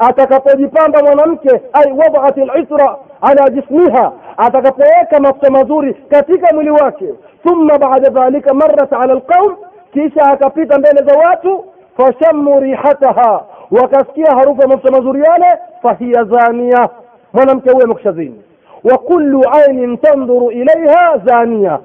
أتكبدي 0.00 0.66
باندا 0.66 1.10
ونمك 1.10 1.46
أي 1.76 1.92
وضعت 1.92 2.38
العسرة 2.38 3.00
على 3.22 3.60
جسمها 3.60 4.12
أتكبدي 4.38 4.84
كما 5.10 5.32
مزوري 5.50 5.94
كتيك 6.12 6.52
مليواكي. 6.54 7.14
ثم 7.44 7.66
بعد 7.66 8.18
ذلك 8.18 8.52
مرت 8.52 8.94
على 8.94 9.12
القوم 9.12 9.56
كيشا 9.94 10.32
أكبيتا 10.32 10.76
بين 10.76 11.06
ذواته 11.06 11.64
فشموا 11.98 12.60
ريحتها 12.60 13.46
وكسكيا 13.70 14.32
هروفا 14.32 14.66
مبتمزوريانة 14.66 15.58
فهي 15.82 16.12
زانية. 16.12 16.90
ونمك 17.34 17.66
ومكشزين 17.74 18.42
وكل 18.84 19.42
عين 19.46 20.00
تنظر 20.00 20.48
إليها 20.48 21.22
زانية. 21.26 21.80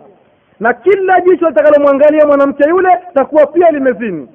Na 0.59 0.73
kila 0.73 1.21
jicho 1.21 1.49
litakalomwangalia 1.49 2.25
mwanamke 2.27 2.69
yule 2.69 2.89
takuwa 3.13 3.47
pia 3.47 3.71
limezini 3.71 4.27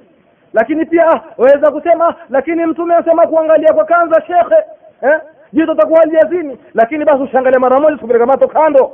lakini 0.52 0.86
pia 0.86 1.06
ah, 1.10 1.20
waweza 1.38 1.70
kusema 1.70 2.08
ah, 2.08 2.14
lakini 2.30 2.66
mtume 2.66 2.94
anasema 2.94 3.26
kuangalia 3.26 3.72
kwa 3.72 3.84
kanza 3.84 4.22
shekhe 4.22 4.62
eh? 5.02 5.20
jicho 5.52 5.74
takuwa 5.74 6.00
halijazini 6.00 6.58
lakini 6.74 7.04
basi 7.04 7.22
ushangalia 7.22 7.60
mara 7.60 7.80
moja 7.80 7.96
sikupeleka 7.96 8.48
kando 8.48 8.92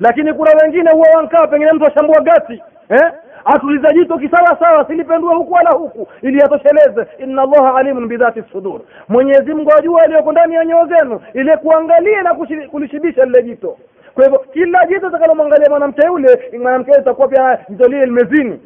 lakini 0.00 0.34
kuna 0.34 0.50
wengine 0.62 0.90
huwa 0.90 1.08
wankaa 1.16 1.46
pengine 1.46 1.72
mtu 1.72 1.86
ashambua 1.86 2.20
gati 2.20 2.62
eh? 2.88 3.12
atuliza 3.44 3.92
jito 3.92 4.18
kisawa 4.18 4.56
sawa 4.60 4.86
silipendue 4.86 5.34
huku 5.34 5.52
wala 5.52 5.70
huku 5.70 6.08
ili 6.22 6.42
atosheleze 6.42 7.06
inna 7.18 7.42
allaha 7.42 7.74
alimun 7.74 8.08
bidhati 8.08 8.42
sudur 8.52 8.80
mwenyezi 9.08 9.54
mungu 9.54 9.72
ajua 9.78 10.02
aliyoko 10.02 10.32
ndani 10.32 10.54
ya 10.54 10.64
nyoo 10.64 10.86
zenu 10.86 11.20
ili 11.34 11.56
kuangalia 11.56 12.22
na 12.22 12.34
kulishibisha 12.70 13.24
lile 13.24 13.42
jito 13.42 13.76
kwa 14.16 14.24
hivyo 14.24 14.38
kila 14.52 14.86
jito 14.86 15.10
takalomwangalia 15.10 15.70
mwanamke 15.70 16.06
yule 16.06 16.50
mwanamke 16.62 16.90
itakuwa 17.00 17.28
pia 17.28 17.58
jito 17.68 17.84
lile 17.88 18.06
limezini. 18.06 18.60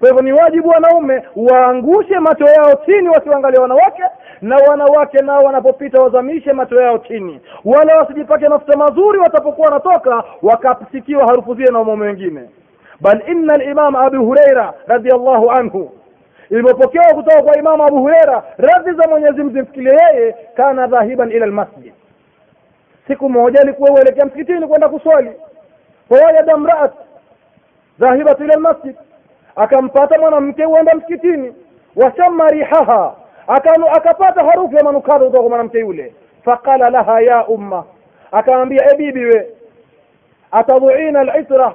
Kwa 0.00 0.08
hivyo 0.08 0.22
ni 0.22 0.32
wajibu 0.32 0.68
wanaume 0.68 1.22
waangushe 1.36 2.18
macho 2.18 2.44
yao 2.44 2.74
chini 2.86 3.08
wasiwaangalie 3.08 3.60
wanawake 3.60 4.02
na 4.42 4.56
wanawake 4.56 5.18
nao 5.18 5.42
wanapopita 5.44 6.02
wazamishe 6.02 6.52
macho 6.52 6.80
yao 6.80 6.98
chini. 6.98 7.40
Wala 7.64 7.96
wasijipake 7.96 8.48
mafuta 8.48 8.78
mazuri 8.78 9.18
watapokuwa 9.18 9.66
wanatoka 9.68 10.24
wakasikiwa 10.42 11.26
harufu 11.26 11.54
zile 11.54 11.70
na 11.72 11.78
wamaume 11.78 12.06
wengine. 12.06 12.40
Bal 13.00 13.22
inna 13.28 13.54
al-imam 13.54 13.96
abu 13.96 14.24
huraira 14.26 14.72
radhiallahu 14.86 15.50
anhu 15.50 15.90
ilipopokewa 16.50 17.14
kutoka 17.14 17.42
kwa 17.42 17.58
imamu 17.58 17.82
abu 17.84 17.98
hureira 18.00 18.42
radhi 18.58 18.92
za 18.92 19.08
mwenyezi 19.08 19.42
mzimfikilie 19.42 19.92
yeye 20.12 20.34
kana 20.56 20.86
dhahiban 20.86 21.32
ila 21.32 21.44
almasjid 21.44 21.92
siku 23.08 23.28
moja 23.28 23.60
alikuwa 23.60 23.90
uelekea 23.90 24.24
msikitini 24.24 24.66
kwenda 24.66 24.88
kuswali. 24.88 25.30
Fawajada 26.08 26.56
mraat 26.56 26.92
dhahibat 27.98 28.40
ila 28.40 28.56
lmasjid 28.56 28.96
akampata 29.56 30.18
mwanamke 30.18 30.64
huenda 30.64 30.94
msikitini. 30.94 31.54
Washamma 31.96 32.48
rihaha 32.48 33.14
akapata 33.92 34.44
harufu 34.44 34.76
ya 34.76 34.84
manukato 34.84 35.18
kutoka 35.18 35.38
kwa 35.40 35.48
mwanamke 35.48 35.78
yule. 35.78 36.14
Faqala 36.44 36.90
laha 36.90 37.20
ya 37.20 37.46
umma. 37.46 37.84
Akamwambia 38.32 38.90
e 38.92 38.96
bibi 38.96 39.24
we 39.24 39.46
atadhuina 40.52 41.24
lisra 41.24 41.74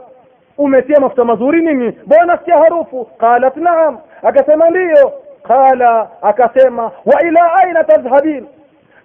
umetia 0.57 0.99
mafuta 0.99 1.25
mazuri 1.25 1.61
nini? 1.61 1.97
Mbona 2.05 2.37
sikia 2.37 2.57
harufu? 2.57 3.05
Qalat 3.05 3.55
naam. 3.57 3.97
Akasema 4.23 4.69
ndiyo. 4.69 5.13
Qala 5.43 6.07
akasema 6.21 6.83
wa 7.05 7.21
ila 7.27 7.53
aina 7.55 7.83
tadhhabin 7.83 8.45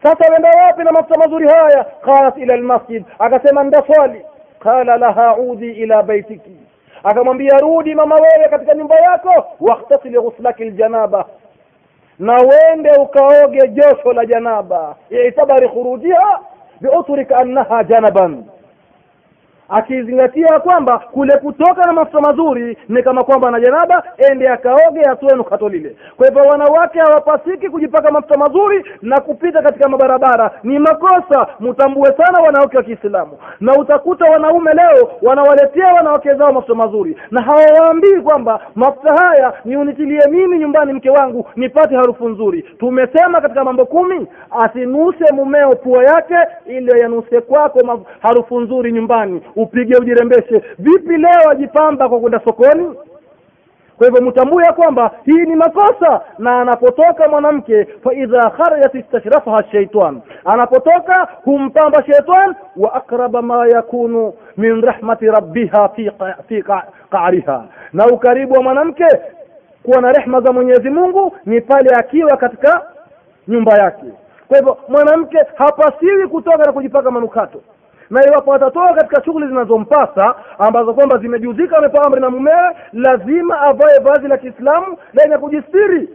sasa 0.03 0.33
wenda 0.33 0.51
wapi 0.51 0.85
na 0.85 0.93
mafuta 0.93 1.19
mazuri 1.21 1.49
haya? 1.49 1.85
Qalat 2.05 2.37
ila 2.39 2.55
almasjid. 2.55 3.05
Akasema 3.19 3.63
ndaswali 3.65 4.23
qala 4.59 4.97
laha 4.97 5.37
udi 5.37 5.71
ila 5.73 6.03
baitiki. 6.03 6.57
Akamwambia 7.05 7.59
rudi 7.59 7.95
mama 7.95 8.15
wewe 8.15 8.49
katika 8.49 8.75
nyumba 8.75 8.97
yako 8.97 9.47
wahtasili 9.61 10.21
ghuslaki 10.21 10.65
ljanaba 10.65 11.25
na 12.19 12.35
wende 12.35 12.91
ukaoge 12.91 13.69
josho 13.69 14.13
la 14.13 14.27
janaba. 14.27 14.97
Itabari 15.29 15.69
khurujiha 15.69 16.39
biutrika 16.81 17.37
annaha 17.37 17.85
janaban 17.85 18.45
akizingatia 19.69 20.59
kwamba 20.61 20.99
kule 20.99 21.37
kutoka 21.37 21.83
na 21.87 21.93
mafuta 21.93 22.21
mazuri 22.21 22.79
ni 22.89 23.03
kama 23.03 23.25
kwamba 23.25 23.51
na 23.51 23.61
janaba 23.61 24.03
ende 24.31 24.49
akaoge 24.49 25.01
atoe 25.01 25.37
nukato 25.37 25.69
lile. 25.69 25.97
Kwa 26.17 26.27
hivyo 26.27 26.43
wanawake 26.43 26.99
hawapasiki 26.99 27.69
kujipaka 27.69 28.11
mafuta 28.13 28.39
mazuri 28.39 28.85
na 29.03 29.21
kupita 29.21 29.63
katika 29.63 29.89
mabarabara. 29.89 30.51
Ni 30.63 30.79
makosa. 30.79 31.47
Mtambue 31.61 32.13
sana 32.17 32.41
wanawake 32.47 32.77
wa 32.77 32.83
kiislamu. 32.83 33.39
Na 33.61 33.77
utakuta 33.77 34.25
wanaume 34.31 34.73
leo 34.75 35.11
wanawaletea 35.23 35.87
wanawake 35.95 36.35
zao 36.35 36.53
mafuta 36.53 36.75
mazuri. 36.75 37.17
Na 37.31 37.43
hawawaambii 37.43 38.21
kwamba 38.25 38.61
mafuta 38.75 39.13
haya 39.15 39.53
ni 39.65 39.77
unitilie 39.77 40.21
mimi 40.31 40.59
nyumbani 40.59 40.93
mke 40.93 41.11
wangu 41.11 41.47
nipate 41.57 41.97
harufu 41.97 42.29
nzuri. 42.29 42.63
Tumesema 42.79 43.41
katika 43.41 43.65
mambo 43.65 43.87
kumi 43.87 44.27
asinuse 44.65 45.33
mumeo 45.33 45.75
pua 45.77 46.05
yake 46.05 46.37
ili 46.67 47.01
yanuse 47.01 47.41
kwako 47.41 48.01
harufu 48.23 48.61
nzuri 48.61 48.93
nyumbani 48.93 49.43
upige 49.59 49.97
ujirembeshe. 49.97 50.63
Vipi 50.79 51.17
leo 51.17 51.51
ajipamba 51.51 52.09
kwa 52.09 52.21
kwenda 52.21 52.41
sokoni? 52.45 52.95
Kwa 53.99 54.07
hivyo 54.07 54.23
mtambue 54.23 54.65
ya 54.65 54.73
kwamba 54.73 55.11
hii 55.25 55.33
ni 55.45 55.55
makosa 55.57 56.21
na 56.39 56.61
anapotoka 56.61 57.29
mwanamke 57.29 57.85
fa 57.85 58.13
idha 58.15 58.51
kharajat 58.51 58.95
istashrafaha 58.95 59.65
shaitan 59.73 60.21
anapotoka 60.45 61.29
humpamba 61.45 62.05
shaitan 62.05 62.55
wa 62.77 62.95
akraba 62.95 63.43
ma 63.43 63.67
yakunu 63.69 64.33
min 64.57 64.81
rahmati 64.83 65.27
rabbiha 65.27 65.89
fi, 65.89 66.11
fi 66.49 66.63
qa- 66.63 66.83
qa'riha. 67.11 67.65
Na 67.93 68.07
ukaribu 68.07 68.55
wa 68.55 68.63
mwanamke 68.63 69.07
kuwa 69.83 70.01
na 70.01 70.13
rehma 70.13 70.41
za 70.41 70.53
mwenyezi 70.53 70.91
mungu 70.91 71.37
ni 71.47 71.61
pale 71.61 71.91
akiwa 71.97 72.37
katika 72.37 72.83
nyumba 73.49 73.75
yake. 73.79 74.05
Kwa 74.49 74.59
hivyo 74.59 74.77
mwanamke 74.89 75.39
hapasiwi 75.55 76.27
kutoka 76.29 76.57
na 76.65 76.73
kujipaka 76.73 77.11
manukato 77.11 77.61
na 78.11 78.27
iwapo 78.27 78.55
atatoka 78.55 78.95
katika 78.95 79.25
shughuli 79.25 79.47
zinazompasa 79.47 80.35
ambazo 80.59 80.95
kwamba 80.95 81.19
zimejuzika 81.19 81.77
amepewa 81.79 82.05
amri 82.07 82.21
na 82.21 82.31
mumewe 82.31 82.77
lazima 82.93 83.61
avae 83.61 83.99
vazi 83.99 84.29
la 84.29 84.39
kiislamu 84.39 84.99
lenye 85.13 85.39
kujistiri. 85.39 86.09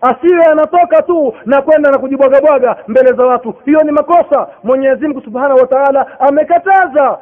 Asiwe 0.00 0.44
anatoka 0.44 1.02
tu 1.02 1.34
na 1.46 1.62
kwenda 1.62 1.90
na 1.90 1.98
kujibwagabwaga 1.98 2.76
mbele 2.88 3.12
za 3.12 3.26
watu. 3.26 3.54
Hiyo 3.64 3.80
ni 3.80 3.92
makosa. 3.92 4.48
Mwenyezi 4.64 5.06
mungu 5.08 5.20
subhanahu 5.20 5.60
wa 5.60 5.66
taala 5.66 6.20
amekataza. 6.20 7.18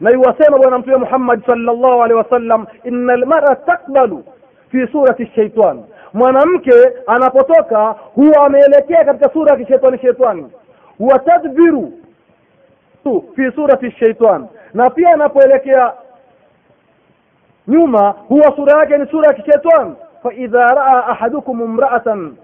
Na 0.00 0.10
iwasema 0.12 0.58
bwana 0.58 0.78
mtume 0.78 0.96
muhammad 0.96 1.46
sallallahu 1.46 2.02
alaihi 2.02 2.14
wasallam 2.14 2.66
ina 2.84 3.16
lmara 3.16 3.56
takbalu 3.56 4.24
fi 4.70 4.86
surati 4.92 5.26
shaitan 5.26 5.84
mwanamke 6.14 6.72
anapotoka 7.06 7.86
huwa 8.14 8.46
ameelekea 8.46 9.04
katika 9.04 9.32
sura 9.32 9.50
ya 9.52 9.56
kishetani 9.58 9.98
shetani 9.98 10.46
huwa 10.98 11.18
tadbiru 11.18 11.92
tu 13.04 13.24
fi 13.36 13.52
surati 13.54 13.90
shaitan. 13.90 14.46
Na 14.74 14.90
pia 14.90 15.08
anapoelekea 15.14 15.92
nyuma 17.68 18.10
huwa 18.10 18.56
sura 18.56 18.78
yake 18.80 18.98
ni 18.98 19.06
sura 19.06 19.28
ya 19.28 19.34
kishetani 19.34 19.94
faidha 20.22 20.66
raa 20.68 21.04
ahadukum 21.06 21.60
imraatan 21.60 22.36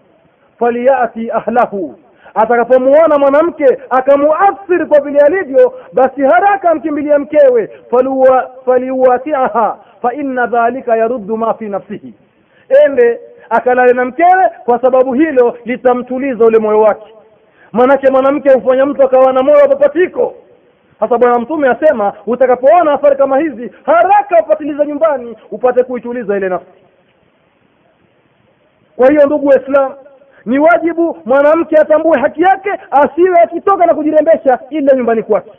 faliyati 0.59 1.31
ahlahu. 1.31 1.95
Atakapomuona 2.35 3.19
mwanamke 3.19 3.79
akamuathiri 3.91 4.87
kwa 4.87 5.01
vile 5.01 5.19
alivyo 5.19 5.75
basi 5.93 6.23
haraka 6.23 6.71
amkimbilia 6.71 7.19
mkewe. 7.19 7.71
Faliuwatiaha 8.65 9.79
fa 10.03 10.13
dhalika 10.47 10.97
yaruddu 10.97 11.37
ma 11.37 11.55
fi 11.55 11.69
nafsihi. 11.69 12.15
Ende 12.87 13.21
akalale 13.51 13.93
na 13.93 14.05
mkewe 14.05 14.51
kwa 14.65 14.81
sababu 14.83 15.13
hilo 15.15 15.59
litamtuliza 15.65 16.45
ule 16.45 16.59
moyo 16.59 16.81
wake 16.81 17.15
manake 17.73 18.11
mwanamke 18.11 18.51
hufanya 18.53 18.87
mtu 18.87 19.03
akawa 19.03 19.33
na 19.33 19.43
moyo 19.43 19.59
wa 19.59 19.69
papatiko 19.69 20.35
sasa 21.01 21.19
bwana 21.19 21.39
mtume 21.39 21.69
asema 21.69 22.13
utakapoona 22.27 22.93
athari 22.93 23.17
kama 23.17 23.39
hizi 23.39 23.73
haraka 23.87 24.37
upatiliza 24.45 24.87
nyumbani 24.87 25.37
upate 25.51 25.85
kuituliza 25.85 26.37
ile 26.37 26.49
nafsi. 26.49 26.67
Kwa 28.97 29.09
hiyo 29.11 29.27
ndugu 29.27 29.47
waislamu 29.47 29.95
ni 30.47 30.59
wajibu 30.59 31.19
mwanamke 31.25 31.77
atambue 31.77 32.21
haki 32.21 32.43
yake 32.43 32.71
asiwe 32.91 33.41
akitoka 33.43 33.87
na 33.87 33.95
kujirembesha 33.95 34.59
ila 34.71 34.97
nyumbani 34.97 35.23
kwake 35.23 35.53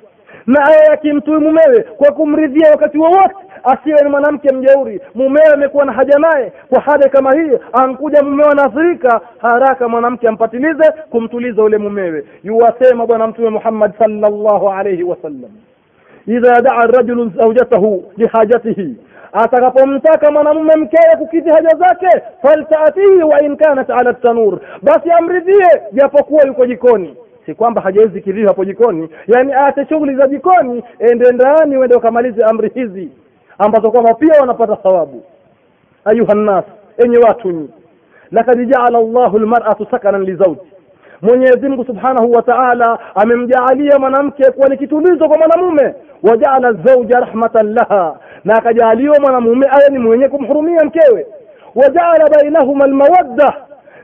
na 0.48 0.66
aye 0.66 0.88
akimtui 0.94 1.38
mumewe 1.40 1.84
kwa 1.84 2.12
kumridhia 2.12 2.72
wakati 2.72 2.98
wowote 2.98 3.36
asiwe 3.64 4.02
ni 4.04 4.10
mwanamke 4.10 4.54
mjeuri. 4.56 5.02
Mumewe 5.16 5.48
amekuwa 5.54 5.86
na 5.86 5.92
haja 5.94 6.20
naye. 6.20 6.52
Kwa 6.70 6.82
hada 6.82 7.10
kama 7.10 7.34
hii 7.36 7.52
ankuja 7.74 8.24
mumewe 8.24 8.50
anaathirika 8.52 9.22
haraka 9.38 9.88
mwanamke 9.88 10.28
ampatilize 10.28 10.92
kumtuliza 11.10 11.64
ule 11.64 11.78
mumewe. 11.78 12.26
Yuwasema 12.44 13.06
bwana 13.06 13.28
mtume 13.28 13.50
muhammad 13.50 13.92
sallallahu 14.00 14.70
alayhi 14.70 15.04
wasallam 15.04 15.52
idha 16.28 16.62
daa 16.62 16.86
rajulu 16.86 17.30
zaujatahu 17.30 18.04
lihajatihi 18.18 18.96
atakapomtaka 19.34 20.32
mwanamume 20.32 20.76
mkewe 20.76 21.16
kukidhi 21.18 21.50
haja 21.50 21.70
zake 21.70 22.22
faltaatihi 22.42 23.24
wa 23.24 23.42
in 23.44 23.58
kanat 23.58 23.90
ala 23.90 24.14
tanur 24.14 24.60
basi 24.82 25.12
amridhie 25.12 25.68
japokuwa 25.94 26.44
yuko 26.48 26.66
jikoni 26.66 27.18
si 27.50 27.56
kwamba 27.56 27.82
hajawezi 27.82 28.22
kilio 28.22 28.48
hapo 28.48 28.66
jikoni. 28.66 29.10
Yani 29.28 29.54
aache 29.54 29.86
shughuli 29.86 30.16
za 30.16 30.28
jikoni 30.28 30.84
ende 31.00 31.32
ndani 31.32 31.78
uende 31.78 31.96
ukamalize 31.96 32.44
amri 32.44 32.70
hizi 32.70 33.10
ambazo 33.58 33.92
kwamba 33.92 34.14
pia 34.14 34.40
wanapata 34.40 34.76
thawabu. 34.76 35.24
Ayuha 36.06 36.34
nnas 36.34 36.66
enye 36.98 37.18
watu 37.18 37.52
nyi. 37.52 37.70
Lakad 38.32 38.66
jaala 38.70 39.02
llahu 39.02 39.40
lmaratu 39.40 39.88
sakanan 39.92 40.24
lizauji 40.24 40.62
mwenyezi 41.22 41.70
mungu 41.70 41.86
subhanahu 41.86 42.32
wa 42.32 42.42
taala 42.42 43.00
amemjaalia 43.16 44.00
mwanamke 44.00 44.52
kuwa 44.52 44.70
ni 44.70 44.78
kitulizo 44.78 45.28
kwa 45.30 45.38
mwanamume. 45.38 45.96
Wajaala 46.24 46.74
zauja 46.74 47.20
rahmatan 47.20 47.74
laha 47.74 48.16
na 48.46 48.56
akajaaliwa 48.56 49.20
mwanamume 49.20 49.68
awe 49.72 49.90
ni 49.92 49.98
mwenye 50.00 50.28
kumhurumia 50.28 50.86
mkewe. 50.86 51.28
Wajaala 51.76 52.30
bainahuma 52.30 52.88
lmawadda 52.88 53.54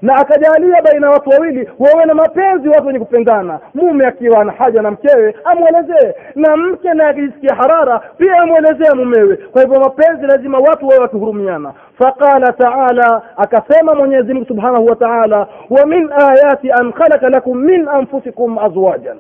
na 0.02 0.16
akajalia 0.16 0.82
baina 0.82 1.10
watu 1.10 1.30
wawili 1.30 1.70
wawe 1.80 2.06
na 2.06 2.14
mapenzi 2.14 2.70
watu 2.70 2.88
wenye 2.88 3.00
kupendana. 3.00 3.60
Mume 3.74 4.06
akiwa 4.08 4.42
ana 4.42 4.52
haja 4.52 4.82
na 4.82 4.92
mkewe 4.92 5.36
amwelezee. 5.44 6.14
Na 6.36 6.58
mke 6.58 6.94
naye 6.94 7.10
akijisikia 7.10 7.56
harara 7.56 8.00
pia 8.18 8.38
amwelezee 8.42 8.94
mumewe. 8.96 9.36
Kwa 9.38 9.62
hivyo 9.62 9.80
mapenzi 9.80 10.26
lazima 10.28 10.58
watu 10.60 10.88
wawe 10.88 11.02
wakihurumiana 11.02 11.74
faqala 11.98 12.54
taala 12.54 13.22
akasema 13.38 13.96
mwenyezi 13.96 14.34
mungu 14.34 14.48
subhanahu 14.48 14.86
wa 14.86 14.96
taala 14.96 15.48
wa 15.70 15.86
min 15.86 16.10
ayati 16.12 16.72
an 16.72 16.94
khalaqa 16.94 17.30
lakum 17.30 17.58
min 17.58 17.88
anfusikum 17.88 18.58
azwajan 18.60 19.18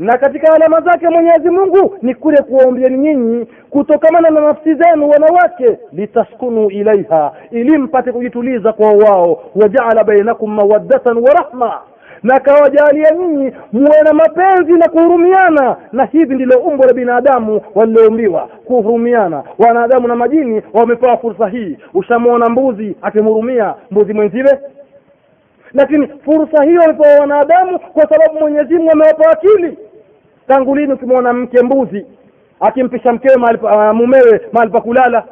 na 0.00 0.18
katika 0.18 0.52
alama 0.54 0.80
zake 0.80 1.08
mwenyezi 1.08 1.50
mungu 1.50 1.96
ni 2.02 2.14
kule 2.14 2.42
kuwaombieni 2.42 2.98
nyinyi 2.98 3.46
kutokamana 3.70 4.30
na 4.30 4.40
nafsi 4.40 4.74
zenu 4.74 5.10
wanawake 5.10 5.78
litaskunu 5.92 6.70
ilaiha 6.70 7.32
ili 7.50 7.78
mpate 7.78 8.12
kujituliza 8.12 8.72
kwa 8.72 8.92
wao. 8.92 9.42
Wajaala 9.54 10.04
bainakum 10.04 10.54
mawaddatan 10.54 11.18
wa 11.18 11.30
rahma 11.34 11.80
na 12.22 12.40
kawajalia 12.40 13.10
nyinyi 13.10 13.52
muwe 13.72 14.02
na 14.04 14.12
mapenzi 14.12 14.72
na 14.72 14.88
kuhurumiana. 14.88 15.76
Na 15.92 16.04
hivi 16.04 16.34
ndilo 16.34 16.58
umbo 16.60 16.84
la 16.84 16.92
binadamu 16.92 17.60
waliloumbiwa 17.74 18.48
kuhurumiana. 18.64 19.42
Wanadamu 19.58 20.08
na 20.08 20.16
majini 20.16 20.62
wamepewa 20.72 21.16
fursa 21.16 21.48
hii. 21.48 21.78
Ushamwona 21.94 22.48
mbuzi 22.48 22.96
akimhurumia 23.02 23.74
mbuzi 23.90 24.12
mwenziwe? 24.12 24.58
Lakini 25.74 26.08
fursa 26.24 26.64
hiyo 26.64 26.80
wamepewa 26.80 27.20
wanadamu 27.20 27.78
kwa 27.78 28.08
sababu 28.08 28.40
mwenyezi 28.40 28.74
mungu 28.74 28.90
amewapa 28.92 29.30
akili 29.30 29.78
tangu 30.50 30.74
lini 30.74 30.92
ukimwona 30.92 31.32
mke 31.32 31.62
mbuzi 31.62 32.06
akimpisha 32.60 33.12
mkewe 33.12 33.34
uh, 33.62 33.94
mumewe 33.94 34.40
mahali 34.52 34.72
pa 34.72 34.80
kulala? 34.80 35.24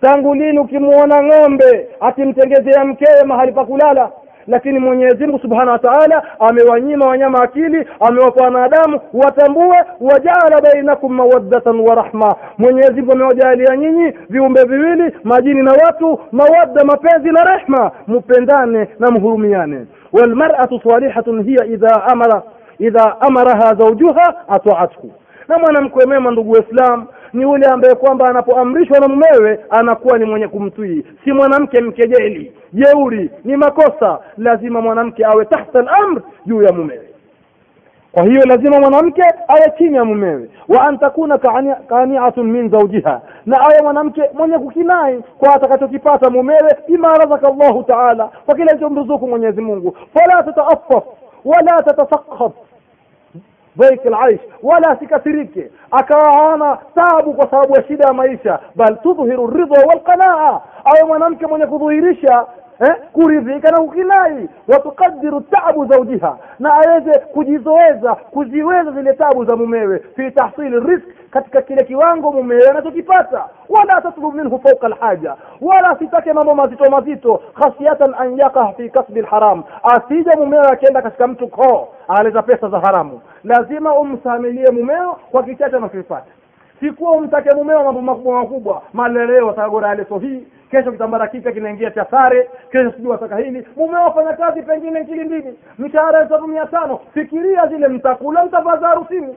Tangu 0.00 0.34
lini 0.34 0.58
ukimwona 0.58 1.22
ng'ombe 1.22 1.88
akimtengezea 2.00 2.84
mkewe 2.84 3.24
mahali 3.26 3.52
pa 3.52 3.64
kulala? 3.64 4.10
Lakini 4.46 4.78
mwenyezi 4.78 5.26
mungu 5.26 5.38
subhanahu 5.38 5.70
wa 5.70 5.78
taala 5.78 6.22
amewanyima 6.40 7.06
wanyama 7.06 7.42
akili 7.42 7.86
amewapa 8.00 8.44
wanadamu 8.44 9.00
watambue 9.12 9.76
wajaala 10.00 10.60
bainakum 10.60 11.12
mawaddatan 11.14 11.80
wa 11.80 11.94
rahma. 11.94 12.34
Mwenyezi 12.58 12.92
mungu 13.00 13.12
amewajalia 13.12 13.76
nyinyi 13.76 14.12
viumbe 14.30 14.64
viwili 14.64 15.14
majini 15.24 15.62
na 15.62 15.72
watu 15.72 16.20
mawadda 16.32 16.84
mapenzi 16.84 17.28
na 17.32 17.44
rehma. 17.44 17.90
Mupendane 18.06 18.88
na 18.98 19.10
mhurumiane. 19.10 19.86
Walmaratu 20.12 20.80
salihatun 20.84 21.42
hiya 21.44 21.64
idha 21.66 22.04
amara 22.04 22.42
idha 22.80 23.20
amaraha 23.20 23.74
zaujuha 23.74 24.34
ataathu 24.48 25.10
na 25.48 25.58
mwanamke 25.58 26.06
mema 26.06 26.30
ndugu 26.30 26.52
waislam 26.52 27.06
ni 27.32 27.42
yule 27.42 27.66
ambaye 27.66 27.94
kwamba 27.94 28.28
anapoamrishwa 28.28 28.98
na 29.00 29.08
mumewe 29.08 29.60
anakuwa 29.70 30.18
ni 30.18 30.24
mwenye 30.24 30.48
kumtwii 30.48 31.04
si 31.24 31.32
mwanamke 31.32 31.80
mkejeli. 31.80 32.52
Jeuri 32.72 33.30
ni 33.44 33.56
makosa. 33.56 34.18
Lazima 34.38 34.80
mwanamke 34.80 35.24
awe 35.26 35.44
tahta 35.44 35.78
al-amr 35.78 36.22
juu 36.46 36.62
ya 36.62 36.72
mumewe. 36.72 37.08
Kwa 38.12 38.22
hiyo 38.24 38.42
lazima 38.46 38.80
mwanamke 38.80 39.22
awe 39.48 39.72
chini 39.78 39.96
ya 39.96 40.04
mumewe. 40.04 40.50
Wa 40.68 40.86
antakuna 40.88 41.38
kaniatun 41.88 42.46
min 42.46 42.70
zaujiha 42.70 43.20
na 43.46 43.60
awe 43.60 43.82
mwanamke 43.82 44.22
mwenye 44.34 44.58
kukinai 44.58 45.22
kwa 45.38 45.54
atakachokipata 45.54 46.30
mumewe 46.30 46.76
bima 46.88 47.16
razaka 47.18 47.50
llahu 47.50 47.82
taala 47.82 48.30
kwa 48.46 48.54
kile 48.54 48.70
alichomruzuku 48.70 49.28
mwenyezi 49.28 49.60
mungu. 49.60 49.96
Fala 50.14 50.42
tataafaf 50.42 51.04
wala 51.44 51.82
tatasakhat 51.82 52.52
dhaik 53.76 54.06
alaish. 54.06 54.40
Wala 54.62 54.88
asikasirike 54.90 55.70
akawa 55.90 56.36
aona 56.36 56.78
tabu 56.94 57.34
kwa 57.34 57.50
sababu 57.50 57.76
ya 57.76 57.82
shida 57.84 58.06
ya 58.06 58.12
maisha. 58.12 58.58
Bal 58.76 58.96
tudhiru 59.02 59.46
ridha 59.50 59.86
walqanaa. 59.86 60.60
Awe 60.84 61.04
mwanamke 61.06 61.46
mwenye 61.46 61.66
kudhihirisha 61.66 62.44
eh, 62.80 62.94
kuridhika 63.12 63.70
na 63.70 63.78
kukinai 63.80 64.48
watukadiru 64.68 65.40
tabu 65.40 65.86
zaujiha 65.86 66.36
na 66.58 66.74
aweze 66.74 67.18
kujizoeza 67.18 68.14
kuziweza 68.14 68.90
zile 68.92 69.12
tabu 69.12 69.44
za 69.44 69.56
mumewe. 69.56 70.02
Fi 70.16 70.30
tahsili 70.30 70.80
risk 70.80 71.04
katika 71.30 71.62
kile 71.62 71.84
kiwango 71.84 72.32
mumewe 72.32 72.68
anachokipata. 72.70 73.44
Wala 73.68 74.00
tatlub 74.00 74.34
minhu 74.34 74.58
fauka 74.58 74.86
alhaja. 74.86 75.34
Wala 75.60 75.88
asitake 75.90 76.32
mambo 76.32 76.54
mazito 76.54 76.90
mazito 76.90 77.42
khasiatan 77.54 78.14
an 78.18 78.38
yaqah 78.38 78.74
fi 78.76 78.90
kasbi 78.90 79.20
lharam 79.22 79.62
asija 79.82 80.36
mumewe 80.36 80.66
akienda 80.68 81.02
katika 81.02 81.26
mtu 81.26 81.48
koo 81.48 81.88
analeta 82.08 82.42
pesa 82.42 82.68
za 82.68 82.80
haramu. 82.80 83.20
Lazima 83.44 83.94
umsamilie 83.98 84.70
mumeo 84.70 85.16
kwa 85.30 85.42
kichache 85.42 85.76
anachokipata. 85.76 86.26
Sikuwa 86.80 87.12
umtake 87.12 87.54
mumeo 87.54 87.84
mambo 87.84 88.00
makubwa 88.02 88.40
makubwa 88.40 88.82
maleleo 88.92 89.50
atagora 89.50 89.94
leso 89.94 90.18
hii 90.18 90.46
kesho 90.70 90.92
kitambara 90.92 91.28
kipya 91.28 91.52
kinaingia 91.52 91.90
cha 91.90 92.04
sare 92.04 92.50
kesho 92.72 92.90
sijui 92.92 93.10
wataka 93.10 93.36
hili. 93.36 93.66
Mumeo 93.76 94.02
wafanya 94.02 94.32
kazi 94.32 94.62
pengine 94.62 95.00
nkili 95.00 95.24
mbili 95.24 95.58
mshahara 95.78 96.18
elfu 96.20 96.32
tatu 96.32 96.46
mia 96.46 96.66
tano. 96.66 97.00
Fikiria 97.14 97.66
zile 97.66 97.88
mtakula 97.88 98.44
mtavaza 98.44 98.88
harusini 98.88 99.36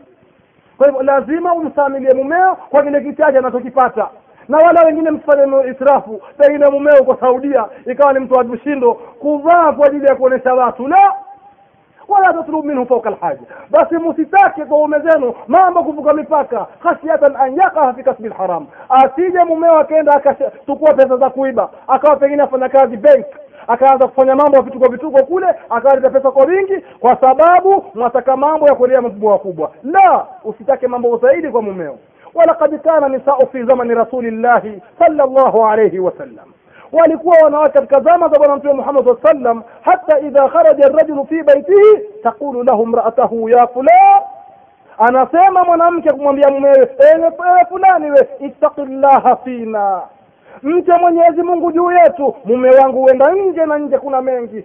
kwa 0.77 0.87
hivyo 0.87 1.03
lazima 1.03 1.53
umsamilie 1.53 2.13
mumeo 2.13 2.55
kwa 2.55 2.83
kile 2.83 3.01
kichache 3.01 3.37
anachokipata. 3.37 4.07
Na 4.47 4.57
wala 4.57 4.81
wengine 4.85 5.11
msifanye 5.11 5.69
israfu 5.71 6.21
pengine 6.37 6.69
mumeo 6.69 7.01
uko 7.01 7.15
saudia 7.19 7.65
ikawa 7.85 8.13
ni 8.13 8.19
mtu 8.19 8.33
wa 8.33 8.43
vishindo 8.43 8.93
kuvaa 8.93 9.71
kwa 9.73 9.87
ajili 9.87 10.05
ya 10.05 10.15
kuonesha 10.15 10.53
watu 10.53 10.87
la. 10.87 11.13
Wala 12.07 12.33
tatlub 12.33 12.65
minhu 12.65 12.85
fauka 12.85 13.09
lhaja 13.09 13.41
basi 13.71 13.95
musitake 13.97 14.65
kwa 14.65 14.77
ume 14.77 14.99
zenu 14.99 15.33
mambo 15.47 15.83
kuvuka 15.83 16.13
mipaka 16.13 16.67
khashyatan 16.83 17.35
an 17.35 17.57
yakaa 17.57 17.93
fi 17.93 18.03
kasbi 18.03 18.29
lharam 18.29 18.67
asije 18.89 19.43
mumeo 19.43 19.79
akaenda 19.79 20.13
akachukua 20.13 20.93
pesa 20.93 21.17
za 21.17 21.29
kuiba 21.29 21.69
akawa 21.87 22.15
pengine 22.15 22.43
afanya 22.43 22.69
kazi 22.69 22.97
bank 22.97 23.25
akaanza 23.67 24.07
kufanya 24.07 24.35
mambo 24.35 24.57
ya 24.57 24.61
vituko 24.63 24.91
vituko 24.91 25.23
kule 25.23 25.47
akaleta 25.69 26.09
pesa 26.09 26.31
kwa 26.31 26.45
wingi 26.45 26.77
kwa 26.99 27.15
sababu 27.15 27.85
mwataka 27.95 28.37
mambo 28.37 28.67
ya 28.67 28.75
kuelea 28.75 29.01
makubwa 29.01 29.31
wakubwa. 29.31 29.71
La 29.83 30.25
usitake 30.43 30.87
mambo 30.87 31.17
zaidi 31.17 31.49
kwa 31.49 31.61
mumeo. 31.61 31.97
Walaqad 32.33 32.79
kana 32.81 33.09
nisau 33.09 33.47
fi 33.51 33.63
zamani 33.63 33.93
rasulillahi 33.95 34.81
sallallahu 34.99 35.65
alayhi 35.65 35.99
wasallam 35.99 36.45
walikuwa 36.91 37.37
wanawake 37.43 37.73
katika 37.73 37.99
zama 37.99 38.27
za 38.29 38.37
bwana 38.39 38.55
mtume 38.55 38.73
Muhammad 38.73 39.03
sallallahu 39.03 39.27
alaihi 39.27 39.43
wasallam 39.45 39.63
hata 39.81 40.19
idha 40.19 40.47
kharaja 40.49 40.85
ar-rajulu 40.85 41.25
fi 41.25 41.43
baitihi 41.43 41.99
taqulu 42.23 42.63
lahu 42.63 42.85
mraatahu 42.85 43.49
ya 43.49 43.67
fulan. 43.67 44.21
Anasema 44.97 45.63
mwanamke 45.63 46.11
kumwambia 46.11 46.49
mumewe 46.49 46.89
ewe 47.13 47.31
fulani 47.69 48.11
we 48.11 48.27
ittaqillaha 48.39 49.35
fina 49.35 50.01
mche 50.63 50.93
Mwenyezi 51.01 51.41
Mungu 51.43 51.71
juu 51.71 51.91
yetu. 51.91 52.35
Mume 52.45 52.69
wangu 52.69 53.01
huenda 53.01 53.31
nje 53.31 53.65
na 53.65 53.77
nje 53.77 53.97
kuna 53.97 54.21
mengi. 54.21 54.63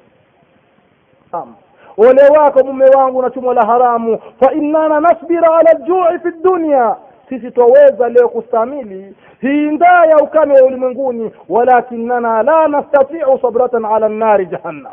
Am. 1.32 1.54
ole 1.98 2.28
wako 2.38 2.64
mume 2.64 2.84
wangu 2.86 3.22
na 3.22 3.30
chumo 3.30 3.54
la 3.54 3.66
haramu. 3.66 4.18
Fa 4.40 4.52
innana 4.52 5.00
nasbira 5.00 5.58
ala 5.58 5.72
ljui 5.72 6.18
fi 6.22 6.38
dunya 6.42 6.96
sisi 7.28 7.50
twaweza 7.50 8.08
leo 8.08 8.28
kustamili 8.28 9.14
hii 9.40 9.66
ndaa 9.70 10.04
ya 10.04 10.16
ukame 10.16 10.54
wa 10.60 10.66
ulimwenguni. 10.66 11.30
Walakinana 11.48 12.42
la 12.42 12.68
nastatiu 12.68 13.38
sabratan 13.42 13.84
ala 13.84 14.08
nnari 14.08 14.46
jahannam. 14.46 14.92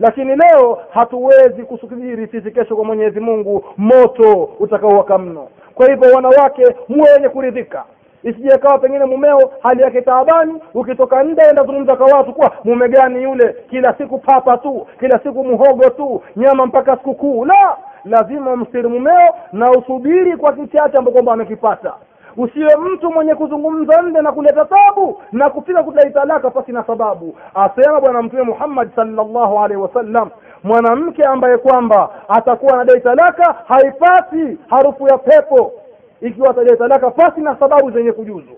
Lakini 0.00 0.36
leo 0.36 0.78
hatuwezi 0.90 1.62
kusubiri 1.62 2.26
sisi 2.26 2.50
kesho 2.50 2.76
kwa 2.76 2.84
mwenyezi 2.84 3.20
mungu. 3.20 3.64
Moto 3.76 4.44
utakaowaka 4.58 5.18
mno. 5.18 5.48
Kwa 5.74 5.88
hivyo 5.90 6.12
wanawake 6.14 6.62
muwe 6.88 7.12
wenye 7.12 7.28
kuridhika 7.28 7.84
isije 8.22 8.58
kawa 8.58 8.78
pengine 8.78 9.04
mumeo 9.04 9.50
hali 9.62 9.82
yake 9.82 10.02
taabani 10.02 10.60
ukitoka 10.74 11.22
nde 11.22 11.42
enda 11.50 11.62
zungumza 11.64 11.96
kwa 11.96 12.06
watu 12.06 12.32
kuwa 12.32 12.52
mume 12.64 12.88
gani 12.88 13.22
yule? 13.22 13.56
Kila 13.70 13.94
siku 13.94 14.18
papa 14.18 14.56
tu 14.58 14.86
kila 15.00 15.18
siku 15.18 15.44
muhogo 15.44 15.90
tu 15.90 16.22
nyama 16.36 16.66
mpaka 16.66 16.96
sikukuu. 16.96 17.44
La 17.44 17.76
lazima 18.04 18.50
umstiri 18.52 18.88
mumeo 18.88 19.34
na 19.52 19.70
usubiri 19.70 20.36
kwa 20.36 20.52
kichache 20.52 20.96
ambacho 20.98 21.12
kwamba 21.12 21.32
amekipata. 21.32 21.92
Usiwe 22.36 22.76
mtu 22.76 23.10
mwenye 23.10 23.34
kuzungumza 23.34 24.02
nde 24.02 24.20
na 24.22 24.32
kuleta 24.32 24.64
tabu 24.64 25.22
na 25.32 25.50
kufika 25.50 25.82
kudai 25.82 26.10
talaka 26.10 26.50
pasi 26.50 26.72
na 26.72 26.84
sababu. 26.84 27.36
Asema 27.54 28.00
bwana 28.00 28.22
mtume 28.22 28.42
Muhammad 28.42 28.90
sallallahu 28.96 29.58
alaihi 29.58 29.82
wasallam 29.82 30.30
mwanamke 30.64 31.24
ambaye 31.24 31.58
kwamba 31.58 32.10
atakuwa 32.28 32.74
anadai 32.74 33.00
talaka 33.00 33.54
haipati 33.68 34.58
harufu 34.70 35.08
ya 35.08 35.18
pepo 35.18 35.72
ikiwa 36.20 36.50
atadai 36.50 36.76
talaka 36.76 37.10
pasi 37.10 37.40
na 37.40 37.56
sababu 37.56 37.90
zenye 37.90 38.12
kujuzu. 38.12 38.56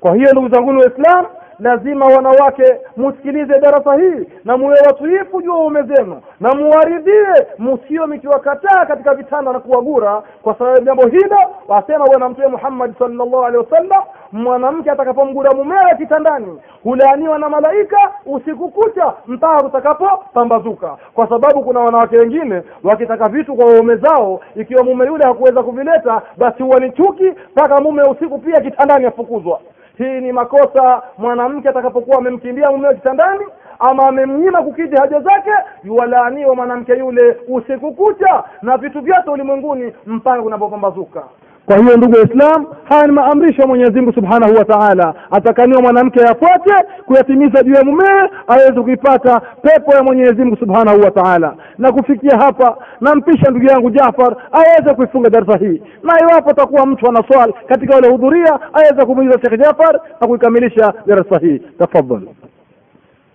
Kwa 0.00 0.14
hiyo 0.16 0.32
ndugu 0.32 0.48
zangu 0.48 0.70
waislam 0.78 1.26
lazima 1.58 2.06
wanawake 2.06 2.76
musikilize 2.96 3.58
darasa 3.60 3.94
hii 3.94 4.26
na 4.44 4.56
muwe 4.56 4.76
watiifu 4.86 5.42
juu 5.42 5.50
waume 5.52 5.82
zenu 5.82 6.22
na 6.40 6.54
muwaridhie 6.54 7.46
musio 7.58 8.06
mikiwakataa 8.06 8.86
katika 8.86 9.14
vitanda 9.14 9.52
na 9.52 9.60
kuwagura. 9.60 10.22
Kwa 10.42 10.54
sababu 10.54 10.84
jambo 10.84 11.06
hilo 11.06 11.36
wasema 11.68 12.06
bwana 12.06 12.28
mtume 12.28 12.46
muhammad 12.46 12.98
sallallahu 12.98 13.44
alaihi 13.44 13.56
wasallam 13.70 14.02
mwanamke 14.32 14.90
atakapomgura 14.90 15.50
mumewe 15.54 15.94
kitandani 15.98 16.60
hulaaniwa 16.82 17.38
na 17.38 17.48
malaika 17.48 17.98
usiku 18.26 18.68
kucha 18.68 19.12
mpaka 19.26 19.62
kutakapopambazuka. 19.62 20.96
Kwa 21.14 21.28
sababu 21.28 21.62
kuna 21.64 21.80
wanawake 21.80 22.16
wengine 22.16 22.62
wakitaka 22.84 23.28
vitu 23.28 23.54
kwa 23.54 23.64
waume 23.66 23.96
zao 23.96 24.40
ikiwa 24.56 24.84
mume 24.84 25.06
yule 25.06 25.24
hakuweza 25.24 25.62
kuvileta 25.62 26.22
basi 26.36 26.62
huwa 26.62 26.80
ni 26.80 26.90
chuki 26.90 27.32
mpaka 27.52 27.80
mume 27.80 28.02
usiku 28.02 28.38
pia 28.38 28.60
kitandani 28.60 29.06
afukuzwa 29.06 29.60
hii 29.98 30.20
ni 30.20 30.32
makosa 30.32 31.02
mwanamke 31.18 31.68
atakapokuwa 31.68 32.18
amemkimbia 32.18 32.70
mumeo 32.70 32.94
kitandani 32.94 33.44
ama 33.78 34.08
amemnyima 34.08 34.62
kukidhi 34.62 34.96
haja 34.96 35.20
zake 35.20 35.50
yuwalaaniwa 35.84 36.54
mwanamke 36.54 36.92
yule 36.92 37.36
usiku 37.48 37.92
kucha 37.94 38.44
na 38.62 38.76
vitu 38.76 39.00
vyote 39.00 39.30
ulimwenguni 39.30 39.92
mpaka 40.06 40.42
kunapopambazuka 40.42 41.22
kwa 41.66 41.78
hiyo 41.78 41.96
ndugu 41.96 42.14
waislam 42.16 42.66
haya 42.84 43.06
ni 43.06 43.12
maamrisho 43.12 43.62
ya 43.62 43.68
mwenyezi 43.68 43.92
mungu 44.00 44.12
subhanahu 44.12 44.54
wa 44.54 44.64
taala. 44.64 45.14
Atakaniwa 45.30 45.82
mwanamke 45.82 46.20
yafuate 46.20 46.74
kuyatimiza 47.06 47.62
juu 47.62 47.74
ya 47.74 47.84
mumewe 47.84 48.30
aweze 48.46 48.80
kuipata 48.80 49.40
pepo 49.40 49.94
ya 49.94 50.02
mwenyezi 50.02 50.42
mungu 50.44 50.56
subhanahu 50.56 51.00
wa 51.00 51.10
taala. 51.10 51.56
Na 51.78 51.92
kufikia 51.92 52.36
hapa 52.38 52.76
nampisha 53.00 53.50
ndugu 53.50 53.66
yangu 53.66 53.90
jafar 53.90 54.36
aweze 54.52 54.94
kuifunga 54.94 55.30
darasa 55.30 55.58
hii. 55.58 55.82
Na 56.02 56.20
iwapo 56.20 56.50
atakuwa 56.50 56.86
mtu 56.86 57.08
ana 57.08 57.22
swali 57.28 57.54
katika 57.68 57.94
wale 57.94 58.08
hudhuria 58.08 58.58
aweze 58.72 59.04
kumuuliza 59.06 59.40
shekh 59.40 59.58
jafar 59.60 60.00
na 60.20 60.26
kuikamilisha 60.26 60.92
darasa 61.06 61.38
hii. 61.38 61.58
Tafadhali. 61.78 62.28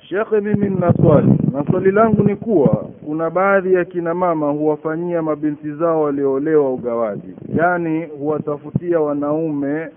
Shekhe, 0.10 0.42
mimi 0.42 0.70
nina 0.70 0.94
swali 1.02 1.28
na 1.52 1.66
swali 1.66 1.92
langu 1.92 2.24
ni 2.24 2.36
kuwa 2.36 2.70
kuna 3.06 3.30
baadhi 3.30 3.74
ya 3.74 3.86
kina 3.86 4.14
mama 4.14 4.50
huwafanyia 4.52 5.22
mabinti 5.22 5.72
zao 5.72 6.02
walioolewa 6.02 6.74
ugawaji, 6.74 7.34
yaani 7.56 8.06
huwatafutia 8.06 9.00
wanaume. 9.00 9.88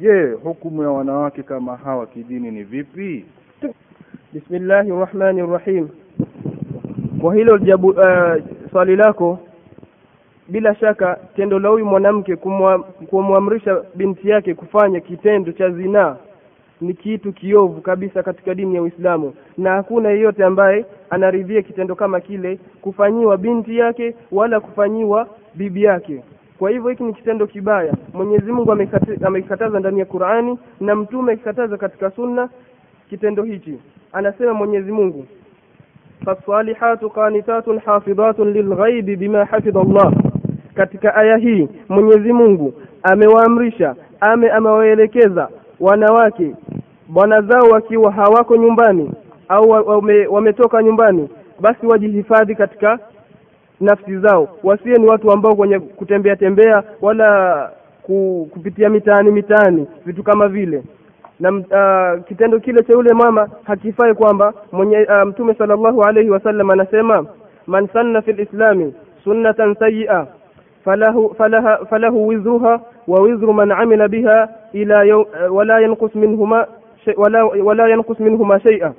Je, 0.00 0.30
hukumu 0.42 0.82
ya 0.82 0.90
wanawake 0.90 1.42
kama 1.42 1.76
hawa 1.76 2.06
kidini 2.06 2.50
ni 2.50 2.62
vipi? 2.62 3.24
bismillahi 4.32 4.90
rahmani 4.90 5.46
rahim 5.46 5.88
kwa 7.20 7.34
hilo 7.34 7.58
jabu, 7.58 7.88
uh, 7.88 8.34
swali 8.72 8.96
lako 8.96 9.38
bila 10.48 10.74
shaka 10.74 11.18
tendo 11.36 11.58
la 11.58 11.68
huyu 11.68 11.86
mwanamke 11.86 12.36
kumwa- 12.36 12.78
kumwamrisha 12.82 13.82
binti 13.94 14.28
yake 14.28 14.54
kufanya 14.54 15.00
kitendo 15.00 15.52
cha 15.52 15.70
zinaa 15.70 16.16
ni 16.84 16.94
kitu 16.94 17.32
kiovu 17.32 17.80
kabisa 17.80 18.22
katika 18.22 18.54
dini 18.54 18.74
ya 18.74 18.82
Uislamu, 18.82 19.34
na 19.58 19.70
hakuna 19.70 20.08
yeyote 20.10 20.44
ambaye 20.44 20.84
anaridhia 21.10 21.62
kitendo 21.62 21.94
kama 21.94 22.20
kile 22.20 22.58
kufanyiwa 22.80 23.36
binti 23.36 23.78
yake 23.78 24.14
wala 24.32 24.60
kufanyiwa 24.60 25.28
bibi 25.54 25.82
yake. 25.82 26.22
Kwa 26.58 26.70
hivyo 26.70 26.90
hiki 26.90 27.02
ni 27.02 27.12
kitendo 27.14 27.46
kibaya. 27.46 27.94
Mwenyezi 28.14 28.52
Mungu 28.52 28.72
amekikataza 29.26 29.80
ndani 29.80 29.98
ya 29.98 30.04
Qur'ani 30.04 30.58
na 30.80 30.94
mtume 30.96 31.32
akikataza 31.32 31.76
katika 31.76 32.10
sunna 32.10 32.48
kitendo 33.10 33.42
hichi. 33.42 33.78
Anasema 34.12 34.54
Mwenyezi 34.54 34.92
Mungu, 34.92 35.26
fasalihatu 36.24 37.10
qanitatun 37.10 37.78
hafidhatun 37.78 38.52
lilghaibi 38.52 39.16
bima 39.16 39.44
hafidha 39.44 39.80
Allah. 39.80 40.12
Katika 40.74 41.14
aya 41.14 41.36
hii 41.36 41.68
Mwenyezi 41.88 42.32
Mungu 42.32 42.74
amewaamrisha 43.02 43.94
ame 44.20 44.50
amewaelekeza 44.50 45.48
wanawake 45.80 46.54
bwana 47.08 47.40
zao 47.42 47.68
wakiwa 47.68 48.12
hawako 48.12 48.56
nyumbani 48.56 49.10
au 49.48 49.70
wame, 49.70 50.26
wametoka 50.26 50.82
nyumbani, 50.82 51.28
basi 51.60 51.86
wajihifadhi 51.86 52.54
katika 52.54 52.98
nafsi 53.80 54.18
zao, 54.18 54.48
wasiwe 54.62 54.98
ni 54.98 55.06
watu 55.06 55.32
ambao 55.32 55.56
kwenye 55.56 55.78
kutembea 55.80 56.36
tembea 56.36 56.82
wala 57.02 57.70
ku, 58.02 58.48
kupitia 58.52 58.88
mitaani 58.90 59.30
mitaani 59.30 59.86
vitu 60.06 60.22
kama 60.22 60.48
vile. 60.48 60.82
Na 61.40 61.50
uh, 61.52 62.24
kitendo 62.24 62.60
kile 62.60 62.82
cha 62.82 62.92
yule 62.92 63.12
mama 63.14 63.48
hakifai 63.64 64.14
kwamba 64.14 64.52
mwenye 64.72 64.98
uh, 64.98 65.28
mtume 65.28 65.54
sallallahu 65.54 66.02
alaihi 66.04 66.30
wasallam 66.30 66.70
anasema 66.70 67.26
man 67.66 67.88
sanna 67.92 68.22
fil 68.22 68.40
islami 68.40 68.94
sunnatan 69.24 69.74
sayyi'a 69.74 70.26
falahu 70.84 71.34
falaha 71.38 71.78
falahu 71.90 72.26
wizruha 72.28 72.80
wa 73.08 73.20
من 73.20 73.72
amila 73.72 74.08
biha 74.08 74.48
ila 74.72 75.04
yaw, 75.04 75.24
wala 75.50 75.80
yanqus 75.80 76.14
minhuma 76.14 76.66
wala, 77.16 77.44
wala 77.44 77.88
yanqus 77.88 78.20
minhuma 78.20 78.60
shay'a. 78.60 78.92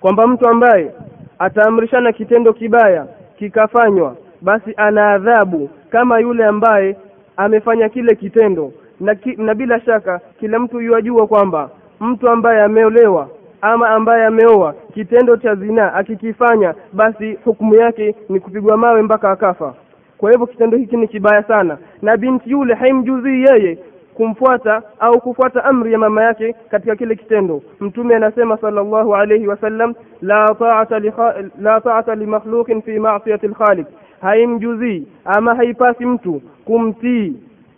Kwamba 0.00 0.26
mtu 0.26 0.48
ambaye 0.48 0.90
ataamrishana 1.38 2.12
kitendo 2.12 2.52
kibaya 2.52 3.06
kikafanywa 3.38 4.16
basi 4.40 4.74
ana 4.76 5.10
adhabu 5.10 5.70
kama 5.90 6.18
yule 6.20 6.44
ambaye 6.44 6.96
amefanya 7.36 7.88
kile 7.88 8.14
kitendo. 8.14 8.72
Na, 9.00 9.14
ki, 9.14 9.34
na 9.36 9.54
bila 9.54 9.80
shaka 9.80 10.20
kila 10.40 10.58
mtu 10.58 10.80
yuajua 10.80 11.26
kwamba 11.26 11.70
mtu 12.00 12.28
ambaye 12.28 12.62
ameolewa 12.62 13.28
ama 13.60 13.88
ambaye 13.88 14.24
ameoa 14.26 14.74
kitendo 14.94 15.36
cha 15.36 15.54
zinaa 15.54 15.92
akikifanya 15.92 16.74
basi 16.92 17.32
hukumu 17.44 17.74
yake 17.74 18.14
ni 18.28 18.40
kupigwa 18.40 18.76
mawe 18.76 19.02
mpaka 19.02 19.30
akafa 19.30 19.74
kwa 20.22 20.30
hivyo 20.30 20.46
kitendo 20.46 20.76
hiki 20.78 20.96
ni 20.96 21.08
kibaya 21.08 21.42
sana. 21.42 21.78
Na 22.02 22.16
binti 22.16 22.50
yule 22.50 22.74
haimjuzii 22.74 23.42
yeye 23.42 23.78
kumfuata 24.14 24.82
au 25.00 25.20
kufuata 25.20 25.64
amri 25.64 25.92
ya 25.92 25.98
mama 25.98 26.22
yake 26.22 26.54
katika 26.70 26.96
kile 26.96 27.16
kitendo. 27.16 27.62
Mtume 27.80 28.16
anasema 28.16 28.56
sallallahu 28.56 29.14
alayhi 29.16 29.46
wasallam 29.46 29.94
la 30.20 30.54
ta'ata 30.58 30.98
li 30.98 31.12
la 31.60 31.80
ta'ata 31.80 32.14
li 32.14 32.26
makhluqin 32.26 32.82
fi 32.82 32.98
ma'siyati 32.98 33.46
al-khaliq. 33.46 33.86
Haimjuzii 34.20 35.06
ama 35.24 35.54
haipasi 35.54 36.06
mtu 36.06 36.42
kumtii 36.64 37.36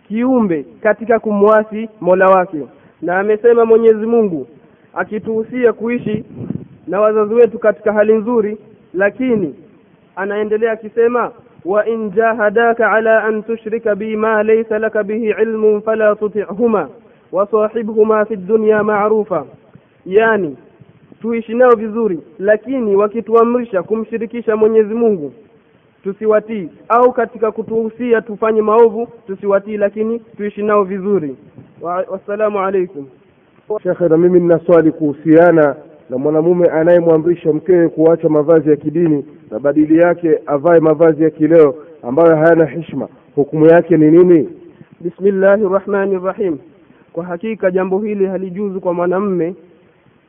kiumbe 0.08 0.64
katika 0.82 1.18
kumwasi 1.18 1.88
mola 2.00 2.26
wake. 2.26 2.60
Na 3.02 3.18
amesema 3.18 3.64
mwenyezi 3.64 4.06
mungu 4.06 4.46
akituhusia 4.94 5.72
kuishi 5.72 6.24
na 6.86 7.00
wazazi 7.00 7.34
wetu 7.34 7.58
katika 7.58 7.92
hali 7.92 8.12
nzuri 8.14 8.58
lakini 8.94 9.54
anaendelea 10.16 10.72
akisema 10.72 11.32
wa 11.64 11.84
جاهداك 11.84 12.78
jahadaka 12.78 12.98
أن 12.98 13.06
an 13.06 13.42
tushrika 13.42 13.94
bi 13.94 14.16
ma 14.16 14.42
لك 14.42 14.70
laka 14.70 15.02
bihi 15.02 15.32
فلا 15.80 15.80
fala 15.80 16.16
tuti'huma 16.16 16.88
في 18.24 18.34
الدنيا 18.34 18.82
ma'rufa 18.82 19.44
yani 20.06 20.56
tuishi 21.22 21.54
nao 21.54 21.74
vizuri 21.76 22.20
lakini 22.38 22.96
wakituamrisha 22.96 23.82
kumshirikisha 23.82 24.56
Mwenyezi 24.56 24.94
Mungu 24.94 25.32
tusiwatii. 26.04 26.68
Au 26.88 27.12
katika 27.12 27.52
kutuhusia 27.52 28.20
tufanye 28.20 28.62
maovu 28.62 29.08
tusiwatii 29.26 29.76
lakini 29.76 30.18
tuishi 30.18 30.62
nao 30.62 30.84
vizuri. 30.84 31.36
Wassalamu 32.10 32.60
alaikum. 32.60 33.06
Shekhe, 33.82 34.08
na 34.08 34.16
mimi 34.16 34.40
nina 34.40 34.60
swali 34.66 34.92
kuhusiana 34.92 35.76
na 36.10 36.18
mwanamume 36.18 36.68
anayemwamrisha 36.68 37.52
mkewe 37.52 37.88
kuacha 37.88 38.28
mavazi 38.28 38.70
ya 38.70 38.76
kidini 38.76 39.24
na 39.50 39.58
badili 39.58 39.98
yake 39.98 40.38
avae 40.46 40.80
mavazi 40.80 41.22
ya 41.22 41.30
kileo 41.30 41.74
ambayo 42.02 42.36
hayana 42.36 42.64
heshma 42.64 43.08
hukumu 43.34 43.66
yake 43.66 43.96
ni 43.96 44.10
nini? 44.10 44.48
bismillahi 45.00 45.62
rahmani 45.72 46.18
rahim 46.24 46.58
kwa 47.12 47.24
hakika 47.24 47.70
jambo 47.70 47.98
hili 47.98 48.26
halijuzu 48.26 48.80
kwa 48.80 48.94
mwanamme 48.94 49.54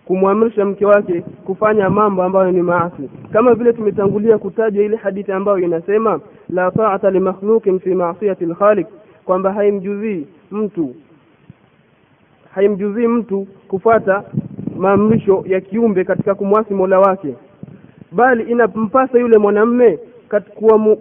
kumwamrisha 0.05 0.65
mke 0.65 0.85
wake 0.85 1.21
kufanya 1.45 1.89
mambo 1.89 2.23
ambayo 2.23 2.51
ni 2.51 2.61
maasi 2.61 3.09
kama 3.33 3.53
vile 3.53 3.73
tumetangulia 3.73 4.37
kutaja 4.37 4.81
ile 4.83 4.95
hadithi 4.97 5.31
ambayo 5.31 5.57
inasema 5.59 6.19
la 6.49 6.71
ta'ata 6.71 7.11
limakhluqin 7.11 7.79
fi 7.79 7.95
ma'siyati 7.95 8.43
al-khaliq 8.43 8.87
kwamba 9.25 9.53
haimjuzii 9.53 10.27
mtu 10.51 10.95
haimjuzii 12.55 13.07
mtu 13.07 13.47
kufuata 13.67 14.23
maamrisho 14.75 15.43
ya 15.47 15.61
kiumbe 15.61 16.03
katika 16.03 16.35
kumwasi 16.35 16.73
mola 16.73 16.99
wake 16.99 17.35
bali 18.11 18.43
inampasa 18.43 19.19
yule 19.19 19.37
mwanamme 19.37 19.99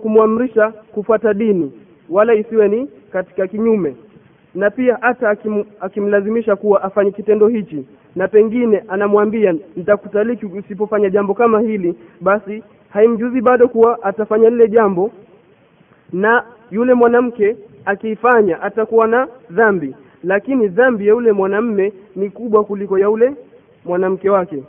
kumwamrisha 0.03 0.70
kufuata 0.70 1.35
dini 1.35 1.72
wala 2.11 2.35
isiwe 2.35 2.68
ni 2.68 2.89
katika 3.12 3.47
kinyume. 3.47 3.97
Na 4.55 4.70
pia 4.70 4.99
hata 5.01 5.31
akim, 5.31 5.64
akimlazimisha 5.81 6.57
kuwa 6.57 6.83
afanye 6.83 7.11
kitendo 7.11 7.49
hichi 7.49 7.87
na 8.16 8.29
pengine 8.29 8.85
anamwambia 8.89 9.55
nitakutaliki 9.77 10.47
usipofanya 10.47 11.11
jambo 11.11 11.35
kama 11.35 11.61
hili 11.61 11.95
basi 12.20 12.62
haimjuzi 12.89 13.41
bado 13.41 13.68
kuwa 13.68 14.03
atafanya 14.03 14.51
lile 14.51 14.68
jambo. 14.68 15.11
Na 16.12 16.45
yule 16.70 16.95
mwanamke 16.95 17.57
akiifanya 17.85 18.62
atakuwa 18.62 19.07
na 19.07 19.29
dhambi. 19.51 19.95
Lakini 20.25 20.68
dhambi 20.68 21.07
ya 21.07 21.12
yule 21.14 21.33
mwanamme 21.33 21.93
ni 22.16 22.31
kubwa 22.31 22.64
kuliko 22.64 22.99
ya 22.99 23.05
yule 23.07 23.33
mwanamke 23.85 24.30
wake. 24.30 24.62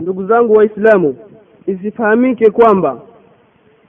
Ndugu 0.00 0.26
zangu 0.26 0.52
waislamu 0.52 1.16
isifahamike 1.66 2.50
kwamba 2.50 3.00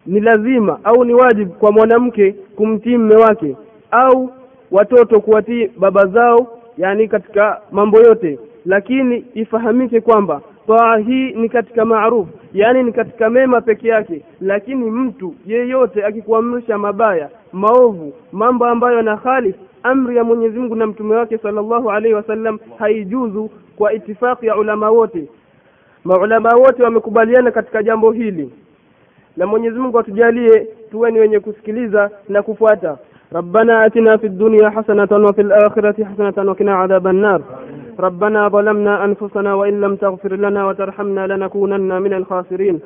ni 0.06 0.20
lazima 0.20 0.80
au 0.84 1.04
ni 1.04 1.14
wajibu 1.14 1.54
kwa 1.54 1.72
mwanamke 1.72 2.32
kumtii 2.32 2.98
mme 2.98 3.16
wake 3.16 3.56
au 3.91 4.30
watoto 4.72 5.20
kuwatii 5.22 5.68
baba 5.78 6.06
zao 6.06 6.48
yani 6.78 7.08
katika 7.08 7.62
mambo 7.72 8.00
yote. 8.00 8.39
Lakini 8.66 9.26
ifahamike 9.34 10.02
kwamba 10.02 10.41
taa 10.68 10.98
hii 10.98 11.32
ni 11.34 11.50
katika 11.50 11.86
maarufu 11.86 12.32
yaani 12.54 12.84
ni 12.84 12.91
katika 12.91 13.30
mema 13.30 13.62
peke 13.62 13.88
yake. 13.88 14.22
Lakini 14.41 14.91
mtu 14.91 15.36
yeyote 15.48 16.06
akikuamrisha 16.06 16.78
mabaya 16.78 17.30
maovu 17.54 18.14
mambo 18.32 18.66
ambayo 18.66 19.02
na 19.02 19.18
khalif 19.18 19.56
amri 19.83 20.16
ya 20.16 20.25
Mwenyezi 20.25 20.59
Mungu 20.59 20.75
na 20.75 20.87
mtume 20.87 21.16
wake 21.16 21.39
sallallahu 21.39 21.91
alaihi 21.91 22.14
wasallam 22.14 22.59
haijuzu 22.79 23.51
kwa 23.77 23.93
itifaki 23.93 24.47
ya 24.47 24.57
ulama 24.57 24.91
wote 24.91 25.29
maulama 26.05 26.51
wote 26.57 26.83
wamekubaliana 26.83 27.51
katika 27.51 27.83
jambo 27.83 28.12
hili 28.12 28.51
na 29.37 29.47
Mwenyezi 29.47 29.79
Mungu 29.79 29.99
atujalie 29.99 30.66
tuwe 30.91 31.11
ni 31.11 31.19
wenye 31.19 31.41
kusikiliza 31.41 32.11
na 32.29 32.43
kufuata 32.43 32.97
ربنا 33.33 33.87
آتنا 33.87 34.16
في 34.16 34.27
الدنيا 34.27 34.71
حسنة 34.71 35.09
وفي 35.12 35.41
الآخرة 35.43 36.05
حسنة 36.05 36.51
وقنا 36.51 36.75
عذاب 36.75 37.07
النار 37.07 37.43
ربنا 37.99 38.49
ظلمنا 38.49 39.05
أنفسنا 39.05 39.55
وإن 39.55 39.81
لم 39.81 39.97
تغفر 39.97 40.37
لنا 40.37 40.66
وترحمنا 40.66 41.27
لنكونن 41.27 42.03
من 42.03 42.12
الخاسرين 42.12 42.81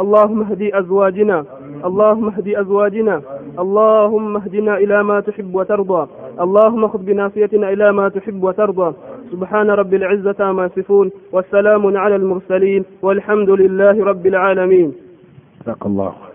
اللهم 0.00 0.42
اهدي 0.42 0.78
أزواجنا. 0.78 1.44
اللهم 1.84 2.28
اهدي 2.28 2.60
أزواجنا. 2.60 3.22
اللهم 3.58 4.36
اهدنا 4.36 4.76
إلى 4.76 5.02
ما 5.02 5.20
تحب 5.20 5.54
وترضى. 5.54 6.06
اللهم 6.40 6.88
خذ 6.88 6.98
بناصيتنا 6.98 7.72
إلى 7.72 7.92
ما 7.92 8.08
تحب 8.08 8.44
وترضى. 8.44 8.94
سبحان 9.32 9.70
رب 9.70 9.94
العزة 9.94 10.52
ما 10.52 10.64
يصفون. 10.64 11.10
والسلام 11.32 11.96
على 11.96 12.16
المرسلين. 12.16 12.84
والحمد 13.02 13.50
لله 13.50 14.04
رب 14.04 14.26
العالمين. 14.26 14.92
الله. 15.86 16.31